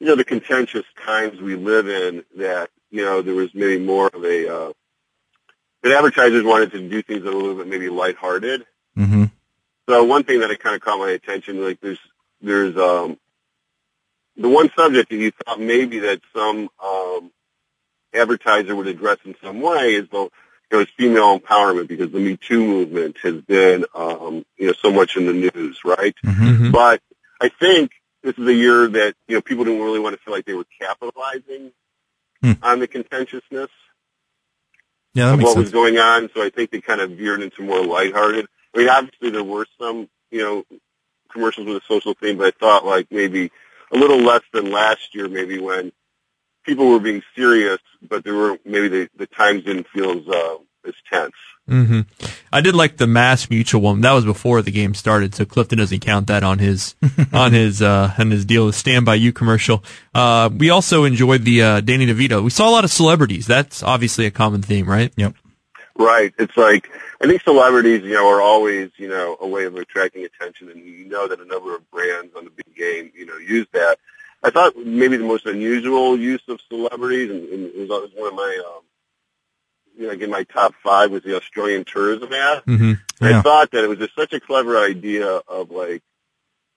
you 0.00 0.06
know 0.06 0.16
the 0.16 0.24
contentious 0.24 0.84
times 1.04 1.40
we 1.40 1.56
live 1.56 1.88
in, 1.88 2.24
that 2.36 2.70
you 2.90 3.04
know 3.04 3.22
there 3.22 3.34
was 3.34 3.54
maybe 3.54 3.82
more 3.84 4.08
of 4.08 4.24
a 4.24 4.54
uh, 4.54 4.72
that 5.82 5.92
advertisers 5.92 6.44
wanted 6.44 6.72
to 6.72 6.88
do 6.88 7.02
things 7.02 7.22
that 7.24 7.32
were 7.32 7.38
a 7.38 7.42
little 7.42 7.56
bit 7.56 7.68
maybe 7.68 7.88
lighthearted. 7.88 8.64
hmm 8.94 9.24
So 9.88 10.04
one 10.04 10.24
thing 10.24 10.40
that 10.40 10.58
kind 10.60 10.76
of 10.76 10.82
caught 10.82 10.98
my 10.98 11.10
attention, 11.10 11.62
like 11.62 11.80
there's 11.80 12.00
there's 12.40 12.76
um, 12.76 13.18
the 14.36 14.48
one 14.48 14.70
subject 14.76 15.10
that 15.10 15.16
you 15.16 15.32
thought 15.44 15.60
maybe 15.60 16.00
that 16.00 16.20
some 16.34 16.68
um, 16.82 17.32
advertiser 18.14 18.74
would 18.74 18.86
address 18.86 19.18
in 19.24 19.34
some 19.42 19.60
way 19.60 19.94
is 19.94 20.08
the 20.10 20.28
you 20.70 20.78
know, 20.78 20.82
is 20.82 20.90
female 20.96 21.38
empowerment 21.38 21.88
because 21.88 22.10
the 22.12 22.18
Me 22.18 22.36
Too 22.36 22.64
movement 22.66 23.16
has 23.22 23.40
been 23.42 23.84
um, 23.94 24.44
you 24.56 24.68
know 24.68 24.74
so 24.80 24.90
much 24.92 25.16
in 25.16 25.26
the 25.26 25.32
news, 25.32 25.80
right? 25.84 26.14
Mm-hmm. 26.24 26.70
But 26.72 27.00
I 27.40 27.48
think 27.48 27.92
this 28.22 28.36
is 28.36 28.46
a 28.46 28.52
year 28.54 28.88
that 28.88 29.14
you 29.26 29.36
know 29.36 29.40
people 29.40 29.64
didn't 29.64 29.80
really 29.82 30.00
want 30.00 30.16
to 30.16 30.22
feel 30.22 30.34
like 30.34 30.44
they 30.44 30.54
were 30.54 30.66
capitalizing 30.80 31.72
Hmm. 32.40 32.52
on 32.62 32.78
the 32.78 32.86
contentiousness 32.86 33.68
Yeah, 35.12 35.32
of 35.32 35.40
what 35.40 35.54
sense. 35.54 35.64
was 35.64 35.72
going 35.72 35.98
on. 35.98 36.30
So 36.32 36.40
I 36.40 36.50
think 36.50 36.70
they 36.70 36.80
kind 36.80 37.00
of 37.00 37.10
veered 37.10 37.42
into 37.42 37.62
more 37.64 37.84
lighthearted. 37.84 38.46
I 38.72 38.78
mean, 38.78 38.88
obviously 38.88 39.30
there 39.30 39.42
were 39.42 39.66
some, 39.80 40.08
you 40.30 40.38
know, 40.44 40.64
commercials 41.32 41.66
with 41.66 41.78
a 41.78 41.86
social 41.88 42.14
theme, 42.14 42.38
but 42.38 42.46
I 42.46 42.50
thought 42.56 42.86
like 42.86 43.08
maybe 43.10 43.50
a 43.92 43.96
little 43.96 44.18
less 44.18 44.42
than 44.52 44.70
last 44.70 45.16
year, 45.16 45.26
maybe 45.28 45.58
when 45.58 45.90
people 46.68 46.86
were 46.90 47.00
being 47.00 47.22
serious, 47.34 47.78
but 48.02 48.22
there 48.24 48.34
were 48.34 48.58
maybe 48.64 48.88
the, 48.88 49.08
the 49.16 49.26
times 49.26 49.64
didn't 49.64 49.88
feel 49.88 50.10
as, 50.10 50.28
uh, 50.28 50.56
as 50.86 50.94
tense. 51.10 51.34
hmm 51.66 52.02
I 52.52 52.60
did 52.60 52.74
like 52.74 52.98
the 52.98 53.06
Mass 53.06 53.48
Mutual 53.48 53.80
one. 53.80 54.02
That 54.02 54.12
was 54.12 54.26
before 54.26 54.60
the 54.60 54.70
game 54.70 54.92
started, 54.94 55.34
so 55.34 55.46
Clifton 55.46 55.78
doesn't 55.78 56.00
count 56.00 56.26
that 56.26 56.44
on 56.44 56.58
his 56.58 56.94
on 57.32 57.52
his 57.52 57.80
uh, 57.80 58.12
on 58.18 58.30
his 58.30 58.44
deal. 58.44 58.66
The 58.66 58.72
Stand 58.74 59.06
by 59.06 59.14
You 59.14 59.32
commercial. 59.32 59.82
Uh, 60.14 60.50
we 60.54 60.68
also 60.68 61.04
enjoyed 61.04 61.44
the 61.44 61.62
uh, 61.62 61.80
Danny 61.80 62.06
DeVito. 62.06 62.44
We 62.44 62.50
saw 62.50 62.68
a 62.68 62.72
lot 62.72 62.84
of 62.84 62.90
celebrities. 62.90 63.46
That's 63.46 63.82
obviously 63.82 64.26
a 64.26 64.30
common 64.30 64.62
theme, 64.62 64.86
right? 64.86 65.12
Yep. 65.16 65.34
Right. 65.96 66.32
It's 66.38 66.56
like 66.56 66.90
I 67.20 67.26
think 67.26 67.42
celebrities, 67.42 68.02
you 68.02 68.14
know, 68.14 68.28
are 68.28 68.40
always, 68.40 68.90
you 68.96 69.08
know, 69.08 69.36
a 69.40 69.46
way 69.46 69.64
of 69.64 69.74
attracting 69.74 70.24
attention, 70.24 70.70
and 70.70 70.84
you 70.84 71.06
know 71.06 71.26
that 71.28 71.40
a 71.40 71.44
number 71.44 71.74
of 71.74 71.90
brands 71.90 72.34
on 72.36 72.44
the 72.44 72.50
big 72.50 72.74
game, 72.76 73.10
you 73.14 73.26
know, 73.26 73.36
use 73.38 73.66
that. 73.72 73.98
I 74.42 74.50
thought 74.50 74.76
maybe 74.76 75.16
the 75.16 75.24
most 75.24 75.46
unusual 75.46 76.16
use 76.18 76.42
of 76.48 76.60
celebrities, 76.68 77.30
and, 77.30 77.48
and 77.48 77.66
it 77.74 77.88
was 77.88 78.10
one 78.14 78.28
of 78.28 78.34
my, 78.34 78.62
um, 78.66 78.82
you 79.96 80.06
know, 80.06 80.10
again, 80.12 80.30
my 80.30 80.44
top 80.44 80.74
five 80.82 81.10
was 81.10 81.22
the 81.24 81.36
Australian 81.36 81.84
tourism 81.84 82.32
ad. 82.32 82.62
Mm-hmm. 82.64 82.92
Yeah. 83.24 83.38
I 83.38 83.42
thought 83.42 83.72
that 83.72 83.82
it 83.82 83.88
was 83.88 83.98
just 83.98 84.14
such 84.14 84.32
a 84.32 84.38
clever 84.40 84.78
idea 84.78 85.26
of 85.26 85.70
like 85.72 86.02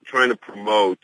trying 0.05 0.29
to 0.29 0.35
promote 0.35 0.97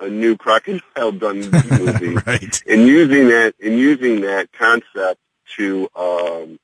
a 0.00 0.08
new 0.08 0.36
Crocodile 0.36 1.12
Dundee 1.12 1.50
movie 1.70 2.14
Right. 2.14 2.62
and 2.66 2.86
using 2.86 3.28
that 3.28 3.54
and 3.62 3.76
using 3.78 4.20
that 4.22 4.52
concept 4.52 5.20
to 5.56 5.88
um 5.96 6.58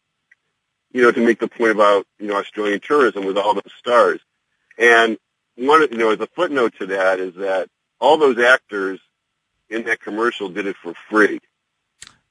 you 0.93 1.03
know 1.03 1.11
to 1.11 1.21
make 1.27 1.41
the 1.41 1.49
point 1.49 1.73
about 1.73 2.07
you 2.21 2.29
know 2.29 2.37
Australian 2.37 2.81
tourism 2.81 3.27
with 3.27 3.37
all 3.37 3.53
those 3.55 3.73
stars 3.79 4.21
and 4.79 5.19
one 5.57 5.83
you 5.91 5.99
know 5.99 6.11
as 6.13 6.21
a 6.21 6.29
footnote 6.29 6.75
to 6.79 6.87
that 6.87 7.19
is 7.19 7.35
that 7.35 7.69
all 8.01 8.19
those 8.19 8.39
actors 8.39 9.01
in 9.69 9.85
that 9.85 10.01
commercial 10.01 10.49
did 10.49 10.67
it 10.67 10.77
for 10.77 10.95
free 11.09 11.41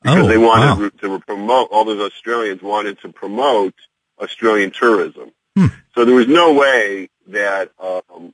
because 0.01 0.25
Oh, 0.25 0.27
they 0.27 0.37
wanted 0.37 0.81
wow. 0.83 0.89
to 1.01 1.19
promote 1.19 1.69
all 1.71 1.83
those 1.85 1.99
Australians 2.11 2.61
wanted 2.61 2.99
to 3.01 3.09
promote 3.09 3.73
Australian 4.19 4.71
tourism. 4.71 5.31
So 5.95 6.03
there 6.03 6.13
was 6.15 6.27
no 6.27 6.53
way 6.53 7.09
that 7.27 7.71
um, 7.79 8.33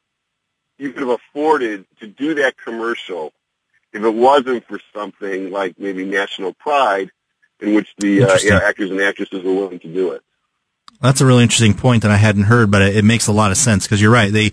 you 0.80 0.92
could 0.92 1.02
have 1.08 1.20
afforded 1.30 1.86
to 2.00 2.08
do 2.08 2.34
that 2.36 2.58
commercial 2.58 3.32
if 3.94 4.04
it 4.04 4.10
wasn't 4.10 4.66
for 4.68 4.80
something 4.96 5.52
like 5.52 5.78
maybe 5.78 6.04
National 6.04 6.54
Pride, 6.54 7.12
in 7.60 7.76
which 7.76 7.94
the 8.00 8.24
uh, 8.24 8.38
know, 8.50 8.58
actors 8.58 8.90
and 8.90 9.00
actresses 9.00 9.44
were 9.44 9.54
willing 9.54 9.78
to 9.80 9.94
do 9.94 10.12
it. 10.14 10.24
That's 11.00 11.22
a 11.22 11.26
really 11.26 11.44
interesting 11.44 11.76
point 11.76 12.02
that 12.02 12.10
I 12.12 12.18
hadn't 12.18 12.44
heard, 12.44 12.72
but 12.72 12.82
it, 12.82 12.98
it 12.98 13.06
makes 13.06 13.28
a 13.28 13.32
lot 13.32 13.52
of 13.52 13.58
sense 13.58 13.86
because 13.86 14.02
you're 14.02 14.12
right. 14.12 14.32
They 14.34 14.52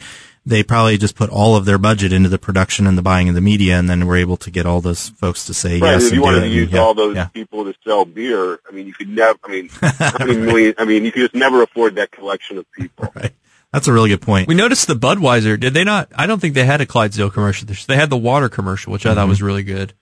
they 0.48 0.62
probably 0.62 0.96
just 0.98 1.14
put 1.14 1.30
all 1.30 1.56
of 1.56 1.64
their 1.64 1.78
budget 1.78 2.12
into 2.12 2.28
the 2.28 2.38
production 2.38 2.86
and 2.86 2.96
the 2.96 3.02
buying 3.02 3.28
of 3.28 3.34
the 3.34 3.40
media, 3.40 3.78
and 3.78 3.88
then 3.88 4.06
were 4.06 4.16
able 4.16 4.36
to 4.38 4.50
get 4.50 4.66
all 4.66 4.80
those 4.80 5.10
folks 5.10 5.44
to 5.46 5.54
say 5.54 5.78
Right. 5.80 5.92
yes. 5.92 6.04
if 6.04 6.12
you 6.12 6.18
do 6.18 6.22
wanted 6.22 6.40
to 6.40 6.48
use 6.48 6.70
yeah, 6.72 6.80
all 6.80 6.94
those 6.94 7.16
yeah. 7.16 7.26
people 7.26 7.64
to 7.64 7.74
sell 7.84 8.04
beer, 8.04 8.58
I 8.68 8.72
mean, 8.72 8.86
you 8.86 8.94
could 8.94 9.08
never. 9.08 9.38
I 9.44 9.50
mean, 9.50 9.68
how 9.80 10.24
many 10.24 10.36
million? 10.36 10.74
I 10.78 10.84
mean, 10.84 11.04
you 11.04 11.12
could 11.12 11.22
just 11.22 11.34
never 11.34 11.62
afford 11.62 11.96
that 11.96 12.10
collection 12.10 12.58
of 12.58 12.70
people. 12.72 13.12
Right. 13.14 13.32
That's 13.72 13.86
a 13.86 13.92
really 13.92 14.08
good 14.08 14.22
point. 14.22 14.48
We 14.48 14.54
noticed 14.54 14.86
the 14.86 14.94
Budweiser. 14.94 15.60
Did 15.60 15.74
they 15.74 15.84
not? 15.84 16.08
I 16.14 16.26
don't 16.26 16.40
think 16.40 16.54
they 16.54 16.64
had 16.64 16.80
a 16.80 16.86
Clydesdale 16.86 17.30
commercial. 17.30 17.68
They 17.68 17.96
had 17.96 18.08
the 18.08 18.16
water 18.16 18.48
commercial, 18.48 18.92
which 18.92 19.04
I 19.04 19.14
thought 19.14 19.28
was 19.28 19.42
really 19.42 19.62
good. 19.62 19.92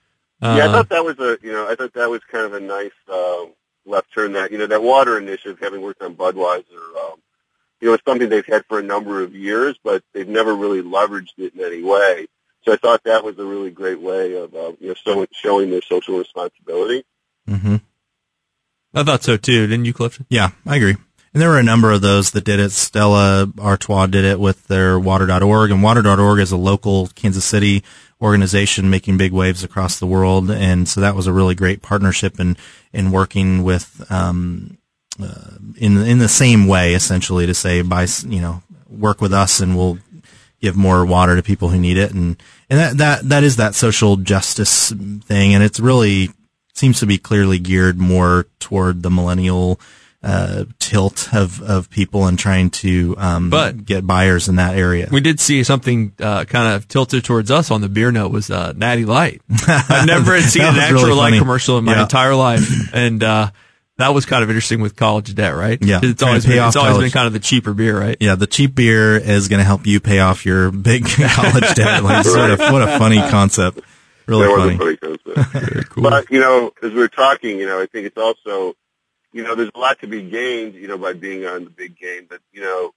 Uh, 0.40 0.54
yeah, 0.58 0.68
I 0.68 0.72
thought 0.72 0.88
that 0.90 1.04
was 1.04 1.18
a 1.18 1.38
you 1.42 1.52
know 1.52 1.68
I 1.68 1.74
thought 1.74 1.94
that 1.94 2.08
was 2.08 2.20
kind 2.30 2.44
of 2.44 2.52
a 2.52 2.60
nice 2.60 2.92
uh, 3.10 3.46
left 3.84 4.12
turn. 4.14 4.34
That 4.34 4.52
you 4.52 4.58
know 4.58 4.66
that 4.66 4.82
water 4.82 5.18
initiative, 5.18 5.58
having 5.60 5.80
worked 5.80 6.02
on 6.02 6.14
Budweiser, 6.14 6.64
um, 7.00 7.20
you 7.80 7.88
know, 7.88 7.94
it's 7.94 8.04
something 8.04 8.28
they've 8.28 8.46
had 8.46 8.64
for 8.66 8.78
a 8.78 8.82
number 8.82 9.22
of 9.22 9.34
years, 9.34 9.78
but 9.82 10.02
they've 10.12 10.28
never 10.28 10.54
really 10.54 10.82
leveraged 10.82 11.38
it 11.38 11.54
in 11.54 11.64
any 11.64 11.82
way. 11.82 12.26
So 12.64 12.72
I 12.72 12.76
thought 12.76 13.04
that 13.04 13.24
was 13.24 13.38
a 13.38 13.44
really 13.44 13.70
great 13.70 14.00
way 14.00 14.34
of 14.34 14.54
uh, 14.54 14.72
you 14.80 14.94
know 15.04 15.26
showing 15.32 15.70
their 15.70 15.82
social 15.82 16.18
responsibility. 16.18 17.04
hmm 17.46 17.76
I 18.94 19.04
thought 19.04 19.22
so 19.22 19.36
too. 19.36 19.66
Didn't 19.66 19.84
you, 19.84 19.92
Clifton? 19.92 20.26
Yeah, 20.30 20.50
I 20.64 20.76
agree. 20.76 20.96
And 21.36 21.42
there 21.42 21.50
were 21.50 21.58
a 21.58 21.62
number 21.62 21.92
of 21.92 22.00
those 22.00 22.30
that 22.30 22.44
did 22.44 22.60
it. 22.60 22.70
Stella 22.72 23.52
Artois 23.58 24.06
did 24.06 24.24
it 24.24 24.40
with 24.40 24.68
their 24.68 24.98
water.org 24.98 25.70
and 25.70 25.82
water.org 25.82 26.40
is 26.40 26.50
a 26.50 26.56
local 26.56 27.08
Kansas 27.08 27.44
City 27.44 27.84
organization 28.22 28.88
making 28.88 29.18
big 29.18 29.32
waves 29.32 29.62
across 29.62 29.98
the 29.98 30.06
world. 30.06 30.50
And 30.50 30.88
so 30.88 31.02
that 31.02 31.14
was 31.14 31.26
a 31.26 31.34
really 31.34 31.54
great 31.54 31.82
partnership 31.82 32.40
in, 32.40 32.56
in 32.90 33.10
working 33.10 33.62
with, 33.62 34.10
um, 34.10 34.78
uh, 35.20 35.56
in, 35.76 35.98
in 35.98 36.18
the 36.18 36.28
same 36.28 36.66
way, 36.66 36.94
essentially 36.94 37.46
to 37.46 37.54
say, 37.54 37.82
by, 37.82 38.06
you 38.26 38.40
know, 38.40 38.62
work 38.88 39.20
with 39.20 39.32
us 39.32 39.60
and 39.60 39.76
we'll 39.76 39.98
give 40.60 40.76
more 40.76 41.04
water 41.04 41.36
to 41.36 41.42
people 41.42 41.68
who 41.68 41.78
need 41.78 41.96
it. 41.98 42.12
And, 42.12 42.40
and 42.70 42.78
that, 42.78 42.96
that, 42.98 43.28
that 43.28 43.44
is 43.44 43.56
that 43.56 43.74
social 43.74 44.16
justice 44.16 44.90
thing. 45.24 45.54
And 45.54 45.62
it's 45.62 45.80
really 45.80 46.30
seems 46.74 47.00
to 47.00 47.06
be 47.06 47.18
clearly 47.18 47.58
geared 47.58 47.98
more 47.98 48.46
toward 48.58 49.02
the 49.02 49.10
millennial, 49.10 49.80
uh, 50.22 50.64
tilt 50.80 51.32
of, 51.32 51.62
of 51.62 51.88
people 51.88 52.26
and 52.26 52.36
trying 52.38 52.68
to, 52.68 53.14
um, 53.18 53.48
But- 53.48 53.84
get 53.84 54.06
buyers 54.06 54.48
in 54.48 54.56
that 54.56 54.76
area. 54.76 55.08
We 55.12 55.20
did 55.20 55.38
see 55.38 55.62
something 55.62 56.12
uh, 56.18 56.44
kind 56.46 56.74
of 56.74 56.88
tilted 56.88 57.22
towards 57.24 57.50
us 57.50 57.70
on 57.70 57.80
the 57.80 57.88
beer 57.88 58.10
note 58.10 58.32
was 58.32 58.50
uh, 58.50 58.72
Natty 58.76 59.04
Light. 59.04 59.40
I've 59.68 60.06
never 60.06 60.34
had 60.34 60.50
seen 60.50 60.62
an 60.64 60.76
actual 60.76 61.04
really 61.04 61.14
light 61.14 61.38
commercial 61.38 61.78
in 61.78 61.84
my 61.84 61.92
Yeah. 61.94 62.02
entire 62.02 62.34
life, 62.34 62.92
and 62.92 63.22
uh, 63.22 63.50
that 63.98 64.12
was 64.12 64.26
kind 64.26 64.42
of 64.42 64.50
interesting 64.50 64.80
with 64.80 64.94
college 64.94 65.34
debt, 65.34 65.54
right? 65.54 65.78
Yeah. 65.80 66.00
it's 66.02 66.22
always 66.22 66.44
been, 66.44 66.62
it's 66.62 66.76
always 66.76 66.98
been 66.98 67.10
kind 67.10 67.26
of 67.26 67.32
the 67.32 67.38
cheaper 67.38 67.72
beer, 67.72 67.98
right? 67.98 68.16
Yeah, 68.20 68.34
the 68.34 68.46
cheap 68.46 68.74
beer 68.74 69.16
is 69.16 69.48
going 69.48 69.58
to 69.58 69.64
help 69.64 69.86
you 69.86 70.00
pay 70.00 70.20
off 70.20 70.44
your 70.44 70.70
big 70.70 71.06
college 71.30 71.74
debt. 71.74 72.04
Like, 72.04 72.24
sort 72.26 72.50
of, 72.50 72.58
what 72.58 72.82
a 72.82 72.98
funny 72.98 73.18
concept. 73.30 73.80
Really 74.26 74.46
that 74.46 74.56
funny. 74.56 74.76
was 74.76 74.96
a 74.96 74.98
funny 74.98 75.18
concept. 75.34 75.94
But 75.96 76.30
you 76.30 76.40
know, 76.40 76.72
as 76.82 76.92
we 76.92 77.02
are 77.02 77.08
talking, 77.08 77.58
you 77.58 77.66
know, 77.66 77.80
I 77.80 77.86
think 77.86 78.06
it's 78.06 78.18
also, 78.18 78.74
you 79.32 79.42
know, 79.42 79.54
there's 79.54 79.70
a 79.74 79.78
lot 79.78 79.98
to 80.00 80.06
be 80.06 80.22
gained, 80.22 80.74
you 80.74 80.88
know, 80.88 80.98
by 80.98 81.14
being 81.14 81.46
on 81.46 81.64
the 81.64 81.70
big 81.70 81.98
game. 81.98 82.26
But 82.28 82.40
you 82.52 82.60
know, 82.60 82.92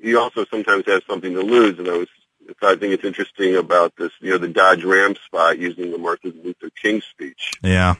you 0.00 0.18
also 0.18 0.46
sometimes 0.46 0.84
have 0.86 1.02
something 1.08 1.34
to 1.34 1.42
lose. 1.42 1.78
And 1.78 1.88
I 1.88 1.98
was, 1.98 2.08
I 2.62 2.76
think 2.76 2.94
it's 2.94 3.04
interesting 3.04 3.56
about 3.56 3.94
this, 3.96 4.12
you 4.20 4.30
know, 4.30 4.38
the 4.38 4.48
Dodge 4.48 4.84
Ram 4.84 5.14
spot 5.26 5.58
using 5.58 5.90
the 5.90 5.98
Martin 5.98 6.40
Luther 6.42 6.70
King 6.80 7.02
speech. 7.02 7.52
Yeah. 7.62 7.96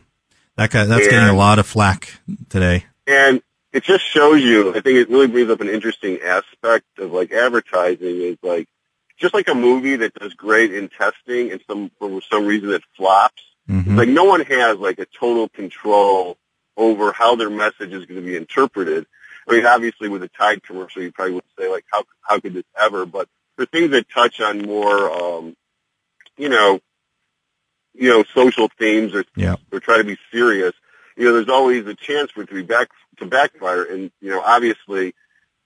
That 0.56 0.70
guy, 0.70 0.84
that's 0.84 1.06
getting 1.06 1.28
a 1.28 1.36
lot 1.36 1.58
of 1.58 1.66
flack 1.66 2.18
today. 2.48 2.86
And 3.06 3.42
it 3.72 3.84
just 3.84 4.04
shows 4.04 4.42
you, 4.42 4.70
I 4.70 4.80
think 4.80 4.96
it 4.98 5.10
really 5.10 5.26
brings 5.26 5.50
up 5.50 5.60
an 5.60 5.68
interesting 5.68 6.20
aspect 6.24 6.86
of 6.98 7.12
like 7.12 7.30
advertising 7.30 8.22
is 8.22 8.38
like, 8.42 8.68
just 9.18 9.34
like 9.34 9.48
a 9.48 9.54
movie 9.54 9.96
that 9.96 10.14
does 10.14 10.34
great 10.34 10.74
in 10.74 10.88
testing 10.88 11.52
and 11.52 11.60
some, 11.66 11.90
for 11.98 12.20
some 12.22 12.46
reason 12.46 12.70
it 12.70 12.82
flops, 12.96 13.42
Mhm. 13.68 13.96
like 13.96 14.08
no 14.08 14.24
one 14.24 14.42
has 14.42 14.78
like 14.78 14.98
a 14.98 15.06
total 15.06 15.48
control 15.48 16.38
over 16.76 17.12
how 17.12 17.34
their 17.36 17.50
message 17.50 17.92
is 17.92 18.04
going 18.06 18.20
to 18.20 18.26
be 18.26 18.36
interpreted. 18.36 19.06
I 19.48 19.52
mean, 19.52 19.66
obviously 19.66 20.08
with 20.08 20.22
a 20.22 20.28
Tide 20.28 20.62
commercial, 20.62 21.02
you 21.02 21.12
probably 21.12 21.34
would 21.34 21.44
say 21.58 21.68
like, 21.68 21.84
how, 21.90 22.04
how 22.22 22.40
could 22.40 22.54
this 22.54 22.64
ever? 22.78 23.06
But 23.06 23.28
for 23.56 23.66
things 23.66 23.90
that 23.90 24.08
touch 24.08 24.40
on 24.40 24.62
more, 24.62 25.10
um, 25.10 25.56
you 26.36 26.48
know, 26.48 26.80
you 27.98 28.08
know, 28.10 28.24
social 28.34 28.68
themes 28.78 29.14
or 29.14 29.24
Yeah. 29.36 29.56
or 29.72 29.80
try 29.80 29.98
to 29.98 30.04
be 30.04 30.18
serious, 30.32 30.72
you 31.16 31.24
know, 31.24 31.32
there's 31.32 31.48
always 31.48 31.86
a 31.86 31.94
chance 31.94 32.30
for 32.30 32.42
it 32.42 32.48
to 32.48 32.54
be 32.54 32.62
back 32.62 32.88
to 33.18 33.26
backfire. 33.26 33.84
And 33.84 34.10
you 34.20 34.30
know, 34.30 34.40
obviously, 34.40 35.14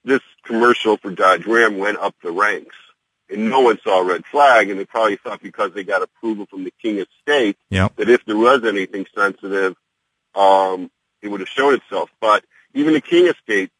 this 0.05 0.21
commercial 0.45 0.97
for 0.97 1.11
Dodge 1.11 1.47
Ram 1.47 1.79
went 1.79 1.99
up 1.99 2.15
the 2.23 2.31
ranks, 2.33 2.77
and 3.29 3.51
no 3.51 3.61
one 3.61 3.79
saw 3.83 4.01
a 4.01 4.05
red 4.05 4.25
flag, 4.27 4.71
and 4.71 4.79
they 4.79 4.85
probably 4.85 5.17
thought 5.17 5.43
because 5.43 5.73
they 5.75 5.85
got 5.85 6.03
approval 6.03 6.47
from 6.47 6.65
the 6.65 6.73
King 6.83 7.01
of 7.01 7.09
State 7.23 7.57
Yep. 7.71 7.97
that 7.97 8.09
if 8.09 8.25
there 8.25 8.37
was 8.37 8.65
anything 8.65 9.07
sensitive, 9.15 9.77
um, 10.35 10.91
it 11.23 11.29
would 11.29 11.41
have 11.41 11.49
shown 11.49 11.75
itself. 11.75 12.11
But 12.21 12.45
even 12.75 12.95
the 12.95 13.01
King 13.01 13.29
of 13.29 13.37
State 13.43 13.71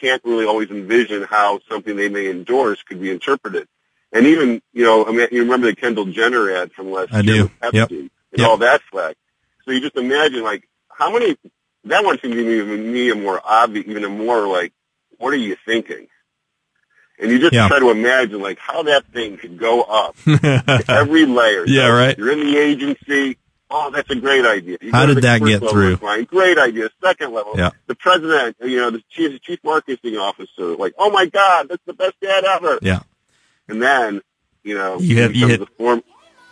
can't 0.00 0.24
really 0.24 0.46
always 0.46 0.70
envision 0.70 1.22
how 1.24 1.60
something 1.68 1.96
they 1.96 2.08
may 2.08 2.30
endorse 2.30 2.82
could 2.82 3.00
be 3.00 3.10
interpreted. 3.10 3.66
And 4.12 4.26
even, 4.26 4.62
you 4.72 4.84
know, 4.84 5.04
I 5.06 5.12
mean, 5.12 5.28
you 5.30 5.42
remember 5.42 5.66
the 5.66 5.76
Kendall 5.76 6.06
Jenner 6.06 6.50
ad 6.50 6.72
from 6.72 6.90
last 6.90 7.12
I 7.12 7.20
year 7.20 7.44
do. 7.44 7.50
Pepsi 7.62 7.72
Yep. 7.74 7.90
and 7.90 8.10
Yep. 8.36 8.48
all 8.48 8.56
that 8.58 8.80
flag. 8.90 9.16
So 9.64 9.72
you 9.72 9.80
just 9.80 9.96
imagine, 9.96 10.42
like, 10.42 10.66
how 10.90 11.12
many, 11.12 11.36
that 11.84 12.04
one 12.04 12.18
seems 12.20 12.34
to 12.34 12.44
be 12.44 12.52
even 12.54 12.90
me 12.92 13.10
a 13.10 13.14
more 13.14 13.40
obvious, 13.44 13.86
even 13.86 14.04
a 14.04 14.08
more 14.08 14.46
like, 14.48 14.72
what 15.18 15.32
are 15.34 15.36
you 15.36 15.56
thinking? 15.66 16.06
And 17.20 17.30
you 17.30 17.38
just 17.38 17.52
Yeah. 17.52 17.68
try 17.68 17.80
to 17.80 17.90
imagine, 17.90 18.40
like, 18.40 18.58
how 18.58 18.84
that 18.84 19.04
thing 19.12 19.36
could 19.36 19.58
go 19.58 19.82
up 19.82 20.16
to 20.24 20.84
every 20.88 21.26
layer. 21.26 21.64
Yeah, 21.66 21.88
So 21.88 21.94
right. 21.94 22.16
You're 22.18 22.32
in 22.32 22.40
the 22.40 22.56
agency. 22.56 23.36
Oh, 23.70 23.90
that's 23.90 24.08
a 24.08 24.14
great 24.14 24.46
idea. 24.46 24.78
You 24.80 24.92
How 24.92 25.04
did 25.04 25.18
that 25.18 25.40
get 25.42 25.60
level 25.60 25.68
through? 25.68 25.96
line, 25.96 26.24
Great 26.24 26.56
idea. 26.56 26.88
Second 27.04 27.34
level. 27.34 27.52
Yeah. 27.58 27.70
The 27.86 27.94
president, 27.96 28.56
you 28.62 28.78
know, 28.78 28.90
the 28.90 29.02
chief, 29.10 29.38
chief 29.42 29.58
marketing 29.62 30.16
officer, 30.16 30.74
like, 30.76 30.94
oh 30.96 31.10
my 31.10 31.26
God, 31.26 31.68
that's 31.68 31.82
the 31.84 31.92
best 31.92 32.14
ad 32.26 32.44
ever. 32.44 32.78
Yeah. 32.80 33.00
And 33.68 33.82
then, 33.82 34.20
you 34.64 34.74
know, 34.76 34.98
You 34.98 35.22
have- 35.22 35.34
you 35.34 35.46
becomes 35.46 35.50
hit- 35.50 35.60
the 35.60 35.66
form. 35.84 36.02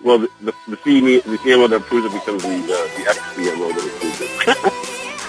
Well, 0.03 0.19
the 0.19 0.29
the, 0.43 0.53
the, 0.69 0.77
CME, 0.77 1.23
the 1.25 1.39
CMO 1.39 1.69
that 1.71 1.77
approves 1.77 2.07
it 2.07 2.13
becomes 2.13 2.43
the 2.43 2.49
uh, 2.51 2.99
the 2.99 3.07
ex 3.09 3.19
CMO 3.35 3.75
that 3.75 3.87
approves 3.87 4.21
it. 4.21 4.73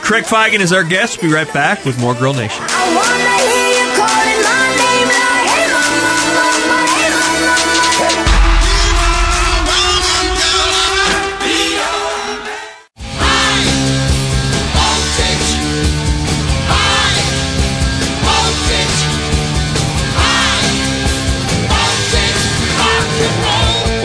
Craig 0.04 0.24
Feigen 0.26 0.60
is 0.60 0.72
our 0.74 0.84
guest. 0.84 1.22
We'll 1.22 1.32
be 1.32 1.36
right 1.36 1.52
back 1.54 1.84
with 1.86 2.00
more 2.00 2.14
Grill 2.14 2.34
Nation. 2.34 2.64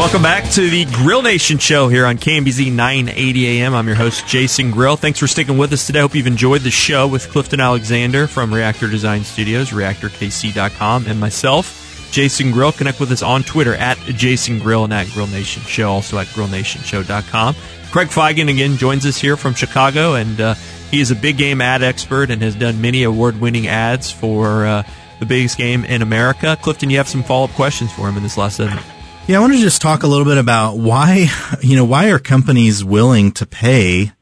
Welcome 0.03 0.23
back 0.23 0.51
to 0.55 0.69
the 0.69 0.85
Grill 0.87 1.23
Nation 1.23 1.59
show 1.59 1.87
here 1.87 2.07
on 2.07 2.19
KMBZ 2.19 2.73
980 2.73 3.47
AM. 3.47 3.73
I'm 3.73 3.87
your 3.87 3.95
host, 3.95 4.27
Jason 4.27 4.73
Grill. 4.73 4.97
Thanks 4.97 5.21
for 5.21 5.29
sticking 5.29 5.57
with 5.57 5.73
us 5.73 5.87
today. 5.87 6.01
Hope 6.01 6.17
you've 6.17 6.27
enjoyed 6.27 6.63
the 6.63 6.73
show 6.73 7.07
with 7.07 7.31
Clifton 7.31 7.61
Alexander 7.61 8.27
from 8.27 8.53
Reactor 8.53 8.89
Design 8.89 9.23
Studios, 9.23 9.71
reactorkc.com, 9.71 11.07
and 11.07 11.21
myself, 11.21 12.11
Jason 12.11 12.51
Grill. 12.51 12.73
Connect 12.73 12.99
with 12.99 13.13
us 13.13 13.23
on 13.23 13.45
Twitter 13.45 13.77
at 13.77 13.97
Jason 13.99 14.59
Grill 14.59 14.83
and 14.83 14.93
at 14.93 15.07
Grill 15.11 15.29
Nation 15.29 15.63
Show, 15.63 15.89
also 15.89 16.19
at 16.19 16.27
grillnationshow.com. 16.27 17.55
Craig 17.93 18.09
Feigen 18.09 18.51
again 18.51 18.79
joins 18.79 19.07
us 19.07 19.19
here 19.19 19.37
from 19.37 19.55
Chicago, 19.55 20.15
and 20.15 20.41
uh, 20.41 20.55
he 20.91 21.01
is 21.01 21.13
a 21.13 21.17
big 21.17 21.39
game 21.39 21.61
ad 21.61 21.85
expert 21.85 22.33
and 22.33 22.43
has 22.43 22.57
done 22.57 22.81
many 22.81 23.05
award 23.05 23.41
winning 23.41 23.69
ads 23.69 24.11
for 24.11 24.67
uh, 24.67 24.83
the 25.21 25.27
biggest 25.27 25.57
game 25.57 25.85
in 25.85 26.03
America. 26.03 26.59
Clifton, 26.61 26.91
you 26.91 26.97
have 26.97 27.09
some 27.09 27.23
follow 27.23 27.45
up 27.45 27.51
questions 27.53 27.93
for 27.93 28.09
him 28.09 28.17
in 28.17 28.25
this 28.25 28.37
last 28.37 28.57
segment. 28.57 28.85
Yeah, 29.29 29.39
I 29.39 29.41
want 29.41 29.53
to 29.53 29.61
just 29.61 29.81
talk 29.81 30.03
a 30.03 30.07
little 30.07 30.25
bit 30.25 30.37
about 30.37 30.77
why, 30.77 31.29
you 31.63 31.77
know, 31.77 31.85
why 31.85 32.11
are 32.11 32.19
companies 32.19 32.85
willing 32.85 33.33
to 33.33 33.47
pay 33.47 34.13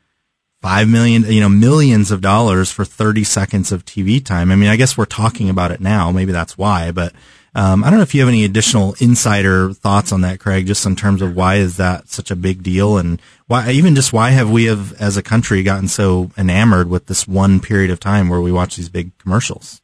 five 0.61 0.89
million, 0.89 1.25
you 1.25 1.41
know, 1.41 1.49
millions 1.49 2.11
of 2.11 2.21
dollars 2.21 2.71
for 2.71 2.85
30 2.85 3.25
seconds 3.25 3.73
of 3.73 3.85
TV 3.85 4.25
time? 4.25 4.53
I 4.53 4.57
mean, 4.57 4.69
I 4.69 4.77
guess 4.77 4.99
we're 4.99 5.07
talking 5.07 5.49
about 5.49 5.71
it 5.73 5.81
now. 5.81 6.13
Maybe 6.13 6.33
that's 6.33 6.57
why, 6.59 6.93
but 6.93 7.13
Um, 7.53 7.83
I 7.83 7.91
don't 7.91 7.99
know 7.99 8.05
if 8.05 8.15
you 8.15 8.21
have 8.21 8.29
any 8.29 8.45
additional 8.45 8.95
insider 9.01 9.73
thoughts 9.73 10.13
on 10.13 10.21
that, 10.21 10.39
Craig, 10.39 10.69
just 10.69 10.87
in 10.87 10.95
terms 10.95 11.21
of 11.21 11.35
why 11.35 11.57
is 11.57 11.79
that 11.79 12.09
such 12.09 12.31
a 12.31 12.37
big 12.37 12.63
deal 12.63 12.97
and 12.97 13.21
why, 13.49 13.73
even 13.73 13.97
just 13.97 14.13
why 14.13 14.31
have 14.31 14.49
we 14.49 14.67
have, 14.67 14.93
as 15.01 15.17
a 15.17 15.23
country 15.23 15.65
gotten 15.65 15.89
so 15.89 16.31
enamored 16.39 16.89
with 16.89 17.07
this 17.07 17.27
one 17.27 17.59
period 17.59 17.91
of 17.91 17.99
time 17.99 18.29
where 18.29 18.41
we 18.41 18.53
watch 18.53 18.77
these 18.77 18.89
big 18.89 19.11
commercials? 19.19 19.83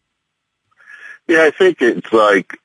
Yeah, 1.27 1.43
I 1.43 1.51
think 1.51 1.83
it's 1.83 2.13
like 2.13 2.61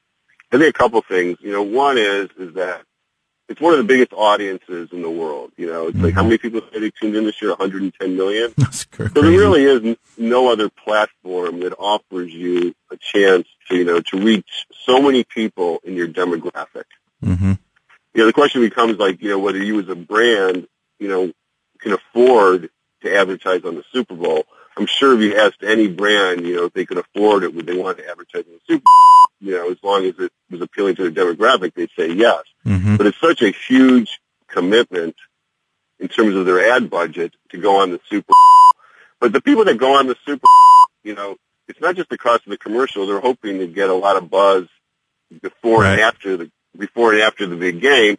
I 0.51 0.57
think 0.57 0.75
a 0.75 0.77
couple 0.77 1.01
things. 1.01 1.37
You 1.41 1.51
know, 1.53 1.63
one 1.63 1.97
is 1.97 2.29
is 2.37 2.53
that 2.55 2.83
it's 3.49 3.59
one 3.59 3.73
of 3.73 3.79
the 3.79 3.83
biggest 3.85 4.13
audiences 4.13 4.89
in 4.91 5.01
the 5.01 5.09
world. 5.09 5.51
You 5.57 5.67
know, 5.67 5.87
it's 5.87 5.97
like 5.97 6.13
how 6.13 6.23
many 6.23 6.37
people 6.37 6.61
say 6.71 6.79
they 6.79 6.91
tuned 6.91 7.15
in 7.15 7.25
this 7.25 7.41
year? 7.41 7.51
110 7.51 8.15
million. 8.15 8.53
That's 8.57 8.85
cr- 8.85 9.07
So 9.07 9.21
there 9.21 9.31
really 9.31 9.63
is 9.63 9.97
no 10.17 10.51
other 10.51 10.69
platform 10.69 11.59
that 11.61 11.73
offers 11.77 12.31
you 12.33 12.73
a 12.91 12.97
chance 12.97 13.47
to, 13.67 13.75
you 13.75 13.83
know, 13.85 13.99
to 14.01 14.17
reach 14.17 14.65
so 14.85 15.01
many 15.01 15.23
people 15.23 15.79
in 15.83 15.95
your 15.95 16.07
demographic. 16.07 16.85
Mhm. 17.23 17.59
You 18.13 18.21
know, 18.21 18.25
the 18.25 18.33
question 18.33 18.61
becomes 18.61 18.97
like, 18.97 19.21
you 19.21 19.29
know, 19.29 19.39
whether 19.39 19.57
you 19.61 19.79
as 19.81 19.87
a 19.89 19.95
brand, 19.95 20.67
you 20.99 21.07
know, 21.07 21.31
can 21.79 21.93
afford 21.93 22.69
to 23.03 23.15
advertise 23.15 23.63
on 23.65 23.75
the 23.75 23.83
Super 23.91 24.15
Bowl. 24.15 24.45
I'm 24.77 24.85
sure 24.85 25.13
if 25.15 25.21
you 25.21 25.35
asked 25.37 25.63
any 25.63 25.87
brand, 25.87 26.45
you 26.45 26.55
know, 26.55 26.65
if 26.65 26.73
they 26.73 26.85
could 26.85 26.97
afford 26.99 27.43
it, 27.43 27.53
would 27.53 27.65
they 27.65 27.75
want 27.77 27.97
to 27.97 28.09
advertise 28.09 28.43
on 28.47 28.53
the 28.53 28.59
Super 28.67 28.83
Bowl? 28.83 29.30
You 29.41 29.53
know, 29.53 29.71
as 29.71 29.77
long 29.83 30.05
as 30.05 30.13
it 30.19 30.31
was 30.49 30.61
appealing 30.61 30.95
to 30.97 31.09
their 31.09 31.25
demographic, 31.25 31.73
they'd 31.73 31.89
say 31.97 32.11
yes. 32.11 32.43
Mhm. 32.65 32.97
But 32.97 33.07
it's 33.07 33.19
such 33.19 33.41
a 33.41 33.49
huge 33.49 34.19
commitment 34.47 35.15
in 35.99 36.07
terms 36.07 36.35
of 36.35 36.45
their 36.45 36.71
ad 36.73 36.89
budget 36.89 37.33
to 37.49 37.57
go 37.57 37.77
on 37.77 37.91
the 37.91 37.99
Super. 38.09 38.33
But 39.19 39.33
the 39.33 39.41
people 39.41 39.65
that 39.65 39.77
go 39.77 39.95
on 39.97 40.07
the 40.07 40.15
Super, 40.25 40.47
you 41.03 41.15
know, 41.15 41.37
it's 41.67 41.79
not 41.81 41.95
just 41.95 42.09
the 42.09 42.17
cost 42.17 42.45
of 42.45 42.51
the 42.51 42.57
commercial. 42.57 43.05
They're 43.07 43.19
hoping 43.19 43.59
to 43.59 43.67
get 43.67 43.89
a 43.89 43.93
lot 43.93 44.17
of 44.17 44.29
buzz 44.29 44.67
before 45.41 45.85
and 45.85 46.01
after 46.01 46.37
the 46.37 46.51
before 46.77 47.13
and 47.13 47.21
after 47.21 47.45
the 47.47 47.55
big 47.55 47.81
game. 47.81 48.17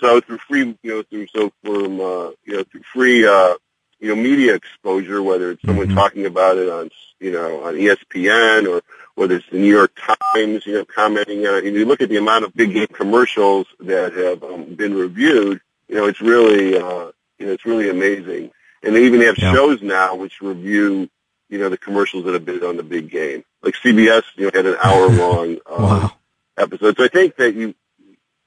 So 0.00 0.20
through 0.20 0.38
free, 0.38 0.76
you 0.82 0.90
know, 0.90 1.02
through 1.02 1.26
so 1.28 1.52
from 1.64 2.00
uh, 2.00 2.30
you 2.44 2.56
know 2.56 2.64
through 2.64 2.82
free, 2.92 3.26
uh, 3.26 3.54
you 4.00 4.08
know, 4.08 4.16
media 4.16 4.54
exposure, 4.54 5.22
whether 5.22 5.52
it's 5.52 5.62
someone 5.64 5.88
Mhm. 5.88 5.94
talking 5.94 6.26
about 6.26 6.56
it 6.56 6.68
on, 6.68 6.90
you 7.20 7.30
know, 7.30 7.62
on 7.62 7.76
ESPN 7.76 8.66
or 8.66 8.82
whether 9.14 9.36
it's 9.36 9.48
the 9.50 9.58
New 9.58 9.72
York 9.72 9.92
Times, 9.96 10.66
you 10.66 10.74
know, 10.74 10.84
commenting 10.84 11.46
on 11.46 11.56
it. 11.56 11.64
And 11.64 11.76
you 11.76 11.84
look 11.84 12.00
at 12.00 12.08
the 12.08 12.16
amount 12.16 12.44
of 12.44 12.54
big 12.54 12.72
game 12.72 12.86
commercials 12.88 13.66
that 13.80 14.12
have 14.14 14.42
um, 14.42 14.74
been 14.74 14.94
reviewed, 14.94 15.60
you 15.88 15.96
know, 15.96 16.06
it's 16.06 16.20
really, 16.20 16.76
uh, 16.76 17.10
you 17.38 17.46
know, 17.46 17.52
it's 17.52 17.66
really 17.66 17.90
amazing. 17.90 18.50
And 18.82 18.94
they 18.96 19.04
even 19.04 19.20
have 19.22 19.36
Yeah. 19.38 19.52
shows 19.52 19.82
now 19.82 20.14
which 20.16 20.40
review, 20.40 21.08
you 21.48 21.58
know, 21.58 21.68
the 21.68 21.76
commercials 21.78 22.24
that 22.24 22.32
have 22.34 22.44
been 22.44 22.64
on 22.64 22.76
the 22.76 22.82
big 22.82 23.10
game. 23.10 23.44
Like 23.62 23.74
CBS, 23.74 24.22
you 24.36 24.44
know, 24.46 24.50
had 24.54 24.66
an 24.66 24.76
hour 24.82 25.06
long 25.08 25.58
um, 25.66 25.82
Wow. 25.82 26.12
episode. 26.56 26.96
So 26.96 27.04
I 27.04 27.08
think 27.08 27.36
that 27.36 27.54
you, 27.54 27.74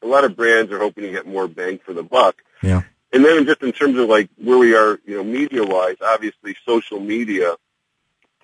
a 0.01 0.07
lot 0.07 0.23
of 0.23 0.35
brands 0.35 0.71
are 0.71 0.79
hoping 0.79 1.03
to 1.03 1.11
get 1.11 1.27
more 1.27 1.47
bang 1.47 1.79
for 1.79 1.93
the 1.93 2.03
buck. 2.03 2.35
Yeah. 2.61 2.81
And 3.13 3.23
then 3.23 3.45
just 3.45 3.61
in 3.61 3.71
terms 3.71 3.97
of 3.97 4.09
like 4.09 4.29
where 4.43 4.57
we 4.57 4.75
are, 4.75 4.99
you 5.05 5.15
know, 5.17 5.23
media 5.23 5.63
wise, 5.63 5.95
obviously 6.01 6.55
social 6.65 6.99
media 6.99 7.55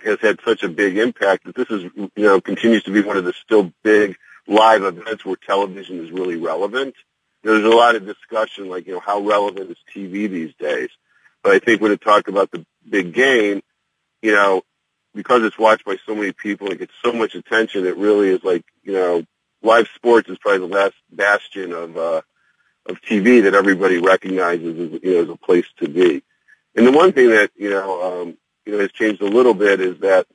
has 0.04 0.20
had 0.22 0.40
such 0.44 0.64
a 0.64 0.70
big 0.70 0.98
impact 0.98 1.46
that 1.46 1.56
this 1.56 1.70
is, 1.70 1.84
you 1.96 2.12
know, 2.16 2.42
continues 2.42 2.84
to 2.84 2.92
be 2.92 3.02
one 3.02 3.18
of 3.18 3.26
the 3.26 3.34
still 3.34 3.72
big 3.84 4.18
live 4.48 4.84
events 4.84 5.26
where 5.26 5.36
television 5.36 6.04
is 6.04 6.12
really 6.12 6.36
relevant. 6.36 6.96
There's 7.44 7.66
a 7.66 7.70
lot 7.70 7.96
of 7.96 8.06
discussion 8.06 8.70
like, 8.70 8.88
you 8.88 8.94
know, 8.94 9.00
how 9.00 9.20
relevant 9.20 9.72
is 9.72 9.78
TV 9.96 10.30
these 10.30 10.54
days? 10.60 10.90
But 11.44 11.54
I 11.54 11.60
think 11.60 11.82
when 11.82 11.92
it 11.92 12.02
talk 12.02 12.28
about 12.28 12.52
the 12.52 12.66
big 12.88 13.14
game, 13.14 13.62
you 14.22 14.34
know, 14.34 14.62
because 15.14 15.44
it's 15.44 15.58
watched 15.58 15.86
by 15.86 15.98
so 16.06 16.16
many 16.16 16.32
people, 16.32 16.72
it 16.72 16.80
gets 16.80 16.94
so 17.04 17.12
much 17.12 17.36
attention, 17.36 17.86
it 17.86 17.98
really 17.98 18.30
is 18.30 18.44
like, 18.44 18.64
you 18.84 18.94
know, 18.94 19.26
live 19.64 19.88
sports 19.96 20.30
is 20.30 20.38
probably 20.38 20.68
the 20.68 20.74
last 20.74 20.96
bastion 21.12 21.74
of, 21.74 21.98
uh, 21.98 22.22
of 22.86 23.02
TV 23.02 23.44
that 23.44 23.54
everybody 23.54 23.98
recognizes 23.98 24.80
as, 24.80 25.00
you 25.04 25.14
know, 25.14 25.22
as 25.24 25.30
a 25.30 25.36
place 25.36 25.66
to 25.78 25.90
be. 25.90 26.24
And 26.76 26.88
the 26.88 26.92
one 26.92 27.12
thing 27.12 27.32
that, 27.32 27.52
you 27.56 27.70
know, 27.70 28.22
um, 28.22 28.38
you 28.72 28.78
know, 28.78 28.84
has 28.84 28.92
changed 28.94 29.22
a 29.22 29.26
little 29.26 29.54
bit 29.54 29.82
is 29.82 30.00
that, 30.00 30.26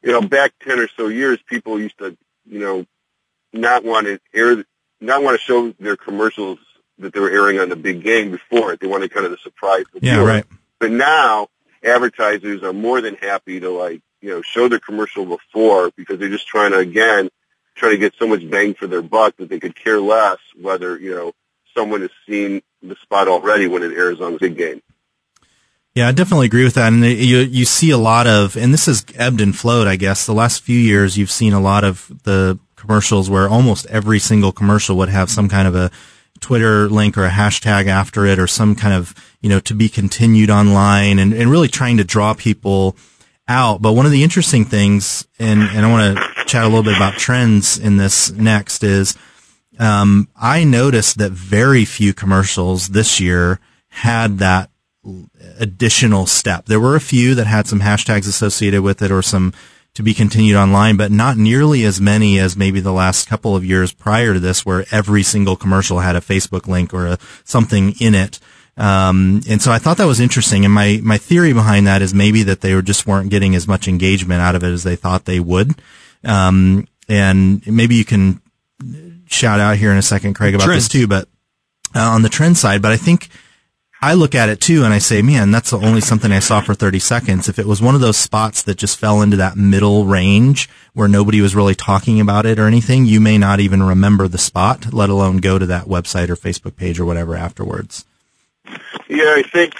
you 0.00 0.12
know, 0.12 0.20
back 0.20 0.52
10 0.60 0.78
or 0.78 0.88
so 0.96 1.08
years, 1.08 1.40
people 1.44 1.80
used 1.80 1.98
to, 1.98 2.16
you 2.46 2.60
know, 2.60 2.86
not 3.52 3.84
want 3.84 4.06
to 4.06 4.20
air, 4.32 4.64
not 5.00 5.24
want 5.24 5.38
to 5.38 5.44
show 5.44 5.72
their 5.80 5.96
commercials 5.96 6.60
that 6.98 7.12
they 7.12 7.18
were 7.18 7.30
airing 7.30 7.58
on 7.58 7.68
the 7.68 7.76
big 7.76 8.04
game 8.04 8.30
before 8.30 8.72
it. 8.72 8.78
They 8.78 8.86
wanted 8.86 9.12
kind 9.12 9.26
of 9.26 9.32
the 9.32 9.38
surprise. 9.38 9.86
the 9.92 9.98
Yeah, 10.02 10.22
right. 10.22 10.44
But 10.78 10.92
now 10.92 11.48
advertisers 11.82 12.62
are 12.62 12.72
more 12.72 13.00
than 13.00 13.16
happy 13.16 13.58
to 13.58 13.70
like, 13.70 14.02
you 14.20 14.30
know, 14.30 14.42
show 14.42 14.68
their 14.68 14.78
commercial 14.78 15.26
before 15.26 15.90
because 15.96 16.20
they're 16.20 16.28
just 16.28 16.46
trying 16.46 16.70
to, 16.70 16.78
again, 16.78 17.28
try 17.74 17.90
to 17.90 17.98
get 17.98 18.14
so 18.20 18.28
much 18.28 18.48
bang 18.48 18.74
for 18.74 18.86
their 18.86 19.02
buck 19.02 19.36
that 19.38 19.48
they 19.48 19.58
could 19.58 19.74
care 19.74 20.00
less 20.00 20.38
whether, 20.60 20.96
you 20.96 21.10
know, 21.10 21.32
someone 21.76 22.02
has 22.02 22.10
seen 22.28 22.62
the 22.82 22.94
spot 23.02 23.26
already 23.26 23.66
when 23.66 23.82
it 23.82 23.92
airs 23.96 24.20
on 24.20 24.34
the 24.34 24.38
big 24.38 24.56
game. 24.56 24.80
Yeah, 25.94 26.08
I 26.08 26.12
definitely 26.12 26.46
agree 26.46 26.64
with 26.64 26.74
that. 26.74 26.92
And 26.92 27.04
you 27.04 27.38
you 27.38 27.64
see 27.64 27.90
a 27.90 27.98
lot 27.98 28.26
of, 28.26 28.56
and 28.56 28.72
this 28.72 28.86
has 28.86 29.04
ebbed 29.14 29.40
and 29.40 29.56
flowed, 29.56 29.86
I 29.86 29.94
guess. 29.94 30.26
The 30.26 30.34
last 30.34 30.62
few 30.62 30.78
years, 30.78 31.16
you've 31.16 31.30
seen 31.30 31.52
a 31.52 31.60
lot 31.60 31.84
of 31.84 32.10
the 32.24 32.58
commercials 32.74 33.30
where 33.30 33.48
almost 33.48 33.86
every 33.86 34.18
single 34.18 34.50
commercial 34.50 34.96
would 34.96 35.08
have 35.08 35.30
some 35.30 35.48
kind 35.48 35.68
of 35.68 35.76
a 35.76 35.92
Twitter 36.40 36.88
link 36.88 37.16
or 37.16 37.24
a 37.24 37.30
hashtag 37.30 37.86
after 37.86 38.26
it, 38.26 38.40
or 38.40 38.48
some 38.48 38.74
kind 38.74 38.92
of 38.92 39.14
you 39.40 39.48
know 39.48 39.60
to 39.60 39.74
be 39.74 39.88
continued 39.88 40.50
online, 40.50 41.20
and, 41.20 41.32
and 41.32 41.48
really 41.48 41.68
trying 41.68 41.96
to 41.98 42.04
draw 42.04 42.34
people 42.34 42.96
out. 43.46 43.80
But 43.80 43.92
one 43.92 44.04
of 44.04 44.12
the 44.12 44.24
interesting 44.24 44.64
things, 44.64 45.28
and 45.38 45.62
and 45.62 45.86
I 45.86 45.90
want 45.92 46.18
to 46.18 46.44
chat 46.46 46.64
a 46.64 46.68
little 46.68 46.82
bit 46.82 46.96
about 46.96 47.14
trends 47.14 47.78
in 47.78 47.98
this 47.98 48.32
next 48.32 48.82
is. 48.82 49.16
Um, 49.76 50.28
I 50.36 50.62
noticed 50.62 51.18
that 51.18 51.32
very 51.32 51.84
few 51.84 52.14
commercials 52.14 52.90
this 52.90 53.18
year 53.18 53.58
had 53.88 54.38
that 54.38 54.70
additional 55.58 56.26
step. 56.26 56.66
There 56.66 56.80
were 56.80 56.96
a 56.96 57.00
few 57.00 57.34
that 57.34 57.46
had 57.46 57.66
some 57.66 57.80
hashtags 57.80 58.28
associated 58.28 58.82
with 58.82 59.02
it 59.02 59.10
or 59.10 59.22
some 59.22 59.52
to 59.94 60.02
be 60.02 60.12
continued 60.12 60.56
online, 60.56 60.96
but 60.96 61.12
not 61.12 61.36
nearly 61.36 61.84
as 61.84 62.00
many 62.00 62.38
as 62.38 62.56
maybe 62.56 62.80
the 62.80 62.92
last 62.92 63.28
couple 63.28 63.54
of 63.54 63.64
years 63.64 63.92
prior 63.92 64.34
to 64.34 64.40
this 64.40 64.66
where 64.66 64.84
every 64.90 65.22
single 65.22 65.56
commercial 65.56 66.00
had 66.00 66.16
a 66.16 66.20
Facebook 66.20 66.66
link 66.66 66.92
or 66.92 67.06
a, 67.06 67.18
something 67.44 67.94
in 68.00 68.14
it. 68.14 68.40
Um, 68.76 69.40
and 69.48 69.62
so 69.62 69.70
I 69.70 69.78
thought 69.78 69.98
that 69.98 70.06
was 70.06 70.18
interesting. 70.18 70.64
And 70.64 70.74
my, 70.74 71.00
my 71.02 71.16
theory 71.16 71.52
behind 71.52 71.86
that 71.86 72.02
is 72.02 72.12
maybe 72.12 72.42
that 72.42 72.60
they 72.60 72.74
were 72.74 72.82
just 72.82 73.06
weren't 73.06 73.30
getting 73.30 73.54
as 73.54 73.68
much 73.68 73.86
engagement 73.86 74.40
out 74.40 74.56
of 74.56 74.64
it 74.64 74.72
as 74.72 74.82
they 74.82 74.96
thought 74.96 75.26
they 75.26 75.38
would. 75.38 75.74
Um, 76.24 76.88
and 77.08 77.64
maybe 77.64 77.94
you 77.94 78.04
can 78.04 78.40
shout 79.26 79.60
out 79.60 79.76
here 79.76 79.92
in 79.92 79.96
a 79.96 80.02
second, 80.02 80.34
Craig, 80.34 80.56
about 80.56 80.66
this 80.66 80.88
too, 80.88 81.06
but 81.06 81.28
uh, 81.94 82.00
on 82.00 82.22
the 82.22 82.28
trend 82.28 82.58
side, 82.58 82.82
but 82.82 82.90
I 82.90 82.96
think 82.96 83.28
I 84.04 84.12
look 84.12 84.34
at 84.34 84.50
it 84.50 84.60
too 84.60 84.84
and 84.84 84.92
I 84.92 84.98
say, 84.98 85.22
man, 85.22 85.50
that's 85.50 85.70
the 85.70 85.78
only 85.78 86.02
something 86.02 86.30
I 86.30 86.40
saw 86.40 86.60
for 86.60 86.74
30 86.74 86.98
seconds. 86.98 87.48
If 87.48 87.58
it 87.58 87.64
was 87.64 87.80
one 87.80 87.94
of 87.94 88.02
those 88.02 88.18
spots 88.18 88.62
that 88.64 88.76
just 88.76 88.98
fell 88.98 89.22
into 89.22 89.38
that 89.38 89.56
middle 89.56 90.04
range 90.04 90.68
where 90.92 91.08
nobody 91.08 91.40
was 91.40 91.56
really 91.56 91.74
talking 91.74 92.20
about 92.20 92.44
it 92.44 92.58
or 92.58 92.66
anything, 92.66 93.06
you 93.06 93.18
may 93.18 93.38
not 93.38 93.60
even 93.60 93.82
remember 93.82 94.28
the 94.28 94.36
spot, 94.36 94.92
let 94.92 95.08
alone 95.08 95.38
go 95.38 95.58
to 95.58 95.64
that 95.64 95.86
website 95.86 96.28
or 96.28 96.36
Facebook 96.36 96.76
page 96.76 97.00
or 97.00 97.06
whatever 97.06 97.34
afterwards. 97.34 98.04
Yeah, 99.08 99.36
I 99.38 99.42
think 99.50 99.72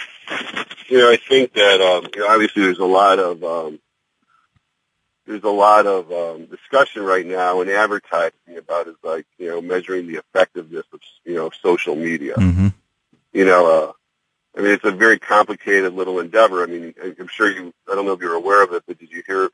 you 0.87 0.97
know, 0.97 1.11
I 1.11 1.17
think 1.17 1.53
that 1.53 1.81
um, 1.81 2.09
you 2.15 2.21
know, 2.21 2.27
obviously 2.27 2.63
there's 2.63 2.79
a 2.79 2.83
lot 2.85 3.19
of 3.19 3.43
um, 3.43 3.79
there's 5.27 5.43
a 5.43 5.49
lot 5.49 5.85
of 5.85 6.11
um, 6.11 6.45
discussion 6.45 7.03
right 7.03 7.27
now 7.27 7.61
in 7.61 7.69
advertising 7.69 8.57
about 8.57 8.87
is 8.87 8.95
like 9.03 9.27
you 9.37 9.49
know 9.49 9.61
measuring 9.61 10.07
the 10.07 10.15
effectiveness 10.15 10.85
of 10.91 10.99
you 11.25 11.35
know 11.35 11.51
social 11.61 11.95
media. 11.95 12.33
hmm 12.33 12.69
You 13.31 13.45
know, 13.45 13.67
uh, 13.67 13.91
I 14.57 14.61
mean 14.61 14.71
it's 14.71 14.85
a 14.85 14.91
very 14.91 15.19
complicated 15.19 15.93
little 15.93 16.19
endeavor. 16.19 16.63
I 16.63 16.67
mean, 16.67 16.93
I'm 17.01 17.27
sure 17.27 17.51
you. 17.51 17.73
I 17.91 17.95
don't 17.95 18.05
know 18.05 18.13
if 18.13 18.21
you're 18.21 18.35
aware 18.35 18.63
of 18.63 18.73
it, 18.73 18.83
but 18.87 18.97
did 18.97 19.11
you 19.11 19.23
hear 19.27 19.49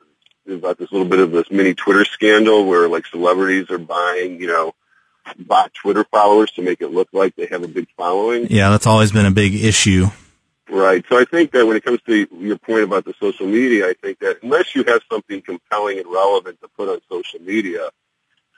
about 0.48 0.78
this 0.78 0.92
little 0.92 1.08
bit 1.08 1.18
of 1.18 1.32
this 1.32 1.50
mini 1.50 1.74
Twitter 1.74 2.04
scandal 2.04 2.66
where 2.66 2.88
like 2.88 3.06
celebrities 3.06 3.70
are 3.70 3.78
buying 3.78 4.40
you 4.40 4.46
know 4.46 4.74
bot 5.38 5.72
Twitter 5.74 6.04
followers 6.04 6.50
to 6.52 6.62
make 6.62 6.80
it 6.80 6.88
look 6.88 7.08
like 7.12 7.34
they 7.36 7.46
have 7.46 7.62
a 7.62 7.68
big 7.68 7.88
following? 7.96 8.46
Yeah, 8.50 8.70
that's 8.70 8.86
always 8.86 9.12
been 9.12 9.26
a 9.26 9.30
big 9.30 9.54
issue. 9.54 10.06
Right. 10.68 11.04
So 11.08 11.18
I 11.18 11.24
think 11.24 11.52
that 11.52 11.66
when 11.66 11.76
it 11.76 11.84
comes 11.84 12.00
to 12.06 12.26
your 12.38 12.56
point 12.56 12.84
about 12.84 13.04
the 13.04 13.14
social 13.20 13.46
media, 13.46 13.88
I 13.88 13.94
think 13.94 14.20
that 14.20 14.38
unless 14.42 14.74
you 14.74 14.84
have 14.84 15.02
something 15.10 15.42
compelling 15.42 15.98
and 15.98 16.06
relevant 16.10 16.60
to 16.62 16.68
put 16.68 16.88
on 16.88 17.00
social 17.10 17.40
media, 17.40 17.90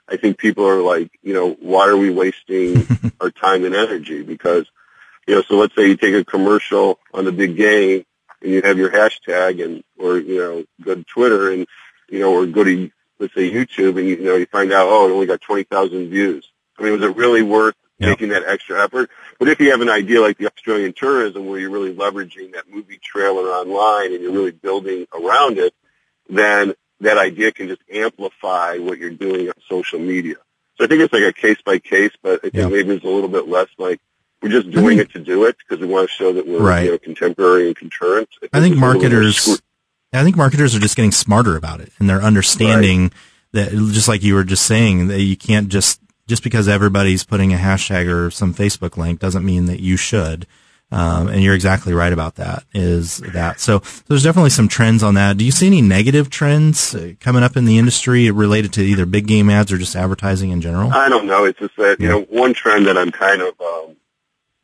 I 0.07 0.17
think 0.17 0.37
people 0.37 0.65
are 0.65 0.81
like, 0.81 1.11
you 1.21 1.33
know, 1.33 1.57
why 1.59 1.87
are 1.87 1.97
we 1.97 2.09
wasting 2.09 2.87
our 3.19 3.31
time 3.31 3.65
and 3.65 3.75
energy? 3.75 4.21
Because, 4.21 4.65
you 5.27 5.35
know, 5.35 5.43
so 5.47 5.55
let's 5.57 5.75
say 5.75 5.87
you 5.87 5.97
take 5.97 6.13
a 6.15 6.23
commercial 6.23 6.99
on 7.13 7.25
the 7.25 7.31
big 7.31 7.55
game 7.57 8.05
and 8.41 8.51
you 8.51 8.61
have 8.61 8.77
your 8.77 8.91
hashtag 8.91 9.63
and, 9.63 9.83
or, 9.97 10.17
you 10.17 10.37
know, 10.37 10.65
go 10.83 10.95
to 10.95 11.03
Twitter 11.03 11.51
and, 11.51 11.65
you 12.09 12.19
know, 12.19 12.33
or 12.33 12.45
go 12.45 12.63
to, 12.63 12.91
let's 13.19 13.33
say 13.33 13.49
YouTube 13.51 13.97
and, 13.99 14.07
you 14.07 14.23
know, 14.23 14.35
you 14.35 14.45
find 14.45 14.71
out, 14.71 14.87
oh, 14.87 15.09
it 15.09 15.13
only 15.13 15.25
got 15.25 15.41
20,000 15.41 16.09
views. 16.09 16.47
I 16.77 16.83
mean, 16.83 16.93
was 16.93 17.01
it 17.01 17.15
really 17.15 17.41
worth 17.41 17.75
Yeah. 17.97 18.09
making 18.09 18.29
that 18.29 18.43
extra 18.45 18.83
effort? 18.83 19.09
But 19.39 19.47
if 19.47 19.59
you 19.59 19.71
have 19.71 19.81
an 19.81 19.89
idea 19.89 20.21
like 20.21 20.37
the 20.37 20.47
Australian 20.51 20.93
tourism 20.93 21.47
where 21.47 21.59
you're 21.59 21.69
really 21.69 21.95
leveraging 21.95 22.53
that 22.53 22.69
movie 22.69 22.99
trailer 23.01 23.49
online 23.49 24.13
and 24.13 24.21
you're 24.21 24.33
really 24.33 24.51
building 24.51 25.07
around 25.13 25.57
it, 25.57 25.73
then 26.29 26.73
that 26.99 27.17
idea 27.17 27.51
can 27.51 27.67
just 27.67 27.81
amplify 27.91 28.77
what 28.77 28.97
you're 28.99 29.09
doing 29.11 29.47
on 29.47 29.53
social 29.69 29.99
media. 29.99 30.35
So 30.77 30.83
I 30.83 30.87
think 30.87 31.01
it's 31.01 31.13
like 31.13 31.23
a 31.23 31.33
case 31.33 31.61
by 31.65 31.79
case, 31.79 32.11
but 32.21 32.39
I 32.43 32.49
think 32.49 32.55
Yeah. 32.55 32.67
maybe 32.67 32.95
it's 32.95 33.05
a 33.05 33.07
little 33.09 33.29
bit 33.29 33.47
less 33.47 33.69
like 33.77 33.99
we're 34.41 34.49
just 34.49 34.69
doing 34.71 34.99
it 34.99 35.11
to 35.11 35.19
do 35.19 35.45
it 35.45 35.55
because 35.57 35.79
we 35.81 35.87
want 35.91 36.09
to 36.09 36.13
show 36.15 36.33
that 36.33 36.47
we're 36.47 36.59
Right. 36.61 36.85
you 36.85 36.91
know 36.91 36.97
contemporary 36.97 37.67
and 37.67 37.75
concurrent. 37.75 38.29
I 38.31 38.39
think 38.39 38.51
there's 38.51 38.63
a 38.65 38.69
little 38.69 38.71
bit 38.71 38.79
more 38.79 38.93
marketers, 38.93 39.61
I 40.13 40.23
think 40.23 40.35
marketers 40.37 40.75
are 40.75 40.79
just 40.79 40.95
getting 40.95 41.11
smarter 41.11 41.55
about 41.57 41.81
it, 41.81 41.91
and 41.99 42.09
they're 42.09 42.21
understanding 42.21 43.11
that 43.53 43.71
just 43.71 44.07
like 44.07 44.23
you 44.23 44.35
were 44.35 44.43
just 44.43 44.65
saying 44.65 45.07
that 45.07 45.21
you 45.21 45.35
can't 45.37 45.67
just 45.69 45.99
just 46.27 46.43
because 46.43 46.67
everybody's 46.67 47.23
putting 47.23 47.53
a 47.53 47.57
hashtag 47.57 48.07
or 48.11 48.31
some 48.31 48.53
Facebook 48.53 48.97
link 48.97 49.19
doesn't 49.19 49.45
mean 49.45 49.65
that 49.67 49.79
you 49.79 49.95
should. 49.97 50.47
Um, 50.91 51.27
and 51.27 51.41
you're 51.43 51.55
exactly 51.55 51.93
right 51.93 52.13
about 52.13 52.35
that. 52.35 52.63
Is 52.73 53.17
that 53.17 53.59
so? 53.59 53.81
There's 54.07 54.23
definitely 54.23 54.51
some 54.51 54.67
trends 54.67 55.01
on 55.03 55.15
that. 55.15 55.35
Do 55.37 55.43
you 55.43 55.51
see 55.51 55.65
any 55.67 55.81
negative 55.81 56.29
trends 56.29 56.93
uh, 56.93 57.13
coming 57.19 57.41
up 57.43 57.57
in 57.57 57.65
the 57.65 57.77
industry 57.79 58.29
related 58.31 58.71
to 58.73 58.81
either 58.81 59.05
big 59.07 59.25
game 59.27 59.49
ads 59.49 59.71
or 59.71 59.77
just 59.79 59.95
advertising 59.95 60.51
in 60.51 60.61
general? 60.61 60.91
I 60.93 61.09
don't 61.09 61.25
know. 61.25 61.43
It's 61.45 61.57
just 61.59 61.75
that 61.77 61.99
you 61.99 62.05
Yeah. 62.07 62.11
know 62.13 62.21
one 62.29 62.53
trend 62.53 62.85
that 62.85 62.97
I'm 62.99 63.11
kind 63.11 63.41
of 63.41 63.53
um, 63.59 63.95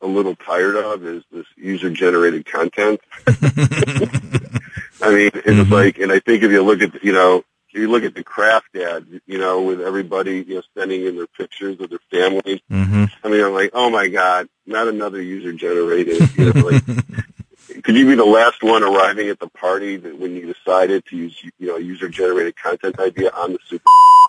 a 0.02 0.06
little 0.06 0.34
tired 0.36 0.76
of 0.76 1.04
is 1.06 1.22
this 1.32 1.46
user 1.56 1.88
generated 1.90 2.44
content. 2.44 3.00
I 3.26 5.10
mean, 5.10 5.30
it's 5.34 5.46
Mhm. 5.46 5.70
like, 5.70 5.98
and 5.98 6.12
I 6.12 6.18
think 6.20 6.42
if 6.42 6.50
you 6.50 6.62
look 6.62 6.82
at 6.82 7.02
you 7.02 7.12
know 7.12 7.44
if 7.68 7.80
you 7.80 7.88
look 7.90 8.04
at 8.04 8.14
the 8.14 8.22
Kraft 8.24 8.76
ad, 8.76 9.06
you 9.26 9.38
know, 9.38 9.62
with 9.62 9.80
everybody 9.80 10.44
you 10.46 10.56
know 10.56 10.62
sending 10.76 11.06
in 11.06 11.16
their 11.16 11.26
pictures 11.26 11.80
of 11.80 11.90
their 11.90 11.98
families. 12.10 12.60
hmm 12.70 13.04
I 13.24 13.28
mean, 13.28 13.44
I'm 13.44 13.52
like, 13.52 13.70
oh 13.72 13.90
my 13.90 14.08
god, 14.08 14.48
not 14.66 14.88
another 14.88 15.20
user 15.22 15.52
generated. 15.52 16.28
You 16.36 16.52
know, 16.52 16.60
like, 16.66 16.82
could 17.84 17.96
you 17.96 18.06
be 18.06 18.14
the 18.14 18.24
last 18.24 18.62
one 18.62 18.82
arriving 18.82 19.28
at 19.28 19.38
the 19.40 19.48
party 19.48 19.96
that 19.96 20.18
when 20.18 20.34
you 20.36 20.52
decided 20.52 21.04
to 21.06 21.16
use 21.16 21.36
you 21.58 21.66
know 21.68 21.76
user 21.76 22.08
generated 22.08 22.56
content 22.56 22.98
idea 23.00 23.30
on 23.30 23.52
the 23.52 23.58
super? 23.68 23.84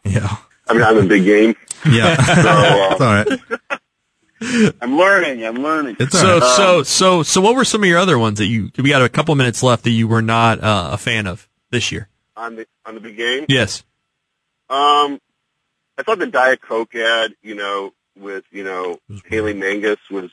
Yeah. 0.05 0.35
I 0.67 0.73
mean, 0.73 0.83
I'm 0.83 0.97
a 0.97 1.03
big 1.05 1.25
game. 1.25 1.55
Yeah. 1.85 2.15
So, 2.23 2.49
uh, 2.49 2.97
all 2.99 2.99
right. 2.99 3.81
I'm 4.81 4.97
learning. 4.97 5.45
I'm 5.45 5.55
learning. 5.55 5.97
It's 5.99 6.17
So, 6.19 6.39
right. 6.39 6.55
so, 6.57 6.83
so, 6.83 7.23
so, 7.23 7.41
what 7.41 7.55
were 7.55 7.65
some 7.65 7.83
of 7.83 7.89
your 7.89 7.99
other 7.99 8.17
ones 8.19 8.39
that 8.39 8.45
you? 8.47 8.71
We 8.77 8.89
got 8.89 9.01
a 9.01 9.09
couple 9.09 9.33
minutes 9.35 9.63
left 9.63 9.83
that 9.83 9.91
you 9.91 10.07
were 10.07 10.21
not 10.21 10.63
uh, 10.63 10.89
a 10.93 10.97
fan 10.97 11.27
of 11.27 11.47
this 11.71 11.91
year. 11.91 12.09
on 12.35 12.55
the 12.55 12.65
on 12.85 12.95
the 12.95 13.01
big 13.01 13.17
game. 13.17 13.45
Yes. 13.49 13.83
Um, 14.69 15.19
I 15.97 16.03
thought 16.03 16.19
the 16.19 16.27
Diet 16.27 16.61
Coke 16.61 16.95
ad, 16.95 17.33
you 17.43 17.55
know, 17.55 17.93
with 18.17 18.43
you 18.51 18.63
know 18.63 18.99
Hayley 19.27 19.53
Magnus 19.53 19.99
was, 20.09 20.31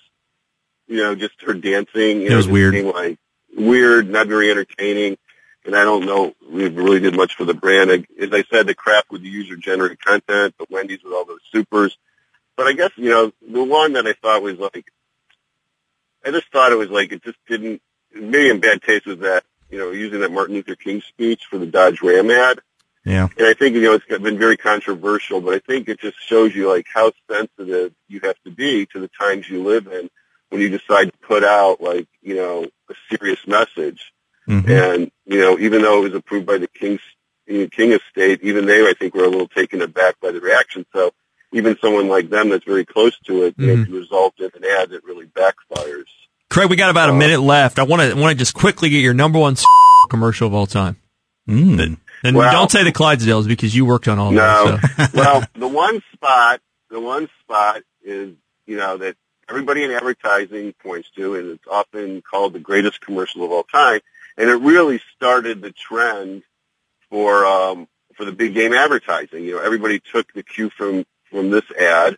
you 0.87 0.97
know, 0.97 1.15
just 1.15 1.41
her 1.43 1.55
dancing. 1.55 2.21
You 2.23 2.27
It 2.27 2.31
know, 2.31 2.37
was 2.37 2.49
weird. 2.49 2.75
like 2.95 3.19
weird, 3.57 4.09
not 4.09 4.27
very 4.29 4.51
entertaining, 4.51 5.19
and 5.67 5.77
I 5.77 5.85
don't 5.85 6.07
know 6.07 6.33
we 6.49 6.69
really 6.69 7.01
did 7.01 7.15
much 7.17 7.35
for 7.37 7.45
the 7.45 7.55
brand. 7.55 7.91
As 7.91 8.33
I 8.33 8.45
said, 8.51 8.67
the 8.67 8.75
Kraft 8.75 9.11
with 9.11 9.23
the 9.23 9.29
user 9.29 9.57
generated 9.57 10.03
content, 10.05 10.55
the 10.59 10.67
Wendy's 10.71 11.03
with 11.05 11.13
all 11.13 11.25
those 11.27 11.41
supers. 11.53 11.97
But 12.61 12.67
I 12.67 12.75
guess 12.75 12.91
you 12.97 13.09
know 13.09 13.33
the 13.41 13.65
one 13.65 13.95
that 13.95 14.07
I 14.07 14.13
thought 14.13 14.43
was 14.43 14.59
like, 14.59 14.85
I 16.23 16.31
just 16.31 16.53
thought 16.53 16.73
it 16.73 16.75
was 16.75 16.91
like 16.91 17.11
it 17.11 17.25
just 17.25 17.39
didn't. 17.49 17.81
Maybe 18.13 18.51
in 18.51 18.61
bad 18.61 18.83
taste 18.83 19.07
was 19.07 19.21
that 19.21 19.45
you 19.71 19.79
know 19.79 19.93
using 19.93 20.21
that 20.21 20.31
Martin 20.31 20.57
Luther 20.57 20.75
King 20.75 21.01
speech 21.01 21.45
for 21.49 21.57
the 21.57 21.65
Dodge 21.65 22.03
Ram 22.03 22.31
ad. 22.31 22.61
Yeah. 23.03 23.29
And 23.39 23.47
I 23.47 23.55
think, 23.55 23.77
you 23.77 23.81
know, 23.81 23.95
it's 23.95 24.05
been 24.05 24.39
very 24.39 24.59
controversial, 24.59 25.41
but 25.41 25.55
I 25.55 25.59
think 25.61 25.89
it 25.89 26.01
just 26.01 26.19
shows 26.21 26.55
you, 26.55 26.69
like, 26.69 26.85
how 26.93 27.13
sensitive 27.31 27.95
you 28.09 28.21
have 28.25 28.37
to 28.45 28.51
be 28.51 28.85
to 28.93 29.01
the 29.01 29.09
times 29.19 29.49
you 29.49 29.65
live 29.65 29.87
in 29.87 30.11
when 30.51 30.61
you 30.61 30.69
decide 30.69 31.07
to 31.07 31.19
put 31.27 31.43
out, 31.43 31.81
like, 31.81 32.09
you 32.21 32.35
know, 32.35 32.67
a 32.91 32.95
serious 33.09 33.41
message. 33.47 34.13
Mhm. 34.47 34.69
And, 34.69 35.11
you 35.25 35.41
know, 35.41 35.59
even 35.59 35.81
though 35.81 36.01
it 36.01 36.11
was 36.11 36.15
approved 36.15 36.45
by 36.45 36.59
the 36.59 36.69
King's, 36.69 37.01
King 37.47 37.93
estate, 37.93 38.41
even 38.43 38.67
they, 38.67 38.87
I 38.87 38.93
think, 38.93 39.15
were 39.15 39.25
a 39.25 39.29
little 39.29 39.49
taken 39.49 39.81
aback 39.81 40.21
by 40.21 40.31
the 40.31 40.41
reaction. 40.41 40.85
So 40.93 41.15
even 41.53 41.77
someone 41.81 42.09
like 42.09 42.31
them 42.31 42.49
that's 42.51 42.65
very 42.65 42.85
close 42.85 43.19
to 43.27 43.45
it, 43.45 43.55
you 43.59 43.67
know, 43.67 43.77
Mhm. 43.77 43.85
can 43.87 43.95
result 43.95 44.35
in 44.39 44.51
an 44.55 44.65
ad 44.65 44.91
that 44.91 45.05
really 45.05 45.27
backfires. 45.27 46.05
Craig, 46.49 46.69
we 46.71 46.77
got 46.77 46.91
about 46.91 47.09
a 47.09 47.13
Uh, 47.13 47.17
minute 47.17 47.41
left. 47.41 47.79
I 47.79 47.83
want 47.85 48.03
to 48.03 48.15
want 48.17 48.33
to 48.33 48.39
just 48.39 48.55
quickly 48.55 48.89
get 48.89 48.99
your 48.99 49.15
number 49.15 49.39
one 49.39 49.57
commercial 50.11 50.47
of 50.47 50.55
all 50.55 50.67
time. 50.67 50.97
Mm. 51.49 51.99
And 52.23 52.37
Well- 52.37 52.53
don't 52.53 52.71
say 52.71 52.85
the 52.85 52.93
Clydesdales 52.93 53.47
because 53.49 53.75
you 53.75 53.85
worked 53.85 54.07
on 54.09 54.19
all 54.19 54.31
No. 54.31 54.77
those. 54.77 54.81
So. 54.81 55.07
well, 55.15 55.45
the 55.55 55.69
one 55.69 56.03
spot, 56.13 56.61
the 56.91 57.01
one 57.01 57.29
spot 57.43 57.83
is, 58.05 58.35
you 58.67 58.77
know, 58.77 58.97
that 58.99 59.17
everybody 59.49 59.83
in 59.83 59.91
advertising 59.91 60.73
points 60.83 61.09
to, 61.17 61.35
and 61.35 61.51
it's 61.53 61.65
often 61.71 62.23
called 62.23 62.53
the 62.53 62.59
greatest 62.61 63.01
commercial 63.01 63.43
of 63.45 63.51
all 63.51 63.65
time. 63.65 64.01
And 64.37 64.49
it 64.49 64.55
really 64.57 65.01
started 65.17 65.61
the 65.63 65.73
trend 65.73 66.43
for, 67.11 67.45
um, 67.47 67.89
for 68.17 68.25
the 68.25 68.33
big 68.33 68.55
game 68.55 68.73
advertising. 68.75 69.45
You 69.45 69.55
know, 69.57 69.61
everybody 69.63 70.01
took 70.01 70.33
the 70.33 70.43
cue 70.43 70.71
from, 70.71 71.05
from 71.31 71.51
this 71.51 71.65
ad 71.79 72.17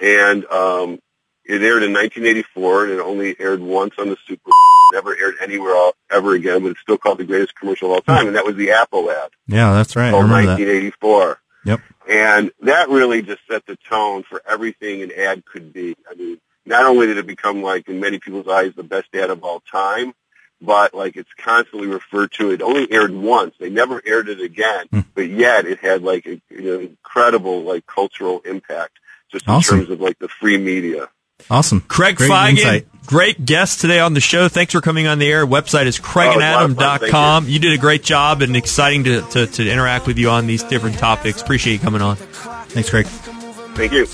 and, 0.00 0.44
um, 0.46 0.98
it 1.46 1.60
aired 1.62 1.82
in 1.82 1.92
1984 1.92 2.84
and 2.84 2.92
it 2.92 3.00
only 3.00 3.36
aired 3.38 3.60
once 3.60 3.94
on 3.98 4.08
the 4.08 4.16
Super 4.26 4.50
never 4.92 5.16
aired 5.16 5.34
anywhere 5.42 5.74
else, 5.74 5.96
ever 6.10 6.34
again, 6.34 6.62
but 6.62 6.70
it's 6.70 6.80
still 6.80 6.96
called 6.96 7.18
the 7.18 7.24
greatest 7.24 7.54
commercial 7.54 7.90
of 7.90 7.96
all 7.96 8.00
time, 8.00 8.26
and 8.28 8.36
that 8.36 8.46
was 8.46 8.56
the 8.56 8.70
Apple 8.70 9.10
ad 9.10 9.30
Yeah, 9.46 9.72
that's 9.72 9.96
right. 9.96 10.10
Called 10.10 10.24
remember 10.24 10.56
that. 10.56 10.58
1984. 10.58 11.38
Yep. 11.66 11.80
And 12.08 12.50
that 12.60 12.88
really 12.88 13.22
just 13.22 13.40
set 13.50 13.66
the 13.66 13.76
tone 13.88 14.22
for 14.22 14.42
everything 14.46 15.02
an 15.02 15.10
ad 15.12 15.44
could 15.44 15.72
be. 15.72 15.96
I 16.10 16.14
mean, 16.14 16.38
not 16.66 16.86
only 16.86 17.06
did 17.06 17.18
it 17.18 17.26
become 17.26 17.62
like 17.62 17.88
in 17.88 18.00
many 18.00 18.18
people's 18.18 18.48
eyes 18.48 18.72
the 18.74 18.82
best 18.82 19.14
ad 19.14 19.30
of 19.30 19.42
all 19.42 19.60
time, 19.60 20.14
but 20.60 20.94
like 20.94 21.16
it's 21.16 21.32
constantly 21.36 21.88
referred 21.88 22.32
to. 22.32 22.50
It 22.50 22.62
only 22.62 22.90
aired 22.92 23.12
once. 23.12 23.54
They 23.58 23.70
never 23.70 24.00
aired 24.06 24.28
it 24.28 24.40
again, 24.40 24.86
Hmm. 24.90 25.00
but 25.14 25.28
yet 25.28 25.66
it 25.66 25.78
had 25.80 26.02
like 26.02 26.26
a, 26.26 26.40
you 26.50 26.60
know, 26.62 26.80
incredible 26.80 27.62
like 27.62 27.86
cultural 27.86 28.40
impact 28.44 28.98
just 29.30 29.46
in 29.48 29.60
terms 29.60 29.90
of 29.90 30.00
like 30.00 30.18
the 30.18 30.28
free 30.28 30.58
media. 30.58 31.08
Awesome. 31.50 31.80
Craig 31.80 32.16
Great 32.16 32.30
Feigen, 32.30 32.50
insight. 32.50 32.86
great 33.06 33.44
guest 33.44 33.80
today 33.80 33.98
on 33.98 34.14
the 34.14 34.20
show. 34.20 34.48
Thanks 34.48 34.72
for 34.72 34.80
coming 34.80 35.06
on 35.08 35.18
the 35.18 35.26
air. 35.30 35.44
Website 35.46 35.86
is 35.86 35.98
Oh, 36.00 36.08
it's 36.08 36.36
a 36.36 36.38
lot 36.38 36.70
of 36.70 36.76
fun. 36.76 36.98
craigandadam.com. 37.00 37.48
You 37.48 37.58
did 37.58 37.72
a 37.72 37.78
great 37.78 38.02
job 38.04 38.40
and 38.40 38.56
exciting 38.56 39.04
to, 39.04 39.20
to, 39.32 39.46
to 39.48 39.68
interact 39.70 40.06
with 40.06 40.16
you 40.16 40.30
on 40.30 40.46
these 40.46 40.62
different 40.62 40.96
topics. 40.98 41.42
Appreciate 41.42 41.74
you 41.74 41.78
coming 41.80 42.00
on. 42.02 42.16
Thanks, 42.16 42.88
Craig. 42.88 43.06
Thank 43.06 43.92
you. 43.92 44.06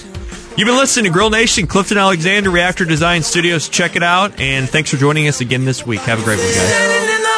You've 0.57 0.67
been 0.67 0.77
listening 0.77 1.05
to 1.07 1.11
Grill 1.11 1.31
Nation, 1.31 1.67
Clifton 1.67 1.97
Alexander, 1.97 2.51
Reactor 2.51 2.85
Design 2.85 3.23
Studios. 3.23 3.69
Check 3.69 3.97
it 3.97 4.03
out. 4.03 4.39
And 4.41 4.69
thanks 4.69 4.91
for 4.91 4.97
joining 4.97 5.27
us 5.29 5.41
again 5.41 5.65
this 5.65 5.87
week. 5.87 6.01
Have 6.01 6.21
a 6.21 6.25
great 6.25 6.39
one, 6.39 6.49
guys. 6.49 7.30